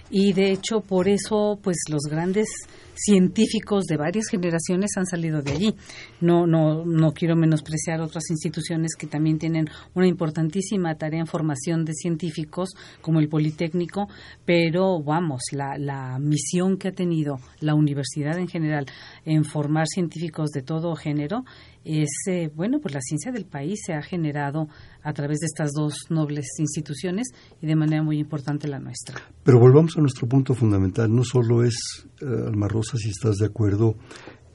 Y 0.10 0.34
de 0.34 0.51
hecho, 0.51 0.82
por 0.82 1.08
eso, 1.08 1.60
pues 1.64 1.78
los 1.89 2.03
grandes 2.10 2.47
científicos 2.95 3.86
de 3.86 3.97
varias 3.97 4.28
generaciones 4.30 4.91
han 4.97 5.06
salido 5.06 5.41
de 5.41 5.51
allí. 5.51 5.76
No, 6.22 6.47
no, 6.47 6.86
no 6.86 7.12
quiero 7.12 7.36
menospreciar 7.36 8.01
otras 8.01 8.24
instituciones 8.30 8.95
que 8.97 9.08
también 9.08 9.38
tienen 9.38 9.68
una 9.93 10.08
importantísima 10.08 10.95
tarea 10.95 11.20
en 11.20 11.28
formación 11.28 11.86
de 11.86 11.93
científicos, 11.93 12.70
como 13.01 13.20
el 13.20 13.30
Politécnico, 13.30 14.08
pero 14.45 15.01
vamos, 15.01 15.41
la, 15.51 15.78
la 15.78 16.18
misión 16.20 16.78
que 16.78 16.89
ha 16.89 16.93
tenido 16.93 17.39
la 17.60 17.76
universidad 17.76 18.38
en 18.38 18.47
general 18.47 18.86
en 19.26 19.43
formar 19.43 19.88
científicos 19.88 20.51
de 20.51 20.62
todo 20.62 20.95
género 20.95 21.43
es, 21.86 22.10
eh, 22.28 22.49
bueno, 22.53 22.80
pues 22.82 22.95
la 22.95 23.01
ciencia 23.01 23.32
del 23.32 23.45
país 23.45 23.80
se 23.86 23.93
ha 23.93 24.01
generado 24.01 24.68
a 25.06 25.14
través 25.14 25.39
de 25.39 25.45
estas 25.45 25.72
dos 25.72 25.93
nobles 26.10 26.47
instituciones 26.58 27.28
y 27.62 27.68
de 27.68 27.76
manera 27.76 28.01
muy 28.01 28.18
importante 28.18 28.68
la 28.68 28.80
nuestra. 28.80 29.22
Pero 29.43 29.60
volvamos 29.60 29.95
a 29.97 30.01
nuestro 30.01 30.28
punto 30.28 30.56
fundamental, 30.56 31.14
no 31.16 31.24
solo 31.24 31.64
es, 31.64 31.76
eh, 32.22 32.26
Alma 32.26 32.68
Rosa, 32.68 32.97
si 32.97 33.10
estás 33.10 33.36
de 33.36 33.45
acuerdo, 33.45 33.95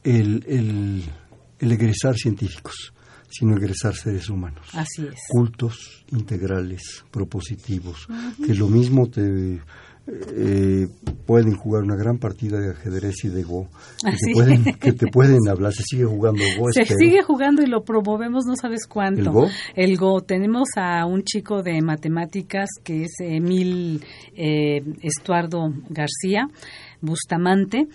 el, 0.03 0.45
el, 0.49 1.05
el 1.61 1.73
egresar 1.73 2.17
científicos, 2.17 2.93
sino 3.31 3.57
egresar 3.57 3.95
seres 3.95 4.29
humanos. 4.29 4.67
Así 4.73 5.07
es. 5.07 5.15
Cultos, 5.29 6.05
integrales, 6.11 7.05
propositivos, 7.13 8.09
que 8.45 8.55
lo 8.55 8.67
mismo 8.67 9.09
te 9.09 9.61
eh, 10.07 10.89
pueden 11.27 11.55
jugar 11.55 11.83
una 11.83 11.95
gran 11.95 12.19
partida 12.19 12.59
de 12.59 12.71
ajedrez 12.71 13.25
y 13.25 13.29
de 13.29 13.43
Go, 13.43 13.69
que, 14.03 14.11
te 14.11 14.33
pueden, 14.33 14.65
que 14.65 14.93
te 14.93 15.07
pueden 15.07 15.49
hablar, 15.49 15.73
se 15.73 15.83
sigue 15.85 16.05
jugando 16.05 16.43
Go, 16.59 16.73
Se 16.73 16.83
espero. 16.83 16.99
sigue 16.99 17.23
jugando 17.23 17.63
y 17.63 17.67
lo 17.67 17.85
promovemos 17.85 18.45
no 18.47 18.57
sabes 18.57 18.87
cuánto. 18.87 19.21
¿El 19.21 19.31
Go? 19.31 19.49
El 19.75 19.97
Go. 19.97 20.21
Tenemos 20.23 20.69
a 20.77 21.07
un 21.07 21.23
chico 21.23 21.63
de 21.63 21.81
matemáticas 21.83 22.69
que 22.83 23.05
es 23.05 23.13
Emil 23.21 24.03
eh, 24.35 24.83
Estuardo 25.03 25.73
García 25.89 26.49
Bustamante 27.01 27.87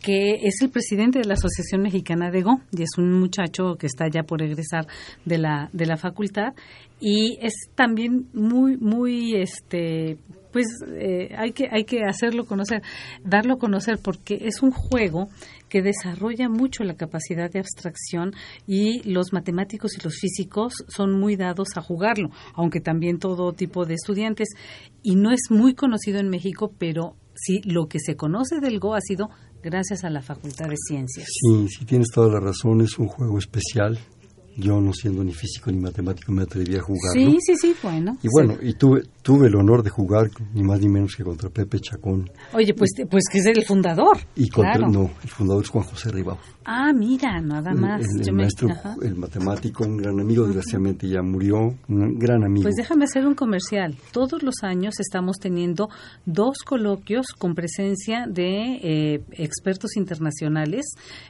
que 0.00 0.46
es 0.46 0.62
el 0.62 0.70
presidente 0.70 1.18
de 1.18 1.26
la 1.26 1.34
Asociación 1.34 1.82
Mexicana 1.82 2.30
de 2.30 2.42
Go 2.42 2.60
y 2.72 2.82
es 2.82 2.96
un 2.96 3.12
muchacho 3.12 3.76
que 3.78 3.86
está 3.86 4.08
ya 4.08 4.22
por 4.22 4.42
egresar 4.42 4.86
de 5.24 5.38
la 5.38 5.68
de 5.72 5.86
la 5.86 5.96
facultad 5.96 6.54
y 7.00 7.38
es 7.40 7.54
también 7.74 8.28
muy 8.32 8.76
muy 8.76 9.34
este 9.34 10.18
pues 10.52 10.66
eh, 10.88 11.34
hay 11.36 11.52
que 11.52 11.68
hay 11.70 11.84
que 11.84 12.04
hacerlo 12.04 12.44
conocer 12.44 12.82
darlo 13.24 13.54
a 13.54 13.58
conocer 13.58 13.98
porque 14.02 14.38
es 14.42 14.62
un 14.62 14.70
juego 14.70 15.28
que 15.70 15.80
desarrolla 15.80 16.50
mucho 16.50 16.84
la 16.84 16.96
capacidad 16.96 17.50
de 17.50 17.60
abstracción 17.60 18.34
y 18.66 19.08
los 19.08 19.32
matemáticos 19.32 19.96
y 19.96 20.02
los 20.02 20.16
físicos 20.16 20.74
son 20.88 21.18
muy 21.18 21.36
dados 21.36 21.68
a 21.76 21.80
jugarlo, 21.80 22.30
aunque 22.54 22.80
también 22.80 23.18
todo 23.18 23.52
tipo 23.52 23.86
de 23.86 23.94
estudiantes. 23.94 24.48
Y 25.02 25.14
no 25.14 25.30
es 25.32 25.42
muy 25.48 25.74
conocido 25.74 26.18
en 26.18 26.28
México, 26.28 26.72
pero 26.76 27.14
sí 27.34 27.62
lo 27.64 27.86
que 27.86 28.00
se 28.00 28.16
conoce 28.16 28.60
del 28.60 28.80
Go 28.80 28.94
ha 28.94 29.00
sido 29.00 29.30
gracias 29.62 30.04
a 30.04 30.10
la 30.10 30.22
Facultad 30.22 30.68
de 30.68 30.76
Ciencias. 30.76 31.28
Sí, 31.28 31.68
sí 31.68 31.84
tienes 31.84 32.08
toda 32.12 32.28
la 32.28 32.40
razón, 32.40 32.80
es 32.80 32.98
un 32.98 33.06
juego 33.06 33.38
especial. 33.38 33.98
Yo 34.56 34.80
no 34.80 34.92
siendo 34.92 35.24
ni 35.24 35.32
físico 35.32 35.70
ni 35.70 35.78
matemático 35.78 36.32
me 36.32 36.42
atreví 36.42 36.76
a 36.76 36.82
jugarlo. 36.82 37.32
Sí, 37.32 37.38
sí, 37.40 37.56
sí, 37.56 37.76
bueno. 37.82 38.18
Y 38.22 38.28
bueno, 38.30 38.56
y 38.60 38.74
tuve, 38.74 39.04
tuve 39.22 39.48
el 39.48 39.56
honor 39.56 39.82
de 39.82 39.90
jugar 39.90 40.30
ni 40.54 40.62
más 40.62 40.80
ni 40.80 40.88
menos 40.88 41.14
que 41.16 41.22
contra 41.24 41.50
Pepe 41.50 41.78
Chacón. 41.80 42.30
Oye, 42.54 42.74
pues, 42.74 42.90
pues 43.10 43.24
que 43.30 43.38
es 43.38 43.46
el 43.46 43.64
fundador. 43.64 44.18
Y 44.36 44.48
contra, 44.48 44.74
claro. 44.76 44.90
no, 44.92 45.10
el 45.22 45.28
fundador 45.28 45.62
es 45.64 45.70
Juan 45.70 45.84
José 45.84 46.10
Ribao. 46.10 46.38
Ah, 46.64 46.92
mira, 46.92 47.40
nada 47.40 47.72
más. 47.74 48.02
El, 48.14 48.28
el 48.28 48.34
maestro, 48.34 48.68
el 49.02 49.14
matemático, 49.16 49.84
un 49.84 49.96
gran 49.96 50.20
amigo, 50.20 50.44
desgraciadamente 50.46 51.08
ya 51.08 51.22
murió, 51.22 51.74
un 51.88 52.18
gran 52.18 52.44
amigo. 52.44 52.62
Pues 52.64 52.76
déjame 52.76 53.04
hacer 53.04 53.26
un 53.26 53.34
comercial. 53.34 53.96
Todos 54.12 54.42
los 54.42 54.56
años 54.62 54.94
estamos 55.00 55.36
teniendo 55.38 55.88
dos 56.26 56.58
coloquios 56.58 57.26
con 57.38 57.54
presencia 57.54 58.26
de 58.28 58.78
eh, 58.82 59.22
expertos 59.32 59.96
internacionales, 59.96 60.84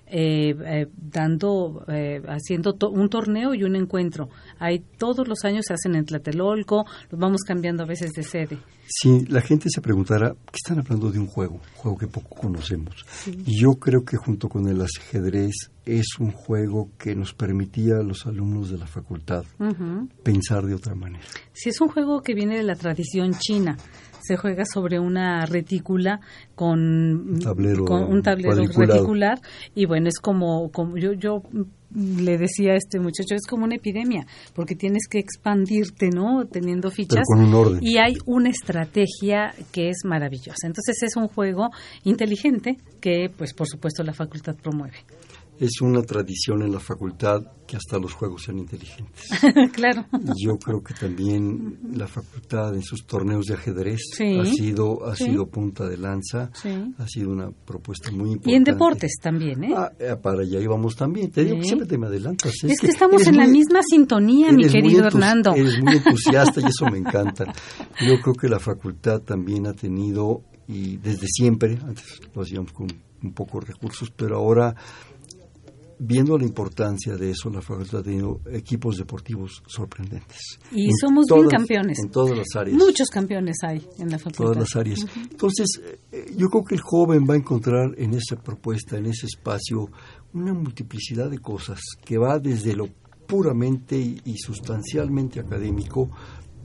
eh, 0.07 0.55
eh, 0.67 0.87
dando, 0.97 1.85
eh, 1.89 2.21
haciendo 2.29 2.75
to- 2.75 2.91
un 2.91 3.09
torneo 3.09 3.55
y 3.55 3.63
un 3.65 3.77
encuentro. 3.77 4.29
Hay 4.59 4.81
todos 4.99 5.27
los 5.29 5.45
años 5.45 5.65
se 5.69 5.75
hacen 5.75 5.95
en 5.95 6.05
Tlatelolco, 6.05 6.85
los 7.11 7.21
vamos 7.21 7.43
cambiando 7.47 7.80
a 7.83 7.87
veces 7.87 8.11
de 8.13 8.23
sede. 8.23 8.59
Si 8.87 9.27
la 9.27 9.41
gente 9.41 9.69
se 9.71 9.81
preguntara, 9.81 10.31
¿qué 10.31 10.57
están 10.57 10.79
hablando 10.81 11.11
de 11.11 11.19
un 11.19 11.27
juego? 11.27 11.55
Un 11.55 11.77
juego 11.77 11.99
que 11.99 12.07
poco 12.09 12.35
conocemos. 12.35 13.07
Y 13.27 13.61
yo 13.61 13.75
creo 13.75 14.05
que 14.05 14.17
junto 14.17 14.49
con 14.49 14.69
el 14.69 14.83
ajedrez 14.83 15.71
es 15.87 16.19
un 16.19 16.33
juego 16.33 16.91
que 16.99 17.15
nos 17.15 17.33
permitía 17.33 17.99
a 17.99 18.03
los 18.03 18.27
alumnos 18.27 18.71
de 18.71 18.79
la 18.79 18.87
facultad 18.87 19.45
pensar 20.23 20.65
de 20.67 20.75
otra 20.75 20.95
manera. 20.95 21.25
Si 21.53 21.69
es 21.69 21.81
un 21.81 21.89
juego 21.89 22.21
que 22.21 22.35
viene 22.35 22.57
de 22.57 22.63
la 22.65 22.75
tradición 22.75 23.33
china, 23.39 23.77
se 24.23 24.37
juega 24.37 24.65
sobre 24.65 24.99
una 24.99 25.47
retícula 25.47 26.21
con 26.55 26.79
Un 26.81 27.41
tablero 27.41 27.85
con 27.85 28.05
un 28.05 28.23
tablero 28.23 28.55
reticular. 28.55 29.41
Y 29.75 29.87
bueno 29.87 30.09
es 30.09 30.19
como, 30.19 30.71
como 30.71 30.97
yo 30.97 31.13
yo 31.13 31.43
le 31.95 32.39
decía 32.39 32.73
a 32.73 32.77
este 32.77 33.01
muchacho 33.01 33.35
es 33.35 33.47
como 33.49 33.65
una 33.65 33.75
epidemia 33.75 34.27
porque 34.55 34.77
tienes 34.77 35.09
que 35.09 35.19
expandirte 35.19 36.11
no 36.11 36.47
teniendo 36.47 36.91
fichas. 36.91 37.25
con 37.27 37.45
un 37.45 37.55
orden. 37.55 37.79
y 37.83 37.99
hay 37.99 38.15
una 38.27 38.51
estrategia 38.51 39.55
que 39.73 39.89
es 39.89 39.99
maravillosa. 40.05 40.67
Entonces 40.67 41.03
es 41.03 41.17
un 41.17 41.29
juego 41.29 41.71
inteligente 42.05 42.77
que 43.01 43.31
pues 43.37 43.55
por 43.55 43.67
supuesto 43.67 44.03
la 44.03 44.13
facultad 44.13 44.55
promueve 44.57 44.99
Es 45.61 45.83
una 45.83 46.01
tradición 46.03 46.63
en 46.63 46.73
la 46.73 46.81
facultad 46.81 47.43
que 47.67 47.77
hasta 47.77 47.99
los 47.99 48.15
juegos 48.15 48.45
sean 48.45 48.59
inteligentes. 48.59 49.29
claro 49.75 50.07
Y 50.35 50.47
yo 50.47 50.57
creo 50.59 50.83
que 50.83 50.95
también 50.95 51.79
la 51.93 52.07
facultad 52.09 52.75
en 52.75 52.83
sus 52.83 53.05
torneos 53.07 53.45
de 53.47 53.55
ajedrez 53.55 54.01
Sí. 54.17 54.39
ha 54.41 54.45
sido 54.47 55.07
ha 55.07 55.15
Sí. 55.15 55.25
sido 55.27 55.47
punta 55.51 55.87
de 55.87 55.99
lanza, 55.99 56.51
Sí. 56.55 56.71
ha 56.97 57.07
sido 57.07 57.31
una 57.31 57.51
propuesta 57.51 58.11
muy 58.11 58.31
importante. 58.31 58.51
y 58.51 58.55
en 58.55 58.65
deportes 58.65 59.13
también 59.23 59.63
eh 59.65 59.75
Ah, 59.77 59.93
eh, 59.99 60.17
para 60.21 60.41
allá 60.41 60.59
íbamos 60.61 60.97
también. 60.97 61.31
Te 61.31 61.45
digo 61.45 61.59
que 61.59 61.65
siempre 61.65 61.87
te 61.87 61.99
me 61.99 62.07
adelantas. 62.07 62.53
es, 62.65 62.81
que, 62.81 62.87
estamos 62.87 63.27
en 63.27 63.37
la 63.37 63.47
misma 63.47 63.81
sintonía 63.83 64.51
mi 64.53 64.65
querido 64.67 65.05
Hernando 65.07 65.53
Eres 65.55 65.79
muy 65.83 65.97
entusiasta 66.05 66.61
y 66.63 66.65
eso 66.65 66.87
me 66.87 66.99
encanta. 66.99 67.53
Yo 68.01 68.19
creo 68.23 68.35
que 68.35 68.49
la 68.49 68.59
facultad 68.59 69.21
también 69.21 69.67
ha 69.67 69.75
tenido, 69.75 70.43
y 70.67 70.97
desde 70.97 71.27
siempre, 71.29 71.79
antes 71.87 72.05
lo 72.35 72.41
hacíamos 72.43 72.73
con 72.73 72.87
un 73.23 73.33
poco 73.35 73.61
de 73.61 73.67
recursos, 73.67 74.11
pero 74.17 74.37
ahora, 74.39 74.75
viendo 76.03 76.39
la 76.39 76.45
importancia 76.45 77.15
de 77.17 77.31
eso, 77.31 77.51
la 77.51 77.61
facultad 77.61 78.01
ha 78.01 78.03
tenido 78.03 78.41
equipos 78.51 78.97
deportivos 78.97 79.63
sorprendentes. 79.67 80.59
Y 80.73 80.87
En 80.87 80.97
somos 80.97 81.27
bien 81.27 81.41
todas- 81.43 81.53
campeones. 81.53 81.99
En 81.99 82.11
todas 82.11 82.37
las 82.39 82.47
áreas. 82.57 82.77
Muchos 82.79 83.09
campeones 83.11 83.57
hay 83.63 83.87
en 83.99 84.09
la 84.11 84.19
facultad. 84.19 84.45
todas 84.45 84.57
las 84.57 84.77
áreas. 84.77 85.07
Entonces, 85.31 85.69
eh, 86.11 86.33
yo 86.37 86.49
creo 86.49 86.65
que 86.65 86.75
el 86.75 86.81
joven 86.81 87.27
va 87.29 87.35
a 87.35 87.37
encontrar 87.37 87.95
en 87.99 88.15
esa 88.15 88.37
propuesta, 88.37 88.97
en 88.97 89.07
ese 89.07 89.27
espacio, 89.27 89.91
una 90.33 90.55
multiplicidad 90.55 91.29
de 91.31 91.39
cosas 91.39 91.81
que 92.05 92.17
va 92.17 92.39
desde 92.39 92.75
lo 92.75 92.89
puramente 93.27 93.97
y, 93.99 94.21
y 94.25 94.39
sustancialmente 94.39 95.39
académico, 95.39 96.11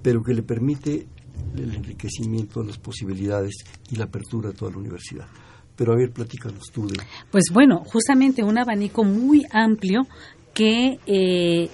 pero 0.02 0.24
que 0.24 0.34
le 0.34 0.44
permite 0.44 1.08
el 1.56 1.76
enriquecimiento 1.76 2.62
de 2.62 2.68
las 2.68 2.78
posibilidades 2.78 3.54
y 3.92 3.98
la 3.98 4.06
apertura 4.06 4.50
de 4.52 4.56
toda 4.56 4.72
la 4.72 4.78
universidad. 4.78 5.28
Pero 5.76 5.94
a 5.94 5.96
ver, 5.98 6.12
platícanos 6.12 6.72
tú 6.72 6.88
de... 6.88 6.96
Pues 7.32 7.46
bueno, 7.52 7.84
justamente 7.86 8.44
un 8.44 8.58
abanico 8.58 9.04
muy 9.04 9.46
amplio 9.52 10.08
que 10.54 11.00
eh, 11.06 11.70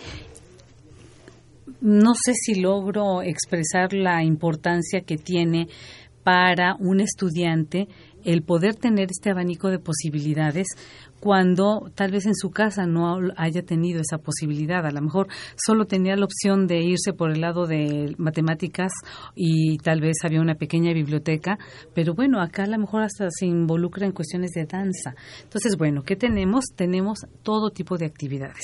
no 1.81 2.13
sé 2.15 2.33
si 2.33 2.55
logro 2.55 3.21
expresar 3.21 3.93
la 3.93 4.23
importancia 4.23 5.01
que 5.01 5.17
tiene 5.17 5.67
para 6.23 6.75
un 6.79 6.99
estudiante 6.99 7.87
el 8.23 8.43
poder 8.43 8.75
tener 8.75 9.09
este 9.09 9.31
abanico 9.31 9.69
de 9.69 9.79
posibilidades 9.79 10.67
cuando 11.21 11.89
tal 11.95 12.11
vez 12.11 12.25
en 12.25 12.35
su 12.35 12.49
casa 12.49 12.85
no 12.85 13.19
haya 13.37 13.61
tenido 13.61 14.01
esa 14.01 14.17
posibilidad. 14.17 14.85
A 14.85 14.91
lo 14.91 15.01
mejor 15.01 15.27
solo 15.55 15.85
tenía 15.85 16.17
la 16.17 16.25
opción 16.25 16.67
de 16.67 16.81
irse 16.81 17.13
por 17.13 17.31
el 17.31 17.39
lado 17.39 17.67
de 17.67 18.13
matemáticas 18.17 18.91
y 19.35 19.77
tal 19.77 20.01
vez 20.01 20.17
había 20.23 20.41
una 20.41 20.55
pequeña 20.55 20.91
biblioteca, 20.93 21.57
pero 21.93 22.15
bueno, 22.15 22.41
acá 22.41 22.63
a 22.63 22.67
lo 22.67 22.77
mejor 22.79 23.03
hasta 23.03 23.27
se 23.29 23.45
involucra 23.45 24.05
en 24.05 24.11
cuestiones 24.11 24.49
de 24.51 24.65
danza. 24.65 25.13
Entonces, 25.43 25.77
bueno, 25.77 26.01
¿qué 26.01 26.15
tenemos? 26.15 26.65
Tenemos 26.75 27.19
todo 27.43 27.69
tipo 27.69 27.97
de 27.97 28.07
actividades. 28.07 28.63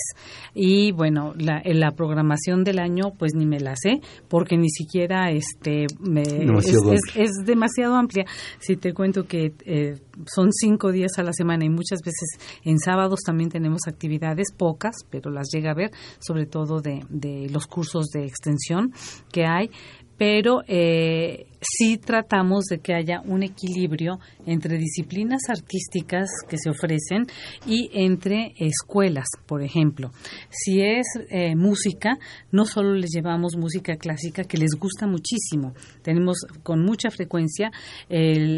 Y 0.53 0.91
bueno, 0.93 1.33
la, 1.37 1.61
la 1.63 1.91
programación 1.91 2.63
del 2.63 2.79
año, 2.79 3.11
pues 3.19 3.35
ni 3.35 3.45
me 3.45 3.59
la 3.59 3.75
sé, 3.75 4.01
porque 4.27 4.57
ni 4.57 4.69
siquiera 4.69 5.29
este 5.29 5.85
me, 5.99 6.23
es, 6.23 6.39
Demasiado 6.39 6.91
es- 6.91 7.01
amplia. 7.07 7.23
es 7.23 7.31
demasiado 7.45 7.95
amplia. 7.95 8.25
Si 8.57 8.77
te 8.77 8.93
cuento 8.93 9.25
que 9.27 9.53
eh, 9.65 9.93
son 10.25 10.51
cinco 10.51 10.91
días 10.91 11.17
a 11.17 11.23
la 11.23 11.33
semana 11.33 11.65
y 11.65 11.69
muchas 11.69 11.99
veces 12.01 12.39
en 12.63 12.79
sábados 12.79 13.21
también 13.25 13.49
tenemos 13.49 13.81
actividades, 13.87 14.51
pocas, 14.55 14.95
pero 15.09 15.31
las 15.31 15.47
llega 15.53 15.71
a 15.71 15.75
ver, 15.75 15.91
sobre 16.19 16.45
todo 16.45 16.81
de, 16.81 17.05
de 17.09 17.49
los 17.49 17.67
cursos 17.67 18.07
de 18.07 18.25
extensión 18.25 18.93
que 19.31 19.45
hay. 19.45 19.69
pero 20.17 20.63
eh, 20.67 21.45
sí 21.61 21.97
tratamos 21.97 22.65
de 22.65 22.79
que 22.79 22.93
haya 22.93 23.21
un 23.21 23.43
equilibrio 23.43 24.19
entre 24.45 24.77
disciplinas 24.77 25.41
artísticas 25.49 26.29
que 26.47 26.57
se 26.57 26.69
ofrecen 26.69 27.25
y 27.65 27.89
entre 27.93 28.53
escuelas, 28.57 29.27
por 29.45 29.61
ejemplo. 29.61 30.11
Si 30.49 30.81
es 30.81 31.07
eh, 31.29 31.55
música, 31.55 32.17
no 32.51 32.65
solo 32.65 32.93
les 32.93 33.11
llevamos 33.11 33.55
música 33.57 33.95
clásica 33.97 34.43
que 34.43 34.57
les 34.57 34.71
gusta 34.79 35.07
muchísimo. 35.07 35.73
Tenemos 36.01 36.37
con 36.63 36.83
mucha 36.83 37.09
frecuencia 37.09 37.71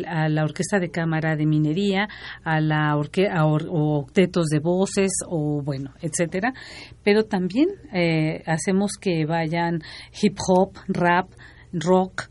a 0.08 0.30
la 0.30 0.44
orquesta 0.44 0.80
de 0.80 0.90
cámara 0.90 1.36
de 1.36 1.46
minería, 1.46 2.08
a 2.44 2.60
la 2.60 2.96
orque 2.96 3.28
o 3.36 4.00
octetos 4.00 4.48
de 4.48 4.60
voces 4.60 5.12
o 5.28 5.62
bueno, 5.62 5.94
etcétera. 6.02 6.54
Pero 7.04 7.24
también 7.24 7.68
eh, 7.94 8.44
hacemos 8.46 8.94
que 9.00 9.26
vayan 9.26 9.82
hip 10.22 10.38
hop, 10.48 10.74
rap, 10.88 11.30
rock, 11.74 12.30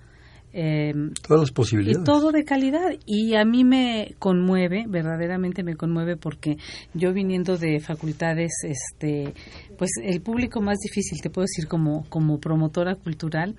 eh, 0.52 0.92
Todas 1.26 1.42
las 1.42 1.50
posibilidades. 1.52 2.02
Y 2.02 2.04
todo 2.04 2.32
de 2.32 2.44
calidad. 2.44 2.90
Y 3.06 3.34
a 3.34 3.44
mí 3.44 3.64
me 3.64 4.14
conmueve, 4.18 4.84
verdaderamente 4.88 5.62
me 5.62 5.76
conmueve 5.76 6.16
porque 6.16 6.56
yo 6.94 7.12
viniendo 7.12 7.56
de 7.56 7.80
facultades, 7.80 8.52
este, 8.62 9.34
pues 9.78 9.92
el 10.02 10.20
público 10.20 10.60
más 10.60 10.78
difícil, 10.78 11.20
te 11.22 11.30
puedo 11.30 11.44
decir 11.44 11.68
como, 11.68 12.04
como 12.10 12.38
promotora 12.38 12.96
cultural, 12.96 13.54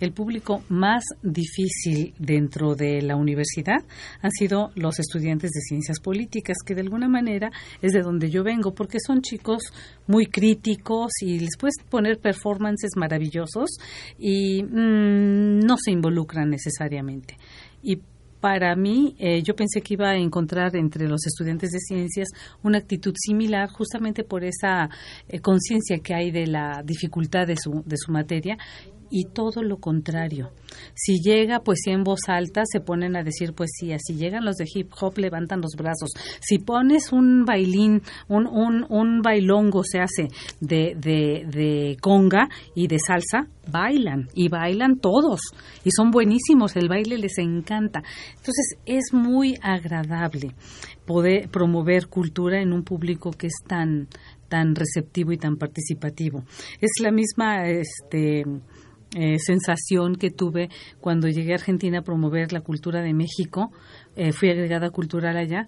el 0.00 0.12
público 0.12 0.62
más 0.68 1.04
difícil 1.22 2.14
dentro 2.18 2.74
de 2.74 3.02
la 3.02 3.16
universidad 3.16 3.84
han 4.22 4.30
sido 4.30 4.70
los 4.74 4.98
estudiantes 4.98 5.50
de 5.50 5.60
ciencias 5.60 6.00
políticas, 6.00 6.56
que 6.64 6.74
de 6.74 6.80
alguna 6.80 7.08
manera 7.08 7.50
es 7.82 7.92
de 7.92 8.00
donde 8.00 8.30
yo 8.30 8.42
vengo, 8.42 8.74
porque 8.74 8.98
son 8.98 9.20
chicos 9.20 9.72
muy 10.06 10.26
críticos 10.26 11.12
y 11.20 11.38
les 11.38 11.56
puedes 11.58 11.76
poner 11.88 12.18
performances 12.18 12.92
maravillosos 12.96 13.78
y 14.18 14.62
mm, 14.62 15.60
no 15.60 15.76
se 15.76 15.92
involucran 15.92 16.48
necesariamente. 16.48 17.36
Y 17.82 18.00
para 18.40 18.74
mí, 18.76 19.16
eh, 19.18 19.42
yo 19.42 19.54
pensé 19.54 19.80
que 19.80 19.94
iba 19.94 20.10
a 20.10 20.16
encontrar 20.16 20.76
entre 20.76 21.08
los 21.08 21.26
estudiantes 21.26 21.70
de 21.70 21.78
ciencias 21.80 22.28
una 22.62 22.78
actitud 22.78 23.14
similar, 23.16 23.68
justamente 23.68 24.24
por 24.24 24.44
esa 24.44 24.88
eh, 25.28 25.40
conciencia 25.40 25.98
que 25.98 26.14
hay 26.14 26.30
de 26.30 26.46
la 26.46 26.82
dificultad 26.84 27.46
de 27.46 27.56
su, 27.56 27.82
de 27.84 27.96
su 27.96 28.12
materia 28.12 28.56
y 29.10 29.24
todo 29.26 29.62
lo 29.62 29.78
contrario. 29.78 30.50
Si 30.94 31.20
llega 31.20 31.60
poesía 31.60 31.94
en 31.94 32.04
voz 32.04 32.20
alta, 32.28 32.62
se 32.64 32.80
ponen 32.80 33.16
a 33.16 33.22
decir 33.22 33.54
poesía. 33.54 33.98
Si 33.98 34.14
llegan 34.14 34.44
los 34.44 34.56
de 34.56 34.66
hip 34.72 34.92
hop, 35.00 35.18
levantan 35.18 35.60
los 35.60 35.72
brazos. 35.76 36.10
Si 36.40 36.58
pones 36.58 37.12
un 37.12 37.44
bailín, 37.44 38.02
un, 38.28 38.46
un, 38.46 38.86
un 38.88 39.22
bailongo 39.22 39.82
se 39.84 40.00
hace 40.00 40.28
de, 40.60 40.94
de, 40.96 41.46
de 41.50 41.96
conga 42.00 42.48
y 42.74 42.86
de 42.86 42.98
salsa, 42.98 43.48
bailan 43.70 44.28
y 44.34 44.48
bailan 44.48 44.98
todos 44.98 45.40
y 45.84 45.90
son 45.90 46.10
buenísimos, 46.10 46.76
el 46.76 46.88
baile 46.88 47.18
les 47.18 47.38
encanta. 47.38 48.02
Entonces 48.30 48.76
es 48.86 49.12
muy 49.12 49.56
agradable 49.62 50.54
poder 51.06 51.48
promover 51.48 52.08
cultura 52.08 52.60
en 52.60 52.72
un 52.72 52.82
público 52.82 53.30
que 53.30 53.48
es 53.48 53.56
tan 53.66 54.08
tan 54.48 54.74
receptivo 54.74 55.32
y 55.32 55.36
tan 55.36 55.56
participativo. 55.56 56.42
Es 56.80 56.92
la 57.02 57.10
misma 57.10 57.68
este 57.68 58.44
eh, 59.16 59.38
sensación 59.38 60.16
que 60.16 60.30
tuve 60.30 60.68
cuando 61.00 61.28
llegué 61.28 61.52
a 61.52 61.56
Argentina 61.56 62.00
a 62.00 62.02
promover 62.02 62.52
la 62.52 62.60
cultura 62.60 63.00
de 63.02 63.14
México. 63.14 63.70
Eh, 64.16 64.32
fui 64.32 64.50
agregada 64.50 64.90
cultural 64.90 65.36
allá 65.36 65.66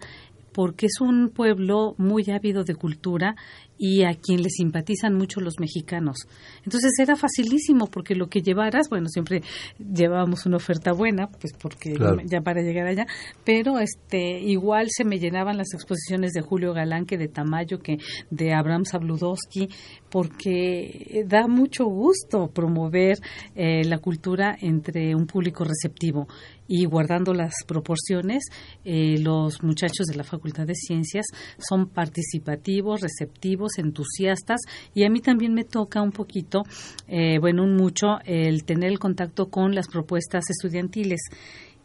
porque 0.52 0.86
es 0.86 1.00
un 1.00 1.30
pueblo 1.30 1.94
muy 1.96 2.24
ávido 2.30 2.64
de 2.64 2.74
cultura 2.74 3.36
y 3.82 4.04
a 4.04 4.12
quien 4.12 4.42
le 4.42 4.50
simpatizan 4.50 5.14
mucho 5.14 5.40
los 5.40 5.58
mexicanos. 5.58 6.28
Entonces 6.66 6.92
era 6.98 7.16
facilísimo 7.16 7.86
porque 7.86 8.14
lo 8.14 8.28
que 8.28 8.42
llevaras, 8.42 8.90
bueno, 8.90 9.08
siempre 9.08 9.42
llevábamos 9.78 10.44
una 10.44 10.58
oferta 10.58 10.92
buena, 10.92 11.28
pues 11.28 11.54
porque 11.58 11.94
ya 12.26 12.42
para 12.42 12.60
llegar 12.60 12.86
allá, 12.86 13.06
pero 13.42 13.78
este 13.78 14.38
igual 14.38 14.88
se 14.90 15.04
me 15.04 15.18
llenaban 15.18 15.56
las 15.56 15.72
exposiciones 15.72 16.32
de 16.32 16.42
Julio 16.42 16.74
Galán 16.74 17.06
que 17.06 17.16
de 17.16 17.28
Tamayo 17.28 17.78
que 17.78 17.96
de 18.28 18.52
Abraham 18.52 18.84
Sabludowski, 18.84 19.70
porque 20.10 21.24
da 21.26 21.46
mucho 21.46 21.86
gusto 21.86 22.50
promover 22.52 23.16
eh, 23.54 23.84
la 23.84 23.96
cultura 23.96 24.58
entre 24.60 25.14
un 25.14 25.26
público 25.26 25.64
receptivo 25.64 26.28
y 26.72 26.84
guardando 26.84 27.34
las 27.34 27.64
proporciones, 27.66 28.44
eh, 28.84 29.18
los 29.18 29.60
muchachos 29.60 30.06
de 30.06 30.14
la 30.14 30.22
Facultad 30.22 30.68
de 30.68 30.76
Ciencias 30.76 31.26
son 31.58 31.88
participativos, 31.88 33.00
receptivos, 33.00 33.69
entusiastas 33.78 34.60
y 34.94 35.04
a 35.04 35.10
mí 35.10 35.20
también 35.20 35.54
me 35.54 35.64
toca 35.64 36.02
un 36.02 36.12
poquito, 36.12 36.62
eh, 37.08 37.38
bueno, 37.38 37.62
un 37.62 37.76
mucho, 37.76 38.18
el 38.24 38.64
tener 38.64 38.90
el 38.90 38.98
contacto 38.98 39.46
con 39.50 39.74
las 39.74 39.88
propuestas 39.88 40.50
estudiantiles 40.50 41.20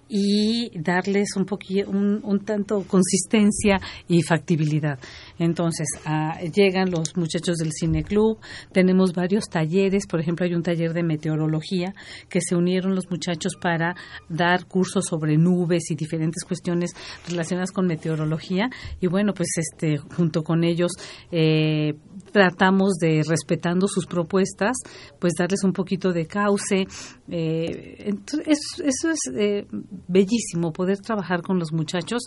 y 0.08 0.72
darles 0.80 1.36
un 1.36 1.46
poquito, 1.46 1.90
un, 1.90 2.40
tanto 2.46 2.84
consistencia 2.88 3.80
y 4.08 4.22
factibilidad. 4.22 5.00
Entonces, 5.40 5.88
ah, 6.06 6.40
llegan 6.42 6.92
los 6.92 7.18
muchachos 7.18 7.58
del 7.58 7.72
Cine 7.72 8.04
Club, 8.04 8.38
tenemos 8.72 9.14
varios 9.14 9.46
talleres, 9.46 10.06
por 10.08 10.20
ejemplo, 10.20 10.46
hay 10.46 10.54
un 10.54 10.64
taller 10.64 10.94
de 10.94 11.04
meteorología 11.04 11.94
que 12.30 12.40
se 12.42 12.56
unieron 12.56 12.96
los 12.96 13.10
muchachos 13.10 13.54
para 13.60 13.96
dar 14.30 14.66
cursos 14.68 15.06
sobre 15.06 15.38
nubes 15.38 15.90
y 15.90 15.96
diferentes 15.96 16.44
cuestiones 16.44 16.92
relacionadas 17.28 17.72
con 17.72 17.88
meteorología 17.88 18.70
y 19.02 19.08
bueno, 19.08 19.34
pues 19.34 19.50
este 19.58 19.98
junto 19.98 20.44
con 20.44 20.64
ellos 20.64 20.92
eh, 21.32 21.96
tratamos 22.32 22.96
de 22.96 23.24
respetando 23.28 23.88
sus 23.88 24.06
propuestas, 24.06 24.76
pues 25.20 25.34
darles 25.38 25.64
un 25.64 25.74
poquito 25.74 26.12
de 26.12 26.26
cauce. 26.28 26.86
Eh, 27.30 28.14
eso 28.46 29.10
es 29.10 29.20
eh, 29.36 29.66
bellísimo 30.08 30.72
poder 30.72 31.00
trabajar 31.00 31.42
con 31.42 31.58
los 31.58 31.72
muchachos 31.72 32.24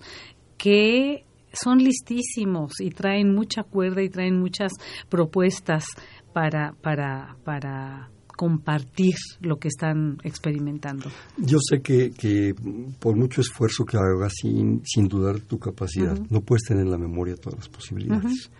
que 0.56 1.24
son 1.52 1.78
listísimos 1.78 2.80
y 2.80 2.90
traen 2.90 3.34
mucha 3.34 3.62
cuerda 3.62 4.02
y 4.02 4.08
traen 4.08 4.38
muchas 4.38 4.72
propuestas 5.08 5.86
para, 6.32 6.74
para, 6.82 7.36
para 7.44 8.10
compartir 8.36 9.14
lo 9.40 9.56
que 9.56 9.68
están 9.68 10.18
experimentando. 10.22 11.10
Yo 11.36 11.58
sé 11.60 11.80
que, 11.80 12.10
que 12.10 12.54
por 13.00 13.16
mucho 13.16 13.40
esfuerzo 13.40 13.84
que 13.84 13.96
hagas 13.96 14.32
sin, 14.40 14.80
sin 14.84 15.08
dudar 15.08 15.40
tu 15.40 15.58
capacidad, 15.58 16.16
no 16.30 16.40
puedes 16.40 16.62
tener 16.62 16.84
en 16.84 16.90
la 16.90 16.98
memoria 16.98 17.34
todas 17.34 17.58
las 17.58 17.68
posibilidades. 17.68 18.50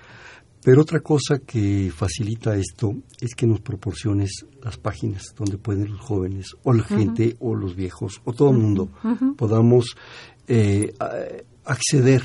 Pero 0.63 0.83
otra 0.83 1.01
cosa 1.01 1.39
que 1.39 1.91
facilita 1.95 2.57
esto 2.57 2.93
es 3.21 3.35
que 3.35 3.47
nos 3.47 3.61
proporciones 3.61 4.45
las 4.63 4.77
páginas 4.77 5.23
donde 5.37 5.57
pueden 5.57 5.91
los 5.93 6.01
jóvenes 6.01 6.57
o 6.65 6.73
la 6.73 6.83
gente 6.83 7.37
o 7.39 7.55
los 7.55 7.77
viejos 7.77 8.21
o 8.25 8.33
todo 8.33 8.51
el 8.51 8.59
mundo 8.59 8.91
podamos 9.37 9.97
eh, 10.47 10.95
acceder 11.65 12.23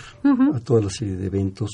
a 0.53 0.59
toda 0.59 0.81
la 0.81 0.89
serie 0.89 1.15
de 1.15 1.27
eventos 1.27 1.69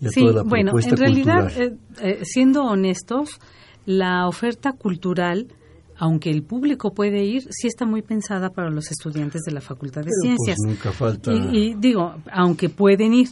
y 0.00 0.08
a 0.08 0.10
toda 0.10 0.32
la 0.32 0.42
bueno, 0.42 0.72
en 0.78 0.96
realidad, 0.96 1.50
eh, 1.56 1.76
eh, 2.00 2.20
siendo 2.22 2.64
honestos, 2.64 3.40
la 3.86 4.28
oferta 4.28 4.72
cultural 4.72 5.48
aunque 5.96 6.30
el 6.30 6.42
público 6.42 6.92
puede 6.92 7.24
ir, 7.24 7.42
sí 7.50 7.68
está 7.68 7.86
muy 7.86 8.02
pensada 8.02 8.50
para 8.50 8.70
los 8.70 8.90
estudiantes 8.90 9.42
de 9.42 9.52
la 9.52 9.60
Facultad 9.60 10.02
de 10.02 10.08
pues, 10.08 10.20
Ciencias. 10.22 10.58
nunca 10.64 10.92
falta. 10.92 11.32
y, 11.32 11.74
digo, 11.74 12.16
aunque 12.32 12.68
pueden 12.68 13.14
ir, 13.14 13.28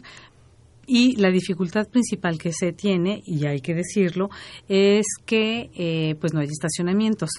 y 0.87 1.17
la 1.17 1.31
dificultad 1.31 1.89
principal 1.89 2.39
que 2.39 2.53
se 2.53 2.73
tiene, 2.73 3.23
y 3.25 3.47
hay 3.47 3.61
que 3.61 3.75
decirlo, 3.75 4.31
es 4.69 5.07
que 5.25 5.71
eh, 5.75 6.17
pues 6.21 6.35
no 6.35 6.41
hay 6.41 6.49
estacionamientos. 6.49 7.31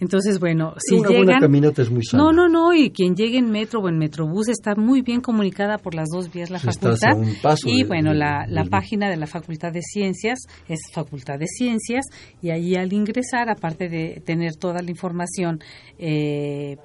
Entonces, 0.00 0.40
bueno, 0.40 0.74
si 0.78 0.94
una 0.94 1.10
llegan, 1.10 1.24
buena 1.26 1.40
caminata 1.40 1.82
es 1.82 1.90
muy 1.90 2.02
sana. 2.02 2.22
No, 2.22 2.32
no, 2.32 2.48
no, 2.48 2.72
y 2.72 2.90
quien 2.90 3.14
llegue 3.14 3.36
en 3.36 3.50
metro 3.50 3.80
o 3.80 3.88
en 3.88 3.98
metrobús 3.98 4.48
está 4.48 4.74
muy 4.74 5.02
bien 5.02 5.20
comunicada 5.20 5.76
por 5.76 5.94
las 5.94 6.08
dos 6.08 6.32
vías 6.32 6.48
la 6.48 6.58
facultad. 6.58 7.18
y 7.66 7.84
bueno, 7.84 8.14
la, 8.14 8.46
la 8.48 8.64
página 8.64 9.10
de 9.10 9.18
la 9.18 9.26
Facultad 9.26 9.72
de 9.72 9.82
Ciencias 9.82 10.38
es 10.68 10.80
Facultad 10.90 11.38
de 11.38 11.46
Ciencias 11.46 12.06
y 12.40 12.48
ahí 12.48 12.76
al 12.76 12.94
ingresar, 12.94 13.50
aparte 13.50 13.90
de 13.90 14.22
tener 14.24 14.56
toda 14.56 14.80
la 14.80 14.90
información 14.90 15.60
eh, 15.98 16.78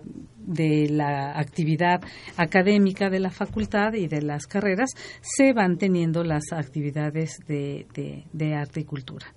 de 0.45 0.87
la 0.89 1.37
actividad 1.37 2.01
académica 2.37 3.09
de 3.09 3.19
la 3.19 3.29
facultad 3.29 3.93
y 3.93 4.07
de 4.07 4.21
las 4.21 4.45
carreras, 4.47 4.91
se 5.21 5.53
van 5.53 5.77
teniendo 5.77 6.23
las 6.23 6.51
actividades 6.51 7.37
de, 7.47 7.85
de 8.31 8.53
arte 8.55 8.81
y 8.81 8.83
cultura. 8.83 9.27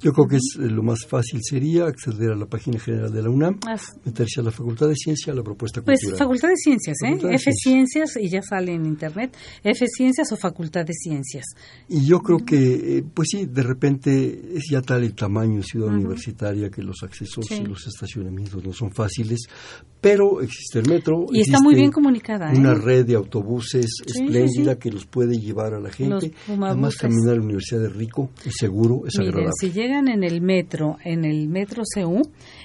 Yo 0.00 0.12
creo 0.12 0.26
que 0.26 0.36
es, 0.36 0.56
eh, 0.58 0.66
lo 0.66 0.82
más 0.82 1.06
fácil 1.06 1.40
sería 1.42 1.84
acceder 1.84 2.30
a 2.30 2.36
la 2.36 2.46
página 2.46 2.78
general 2.78 3.12
de 3.12 3.22
la 3.22 3.28
UNAM, 3.28 3.58
meterse 4.04 4.40
a 4.40 4.42
la 4.42 4.50
Facultad 4.50 4.88
de 4.88 4.94
Ciencias, 4.96 5.28
a 5.28 5.36
la 5.36 5.42
propuesta 5.42 5.82
pues, 5.82 6.00
cultural. 6.00 6.10
Pues 6.10 6.18
Facultad 6.18 6.48
de 6.48 6.56
Ciencias, 6.56 6.96
¿eh? 7.04 7.34
F 7.34 7.52
Ciencias, 7.52 8.16
y 8.18 8.28
ya 8.28 8.40
sale 8.40 8.72
en 8.72 8.86
Internet, 8.86 9.36
F 9.62 9.86
Ciencias 9.86 10.32
o 10.32 10.36
Facultad 10.36 10.86
de 10.86 10.94
Ciencias. 10.94 11.44
Y 11.88 12.06
yo 12.06 12.20
creo 12.20 12.38
que, 12.38 12.98
eh, 12.98 13.04
pues 13.12 13.28
sí, 13.30 13.46
de 13.46 13.62
repente 13.62 14.56
es 14.56 14.64
ya 14.70 14.80
tal 14.80 15.04
el 15.04 15.14
tamaño 15.14 15.58
de 15.58 15.64
ciudad 15.64 15.88
universitaria 15.88 16.70
que 16.70 16.82
los 16.82 17.02
accesos 17.02 17.50
y 17.50 17.62
los 17.64 17.86
estacionamientos 17.86 18.64
no 18.64 18.72
son 18.72 18.90
fáciles, 18.92 19.40
pero 20.00 20.40
existe 20.40 20.78
el 20.78 20.88
metro. 20.88 21.26
Y 21.30 21.40
está 21.40 21.60
muy 21.60 21.74
bien 21.74 21.90
comunicada. 21.90 22.52
Una 22.52 22.72
¿eh? 22.72 22.76
red 22.76 23.06
de 23.06 23.16
autobuses 23.16 23.86
espléndida 24.06 24.78
que 24.78 24.90
los 24.90 25.04
puede 25.04 25.36
llevar 25.36 25.74
a 25.74 25.80
la 25.80 25.90
gente. 25.90 26.32
Además, 26.48 26.96
caminar 26.96 27.34
a 27.34 27.36
la 27.36 27.42
Universidad 27.42 27.82
de 27.82 27.90
Rico 27.90 28.30
es 28.46 28.54
seguro, 28.58 29.02
es 29.06 29.18
agradable 29.18 29.50
si 29.60 29.70
en 29.98 30.24
el 30.24 30.40
metro, 30.40 30.98
en 31.04 31.24
el 31.24 31.48
metro 31.48 31.82
CU, 31.94 32.22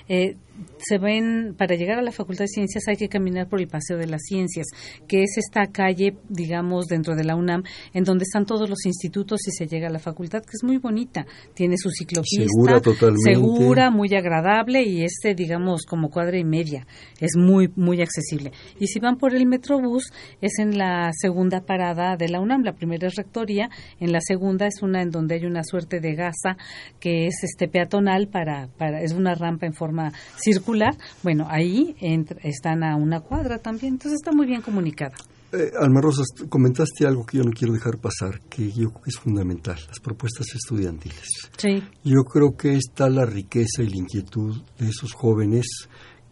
eh, 0.07 0.37
se 0.77 0.97
ven, 0.97 1.55
para 1.57 1.75
llegar 1.75 1.99
a 1.99 2.01
la 2.01 2.11
Facultad 2.11 2.45
de 2.45 2.49
Ciencias 2.49 2.87
hay 2.87 2.95
que 2.95 3.09
caminar 3.09 3.47
por 3.47 3.59
el 3.59 3.67
Paseo 3.67 3.97
de 3.97 4.07
las 4.07 4.21
Ciencias, 4.23 4.67
que 5.07 5.23
es 5.23 5.37
esta 5.37 5.67
calle, 5.71 6.17
digamos, 6.29 6.85
dentro 6.87 7.15
de 7.15 7.23
la 7.23 7.35
UNAM, 7.35 7.63
en 7.93 8.03
donde 8.03 8.23
están 8.23 8.45
todos 8.45 8.69
los 8.69 8.85
institutos 8.85 9.39
y 9.47 9.51
se 9.51 9.67
llega 9.67 9.87
a 9.87 9.91
la 9.91 9.99
facultad, 9.99 10.41
que 10.41 10.51
es 10.53 10.63
muy 10.63 10.77
bonita. 10.77 11.25
Tiene 11.53 11.77
su 11.77 11.89
ciclopista. 11.89 12.43
Segura 12.43 12.79
totalmente. 12.79 13.33
Segura, 13.33 13.89
muy 13.89 14.13
agradable 14.15 14.83
y 14.83 15.03
este, 15.03 15.33
digamos, 15.33 15.85
como 15.85 16.09
cuadra 16.09 16.37
y 16.37 16.43
media. 16.43 16.85
Es 17.19 17.35
muy, 17.35 17.71
muy 17.75 18.01
accesible. 18.01 18.51
Y 18.79 18.87
si 18.87 18.99
van 18.99 19.17
por 19.17 19.33
el 19.33 19.45
Metrobús, 19.45 20.11
es 20.41 20.59
en 20.59 20.77
la 20.77 21.11
segunda 21.13 21.61
parada 21.61 22.15
de 22.15 22.29
la 22.29 22.39
UNAM. 22.39 22.63
La 22.63 22.73
primera 22.73 23.07
es 23.07 23.15
Rectoría, 23.15 23.69
en 23.99 24.11
la 24.11 24.19
segunda 24.21 24.67
es 24.67 24.81
una 24.81 25.01
en 25.01 25.09
donde 25.09 25.35
hay 25.35 25.45
una 25.45 25.63
suerte 25.63 25.99
de 25.99 26.15
gasa 26.15 26.57
que 26.99 27.27
es 27.27 27.43
este 27.43 27.67
peatonal 27.67 28.27
para, 28.27 28.67
para 28.77 29.01
es 29.01 29.13
una 29.13 29.35
rampa 29.35 29.65
en 29.65 29.73
forma 29.73 30.11
circular, 30.45 30.95
bueno, 31.23 31.47
ahí 31.49 31.95
están 32.43 32.83
a 32.83 32.95
una 32.95 33.19
cuadra 33.21 33.57
también, 33.59 33.93
entonces 33.93 34.19
está 34.21 34.31
muy 34.31 34.45
bien 34.45 34.61
comunicada. 34.61 35.15
Eh, 35.51 35.71
Alma 35.79 36.01
Rosas, 36.01 36.27
comentaste 36.49 37.05
algo 37.05 37.25
que 37.25 37.37
yo 37.37 37.43
no 37.43 37.51
quiero 37.51 37.73
dejar 37.73 37.97
pasar, 37.97 38.41
que 38.49 38.71
yo 38.71 38.89
creo 38.89 39.03
que 39.03 39.09
es 39.09 39.17
fundamental, 39.17 39.77
las 39.87 39.99
propuestas 39.99 40.47
estudiantiles. 40.53 41.49
Sí. 41.57 41.81
Yo 42.03 42.23
creo 42.25 42.57
que 42.57 42.75
está 42.75 43.09
la 43.09 43.25
riqueza 43.25 43.81
y 43.81 43.89
la 43.89 43.97
inquietud 43.97 44.61
de 44.77 44.89
esos 44.89 45.13
jóvenes 45.13 45.65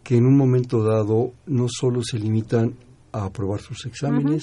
que 0.02 0.16
en 0.16 0.26
un 0.26 0.36
momento 0.36 0.84
dado 0.84 1.32
no 1.46 1.66
solo 1.68 2.02
se 2.02 2.18
limitan 2.18 2.74
a 3.12 3.26
aprobar 3.26 3.60
sus 3.60 3.86
exámenes, 3.86 4.42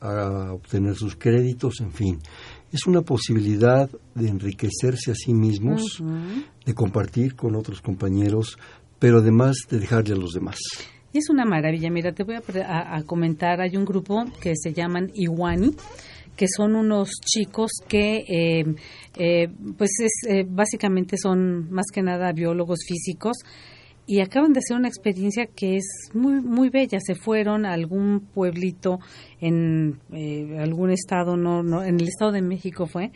a 0.00 0.52
obtener 0.52 0.94
sus 0.94 1.16
créditos, 1.16 1.80
en 1.80 1.90
fin. 1.90 2.18
Es 2.70 2.86
una 2.86 3.00
posibilidad 3.00 3.90
de 4.14 4.28
enriquecerse 4.28 5.10
a 5.10 5.14
sí 5.14 5.32
mismos, 5.32 6.02
de 6.64 6.74
compartir 6.74 7.34
con 7.34 7.56
otros 7.56 7.80
compañeros, 7.80 8.58
pero 9.00 9.18
además 9.18 9.56
de 9.68 9.80
dejarle 9.80 10.14
a 10.14 10.18
los 10.18 10.32
demás. 10.32 10.58
Y 11.12 11.18
es 11.18 11.28
una 11.28 11.44
maravilla. 11.44 11.90
Mira, 11.90 12.12
te 12.12 12.22
voy 12.22 12.36
a, 12.36 13.02
comentar, 13.04 13.60
hay 13.60 13.76
un 13.76 13.84
grupo 13.84 14.24
que 14.40 14.54
se 14.54 14.72
llaman 14.72 15.10
Iwani, 15.12 15.74
que 16.36 16.46
son 16.46 16.76
unos 16.76 17.10
chicos 17.20 17.70
que, 17.88 18.24
eh, 18.28 18.64
eh, 19.18 19.48
pues, 19.76 19.90
es, 20.00 20.12
eh, 20.28 20.44
básicamente 20.48 21.16
son 21.16 21.70
más 21.72 21.86
que 21.92 22.02
nada 22.02 22.32
biólogos 22.32 22.80
físicos 22.86 23.38
y 24.06 24.20
acaban 24.20 24.52
de 24.52 24.60
hacer 24.60 24.76
una 24.76 24.88
experiencia 24.88 25.46
que 25.46 25.76
es 25.76 26.10
muy 26.14 26.40
muy 26.40 26.68
bella. 26.68 26.98
Se 27.00 27.14
fueron 27.14 27.66
a 27.66 27.72
algún 27.72 28.20
pueblito 28.32 28.98
en 29.40 30.00
algún 30.58 30.90
estado, 30.90 31.36
no, 31.36 31.62
no, 31.62 31.82
en 31.82 32.00
el 32.00 32.08
estado 32.08 32.32
de 32.32 32.42
México 32.42 32.86
fue, 32.86 33.12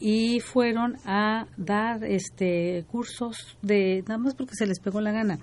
y 0.00 0.40
fueron 0.40 0.96
a 1.04 1.46
dar 1.56 2.02
este 2.04 2.84
cursos 2.90 3.56
de 3.62 4.02
nada 4.08 4.18
más 4.18 4.34
porque 4.34 4.54
se 4.56 4.66
les 4.66 4.80
pegó 4.80 5.00
la 5.00 5.12
gana 5.12 5.38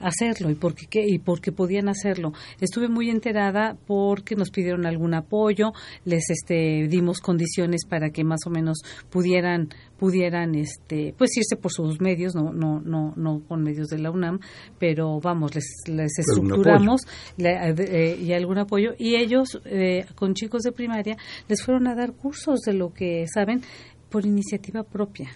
hacerlo 0.00 0.50
y 0.50 0.54
porque 0.54 0.86
qué, 0.88 1.04
y 1.06 1.18
porque 1.18 1.52
podían 1.52 1.88
hacerlo. 1.88 2.32
Estuve 2.60 2.88
muy 2.88 3.10
enterada 3.10 3.76
porque 3.86 4.34
nos 4.34 4.50
pidieron 4.50 4.86
algún 4.86 5.14
apoyo, 5.14 5.72
les 6.04 6.30
este 6.30 6.88
dimos 6.88 7.20
condiciones 7.20 7.84
para 7.86 8.10
que 8.10 8.24
más 8.24 8.40
o 8.46 8.50
menos 8.50 8.78
pudieran 9.10 9.68
pudieran 9.98 10.54
este 10.54 11.14
pues 11.16 11.36
irse 11.36 11.56
por 11.56 11.72
sus 11.72 12.00
medios, 12.00 12.34
no 12.34 12.52
no 12.52 12.80
no 12.80 13.12
no 13.16 13.42
con 13.46 13.62
medios 13.62 13.88
de 13.88 13.98
la 13.98 14.10
UNAM, 14.10 14.40
pero 14.78 15.20
vamos, 15.20 15.54
les 15.54 15.66
les 15.86 16.18
estructuramos 16.18 17.02
eh, 17.38 17.74
eh, 17.76 18.18
y 18.20 18.32
algún 18.32 18.58
apoyo 18.58 18.92
y 18.98 19.16
ellos 19.16 19.60
eh, 19.66 20.06
con 20.14 20.34
chicos 20.34 20.62
de 20.62 20.72
primaria 20.72 21.16
les 21.48 21.62
fueron 21.62 21.86
a 21.86 21.94
dar 21.94 22.12
cursos 22.12 22.60
de 22.60 22.72
lo 22.72 22.92
que 22.92 23.26
saben 23.32 23.62
por 24.10 24.26
iniciativa 24.26 24.82
propia. 24.82 25.30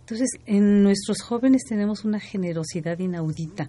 Entonces, 0.00 0.40
en 0.46 0.82
nuestros 0.82 1.20
jóvenes 1.20 1.64
tenemos 1.68 2.04
una 2.04 2.18
generosidad 2.18 2.98
inaudita. 2.98 3.68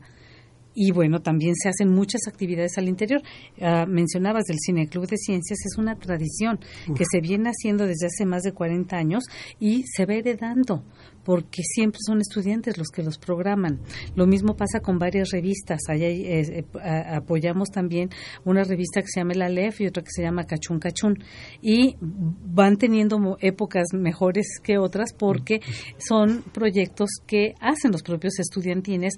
Y 0.74 0.92
bueno, 0.92 1.22
también 1.22 1.56
se 1.56 1.70
hacen 1.70 1.90
muchas 1.90 2.22
actividades 2.28 2.78
al 2.78 2.88
interior. 2.88 3.22
Ah, 3.62 3.86
mencionabas 3.88 4.46
del 4.46 4.58
Cine 4.60 4.88
Club 4.88 5.08
de 5.08 5.18
Ciencias, 5.18 5.60
es 5.66 5.78
una 5.78 5.96
tradición 5.96 6.60
que 6.96 7.06
se 7.10 7.22
viene 7.22 7.50
haciendo 7.50 7.86
desde 7.86 8.08
hace 8.08 8.26
más 8.26 8.44
de 8.44 8.54
40 8.54 8.96
años 8.96 9.24
y 9.60 9.84
se 9.88 10.06
va 10.06 10.14
heredando 10.14 10.84
porque 11.24 11.62
siempre 11.64 12.00
son 12.06 12.22
estudiantes 12.22 12.78
los 12.78 12.88
que 12.90 13.04
los 13.04 13.18
programan. 13.18 13.80
Lo 14.16 14.28
mismo 14.28 14.56
pasa 14.56 14.80
con 14.80 15.00
varias 15.00 15.32
revistas. 15.32 15.82
Allá 15.88 16.08
eh, 16.08 16.42
eh, 16.60 16.66
apoyamos 17.14 17.70
también 17.70 18.10
una 18.46 18.64
revista 18.64 19.02
que 19.02 19.08
se 19.08 19.20
llama 19.20 19.34
La 19.36 19.50
LEF 19.50 19.82
y 19.82 19.88
otra 19.88 20.04
que 20.04 20.12
se 20.12 20.22
llama 20.22 20.46
Cachún 20.46 20.80
Cachún. 20.80 21.24
Y 21.62 21.96
van 22.02 22.78
teniendo 22.78 23.38
épocas 23.42 23.88
mejores 23.94 24.60
que 24.64 24.78
otras 24.78 25.14
porque 25.14 25.62
son 25.98 26.44
proyectos 26.54 27.10
que 27.26 27.56
hacen 27.60 27.92
los 27.92 28.04
propios 28.04 28.40
estudiantines, 28.40 29.16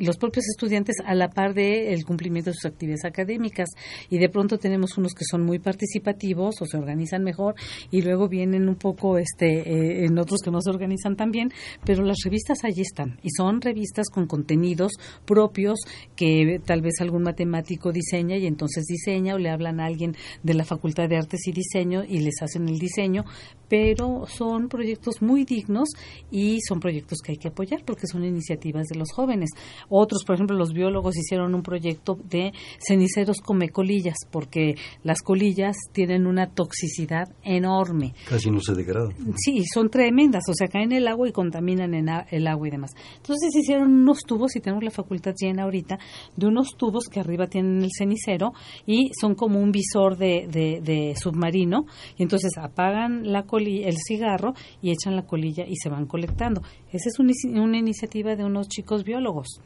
los 0.00 0.16
propios 0.16 0.46
estudiantes 0.48 0.96
a 1.04 1.14
la 1.14 1.28
par 1.28 1.54
del 1.54 2.04
cumplimiento 2.04 2.50
de 2.50 2.54
sus 2.54 2.66
actividades 2.66 3.04
académicas. 3.04 3.68
Y 4.08 4.18
de 4.18 4.28
pronto 4.28 4.58
tenemos 4.58 4.96
unos 4.98 5.14
que 5.14 5.24
son 5.24 5.44
muy 5.44 5.58
participativos 5.58 6.60
o 6.60 6.66
se 6.66 6.76
organizan 6.76 7.22
mejor 7.22 7.54
y 7.90 8.02
luego 8.02 8.28
vienen 8.28 8.68
un 8.68 8.76
poco 8.76 9.18
este, 9.18 9.46
eh, 9.46 10.06
en 10.06 10.18
otros 10.18 10.40
que 10.42 10.50
no 10.50 10.60
se 10.60 10.70
organizan 10.70 11.01
también, 11.16 11.52
pero 11.84 12.04
las 12.04 12.18
revistas 12.24 12.64
allí 12.64 12.82
están 12.82 13.18
y 13.22 13.30
son 13.30 13.60
revistas 13.60 14.08
con 14.08 14.26
contenidos 14.26 14.92
propios 15.26 15.80
que 16.16 16.60
tal 16.64 16.80
vez 16.80 16.94
algún 17.00 17.22
matemático 17.22 17.92
diseña 17.92 18.36
y 18.36 18.46
entonces 18.46 18.84
diseña 18.84 19.34
o 19.34 19.38
le 19.38 19.50
hablan 19.50 19.80
a 19.80 19.86
alguien 19.86 20.16
de 20.42 20.54
la 20.54 20.64
Facultad 20.64 21.08
de 21.08 21.16
Artes 21.16 21.46
y 21.46 21.52
Diseño 21.52 22.04
y 22.04 22.20
les 22.20 22.40
hacen 22.42 22.68
el 22.68 22.78
diseño, 22.78 23.24
pero 23.68 24.26
son 24.26 24.68
proyectos 24.68 25.22
muy 25.22 25.44
dignos 25.44 25.90
y 26.30 26.60
son 26.60 26.80
proyectos 26.80 27.18
que 27.24 27.32
hay 27.32 27.38
que 27.38 27.48
apoyar 27.48 27.84
porque 27.84 28.06
son 28.06 28.24
iniciativas 28.24 28.86
de 28.88 28.98
los 28.98 29.10
jóvenes. 29.12 29.50
Otros, 29.88 30.24
por 30.24 30.34
ejemplo, 30.34 30.56
los 30.56 30.72
biólogos 30.72 31.16
hicieron 31.16 31.54
un 31.54 31.62
proyecto 31.62 32.18
de 32.28 32.52
ceniceros 32.78 33.40
come 33.40 33.70
colillas 33.70 34.16
porque 34.30 34.76
las 35.02 35.22
colillas 35.22 35.76
tienen 35.92 36.26
una 36.26 36.48
toxicidad 36.48 37.28
enorme. 37.42 38.14
Casi 38.28 38.50
no 38.50 38.60
se 38.60 38.74
degradan. 38.74 39.14
Sí, 39.36 39.64
son 39.72 39.88
tremendas, 39.90 40.44
o 40.48 40.54
sea, 40.54 40.68
caen 40.68 40.91
el 40.92 41.08
agua 41.08 41.28
y 41.28 41.32
contaminan 41.32 41.94
el 41.94 42.46
agua 42.46 42.68
y 42.68 42.70
demás. 42.70 42.92
Entonces 43.16 43.54
hicieron 43.54 43.92
unos 43.92 44.20
tubos 44.20 44.56
y 44.56 44.60
tenemos 44.60 44.84
la 44.84 44.90
facultad 44.90 45.34
llena 45.38 45.64
ahorita 45.64 45.98
de 46.36 46.46
unos 46.46 46.76
tubos 46.76 47.04
que 47.10 47.20
arriba 47.20 47.46
tienen 47.46 47.82
el 47.82 47.90
cenicero 47.96 48.52
y 48.86 49.10
son 49.20 49.34
como 49.34 49.60
un 49.60 49.72
visor 49.72 50.16
de, 50.16 50.46
de, 50.48 51.14
submarino 51.16 51.86
y 52.16 52.22
entonces 52.22 52.52
apagan 52.58 53.32
la 53.32 53.44
colilla, 53.44 53.88
el 53.88 53.96
cigarro 53.96 54.54
y 54.80 54.90
echan 54.90 55.16
la 55.16 55.26
colilla 55.26 55.64
y 55.66 55.76
se 55.76 55.88
van 55.88 56.06
colectando. 56.06 56.62
Esa 56.90 57.08
es 57.08 57.18
una 57.18 57.78
iniciativa 57.78 58.36
de 58.36 58.44
unos 58.44 58.68
chicos 58.68 59.04
biólogos. 59.04 59.60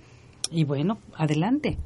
Y 0.50 0.64
bueno, 0.64 0.98
adelante. 1.14 1.76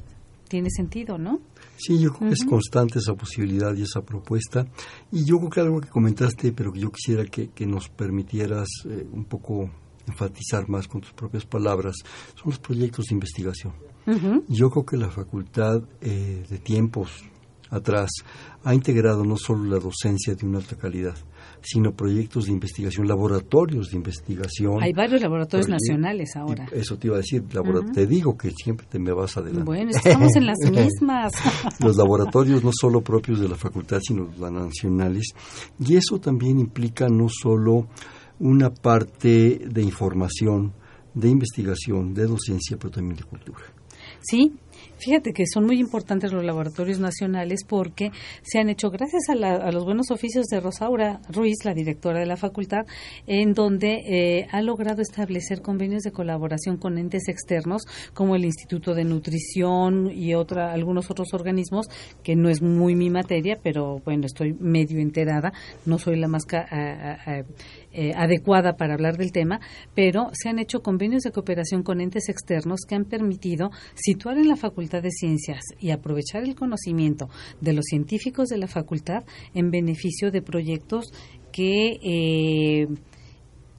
Tiene 0.49 0.69
sentido, 0.71 1.17
¿no? 1.17 1.39
Sí, 1.81 1.99
yo 1.99 2.13
creo 2.13 2.29
que 2.29 2.35
es 2.35 2.45
constante 2.45 2.99
esa 2.99 3.15
posibilidad 3.15 3.75
y 3.75 3.83
esa 3.83 4.03
propuesta. 4.03 4.67
Y 5.11 5.25
yo 5.25 5.39
creo 5.39 5.51
que 5.51 5.61
algo 5.61 5.81
que 5.81 5.89
comentaste, 5.89 6.53
pero 6.53 6.73
que 6.73 6.81
yo 6.81 6.91
quisiera 6.91 7.25
que, 7.25 7.67
nos 7.67 7.89
permitieras 7.89 8.69
eh, 8.85 9.07
un 9.11 9.25
poco 9.25 9.71
enfatizar 10.07 10.69
más 10.69 10.87
con 10.89 11.01
tus 11.01 11.13
propias 11.13 11.47
palabras, 11.47 11.97
son 12.35 12.51
los 12.51 12.59
proyectos 12.59 13.07
de 13.07 13.15
investigación. 13.15 13.73
Yo 14.49 14.71
creo 14.71 14.85
que 14.85 14.97
la 14.97 15.09
facultad 15.09 15.83
eh, 16.01 16.45
de 16.49 16.59
tiempos 16.59 17.23
atrás 17.71 18.11
ha 18.65 18.75
integrado 18.75 19.25
no 19.25 19.37
solo 19.37 19.65
la 19.65 19.79
docencia 19.79 20.35
de 20.35 20.47
una 20.47 20.59
alta 20.59 20.77
calidad, 20.77 21.17
sino 21.63 21.93
proyectos 21.93 22.47
de 22.47 22.53
investigación, 22.53 23.07
laboratorios 23.07 23.91
de 23.91 23.97
investigación. 23.97 24.83
Hay 24.83 24.93
varios 24.93 25.21
laboratorios 25.21 25.69
nacionales 25.69 26.37
ahora. 26.37 26.67
Eso 26.73 26.97
te 26.97 27.09
iba 27.09 27.17
a 27.17 27.21
decir, 27.21 27.45
te 27.95 28.07
digo 28.07 28.37
que 28.37 28.51
siempre 28.51 28.87
te 28.89 28.99
me 28.99 29.13
vas 29.13 29.37
adelante. 29.37 29.65
Bueno, 29.65 29.91
estamos 29.91 30.35
en 30.37 30.47
las 30.47 30.59
mismas. 30.71 31.33
los 31.81 31.97
laboratorios 31.97 32.65
no 32.65 32.71
solo 32.73 33.01
propios 33.03 33.41
de 33.41 33.49
la 33.49 33.57
facultad, 33.57 34.01
sino 34.03 34.31
los 34.39 34.53
nacionales. 34.53 35.33
Y 35.79 35.97
eso 35.97 36.19
también 36.19 36.59
implica 36.59 37.09
no 37.09 37.29
solo 37.29 37.89
una 38.39 38.71
parte 38.71 39.61
de 39.67 39.83
información, 39.83 40.73
de 41.15 41.29
investigación, 41.29 42.15
de 42.15 42.27
docencia, 42.27 42.77
pero 42.79 42.91
también 42.91 43.17
de 43.17 43.25
cultura. 43.25 43.61
Sí, 44.21 44.53
Fíjate 45.01 45.33
que 45.33 45.45
son 45.47 45.65
muy 45.65 45.81
importantes 45.81 46.31
los 46.31 46.45
laboratorios 46.45 47.01
nacionales 47.01 47.65
porque 47.67 48.11
se 48.43 48.59
han 48.59 48.69
hecho 48.69 48.91
gracias 48.91 49.31
a, 49.31 49.71
los 49.71 49.85
buenos 49.85 50.11
oficios 50.11 50.47
de 50.47 50.61
Rosaura 50.61 51.21
Ruiz, 51.31 51.65
la 51.65 51.73
directora 51.73 52.21
de 52.21 52.27
la 52.27 52.37
facultad, 52.37 52.87
en 53.27 53.55
donde 53.55 54.03
eh, 54.07 54.47
ha 54.51 54.61
logrado 54.61 55.01
establecer 55.01 55.63
convenios 55.63 56.03
de 56.03 56.13
colaboración 56.13 56.77
con 56.77 56.99
entes 56.99 57.29
externos 57.29 57.83
como 58.13 58.37
el 58.37 58.45
Instituto 58.45 58.95
de 58.95 59.05
Nutrición 59.05 60.11
y 60.13 60.35
otra, 60.35 60.73
algunos 60.73 61.11
otros 61.11 61.33
organismos 61.33 61.87
que 62.23 62.37
no 62.37 62.51
es 62.51 62.61
muy 62.61 62.95
mi 62.95 63.09
materia, 63.09 63.59
pero 63.63 64.03
bueno, 64.05 64.27
estoy 64.27 64.53
medio 64.53 65.01
enterada, 65.01 65.55
no 65.87 65.99
soy 65.99 66.17
la 66.17 66.29
más 66.29 66.45
eh, 67.93 68.13
adecuada 68.17 68.77
para 68.77 68.95
hablar 68.95 69.17
del 69.17 69.33
tema, 69.33 69.61
pero 69.95 70.31
se 70.33 70.49
han 70.49 70.59
hecho 70.59 70.81
convenios 70.81 71.23
de 71.23 71.33
cooperación 71.33 71.83
con 71.83 72.01
entes 72.01 72.29
externos 72.29 72.81
que 72.89 72.95
han 72.95 73.05
permitido 73.05 73.71
situar 73.95 74.39
en 74.39 74.49
la 74.49 74.57
Facultad 74.57 75.03
de 75.03 75.11
Ciencias 75.11 75.63
y 75.79 75.91
aprovechar 75.91 76.43
el 76.45 76.55
conocimiento 76.55 77.29
de 77.61 77.73
los 77.73 77.85
científicos 77.87 78.49
de 78.49 78.59
la 78.59 78.69
facultad 78.69 79.25
en 79.55 79.71
beneficio 79.71 80.31
de 80.31 80.43
proyectos 80.43 81.13
que 81.53 81.97
eh, 82.03 82.87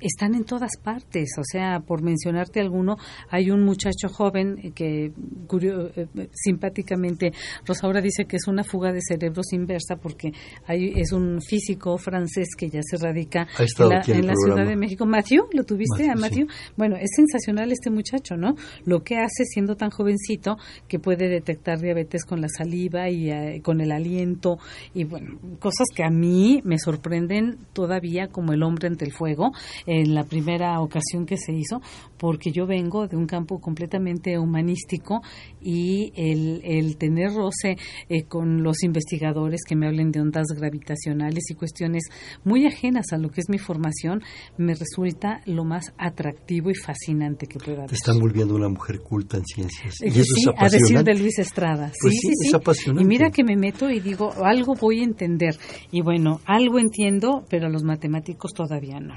están 0.02 0.36
en 0.36 0.44
todas 0.44 0.72
partes. 0.84 1.30
O 1.38 1.44
sea, 1.44 1.80
por 1.80 2.02
mencionarte 2.02 2.60
alguno, 2.60 2.98
hay 3.30 3.52
un 3.52 3.64
muchacho 3.64 4.10
joven 4.10 4.74
que 4.74 5.06
eh, 5.06 6.08
simpáticamente 6.34 7.32
Rosaura 7.66 8.02
dice 8.02 8.26
que 8.26 8.38
es 8.38 8.48
una 8.48 8.64
fuga 8.64 8.92
de 8.92 9.00
cerebros 9.02 9.54
inversa 9.54 9.96
porque 9.96 10.32
hay, 10.66 10.94
es 10.96 11.12
un 11.12 11.40
físico 11.42 11.98
francés 11.98 12.50
que 12.58 12.70
ya 12.70 12.82
se 12.84 12.98
radica 12.98 13.48
en 13.60 14.26
la, 14.26 14.34
Ciudad 14.36 14.66
de 14.66 14.76
México. 14.76 15.06
Matthew, 15.06 15.48
¿lo 15.54 15.64
tuviste 15.64 16.10
a 16.10 16.16
Matthew? 16.16 16.48
Bueno, 16.76 16.96
es 16.96 17.10
sensacional 17.16 17.72
este 17.72 17.90
muchacho, 17.90 18.36
¿no? 18.36 18.56
Lo 18.86 19.04
que 19.04 19.18
hace 19.18 19.46
siendo 19.46 19.76
tan 19.76 19.90
jovencito 19.90 20.58
que 20.88 21.00
puede 21.00 21.28
detectar 21.30 21.80
diabetes 21.80 22.26
con 22.26 22.42
la 22.42 22.48
saliva 22.50 23.10
y 23.10 23.30
eh, 23.30 23.62
con 23.64 23.82
el 23.82 23.92
aliento 23.92 24.58
y 24.94 25.04
bueno, 25.04 25.40
cosas 25.60 25.88
que 25.94 26.04
a 26.04 26.10
mí 26.10 26.62
me 26.64 26.78
sorprenden 26.80 27.58
todavía 27.74 28.28
como 28.28 28.54
el 28.54 28.64
hombre 28.64 28.88
ante 28.88 29.06
el 29.06 29.12
fuego 29.12 29.52
en 29.92 30.16
la 30.16 30.24
primera 30.24 30.80
ocasión 30.80 31.26
que 31.26 31.36
se 31.36 31.52
hizo, 31.52 31.82
porque 32.18 32.52
yo 32.52 32.66
vengo 32.66 33.08
de 33.08 33.18
un 33.18 33.26
campo 33.26 33.60
completamente 33.60 34.40
humanístico 34.40 35.22
y 35.62 36.14
el, 36.16 36.62
el 36.64 36.96
tener 36.96 37.34
roce 37.34 37.76
eh, 38.08 38.24
con 38.24 38.64
los 38.64 38.84
investigadores 38.84 39.60
que 39.68 39.76
me 39.76 39.88
hablen 39.88 40.12
de 40.12 40.22
ondas 40.22 40.48
gravitacionales 40.56 41.44
y 41.50 41.56
cuestiones 41.56 42.04
muy 42.46 42.66
ajenas 42.66 43.08
a 43.12 43.18
lo 43.18 43.32
que 43.32 43.42
es 43.42 43.50
mi 43.50 43.58
formación, 43.58 44.22
me 44.58 44.76
resulta 44.76 45.42
lo 45.46 45.66
más 45.66 45.94
atractivo 45.98 46.70
y 46.70 46.76
fascinante 46.76 47.46
que 47.48 47.60
pueda 47.60 47.80
haber. 47.80 47.90
Te 47.90 47.96
están 47.96 48.18
volviendo 48.18 48.56
una 48.56 48.70
mujer 48.70 49.02
culta 49.02 49.38
en 49.38 49.46
ciencias. 49.46 49.96
Y 50.02 50.08
eso 50.08 50.24
sí, 50.24 50.50
a 50.56 50.70
decir 50.70 51.04
de 51.04 51.16
Luis 51.16 51.38
Estrada. 51.38 51.92
Pues 52.02 52.14
sí, 52.14 52.30
sí, 52.34 52.48
es 52.48 52.54
apasionante. 52.54 53.04
Y 53.04 53.06
mira 53.06 53.30
que 53.30 53.44
me 53.44 53.58
meto 53.58 53.90
y 53.90 54.00
digo, 54.00 54.32
algo 54.42 54.74
voy 54.76 55.02
a 55.02 55.04
entender. 55.04 55.58
Y 55.92 56.02
bueno, 56.02 56.40
algo 56.46 56.80
entiendo, 56.80 57.44
pero 57.50 57.68
los 57.68 57.84
matemáticos 57.84 58.54
todavía 58.54 59.02
no. 59.02 59.16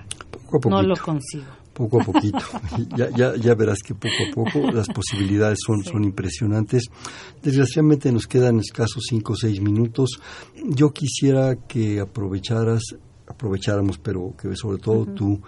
No 0.70 0.82
lo 0.82 0.96
consigo. 0.96 1.44
Poco 1.72 2.00
a 2.00 2.04
poquito. 2.04 2.38
ya, 2.96 3.10
ya, 3.10 3.34
ya 3.36 3.54
verás 3.54 3.80
que 3.82 3.94
poco 3.94 4.14
a 4.30 4.34
poco 4.34 4.70
las 4.70 4.88
posibilidades 4.88 5.58
son, 5.66 5.82
son 5.82 6.04
impresionantes. 6.04 6.84
Desgraciadamente 7.42 8.12
nos 8.12 8.26
quedan 8.26 8.60
escasos 8.60 9.02
cinco 9.08 9.32
o 9.32 9.36
seis 9.36 9.60
minutos. 9.60 10.20
Yo 10.54 10.92
quisiera 10.92 11.56
que 11.66 11.98
aprovecharas, 12.00 12.82
aprovecháramos, 13.26 13.98
pero 13.98 14.34
que 14.40 14.54
sobre 14.54 14.78
todo 14.78 15.06
tú 15.06 15.42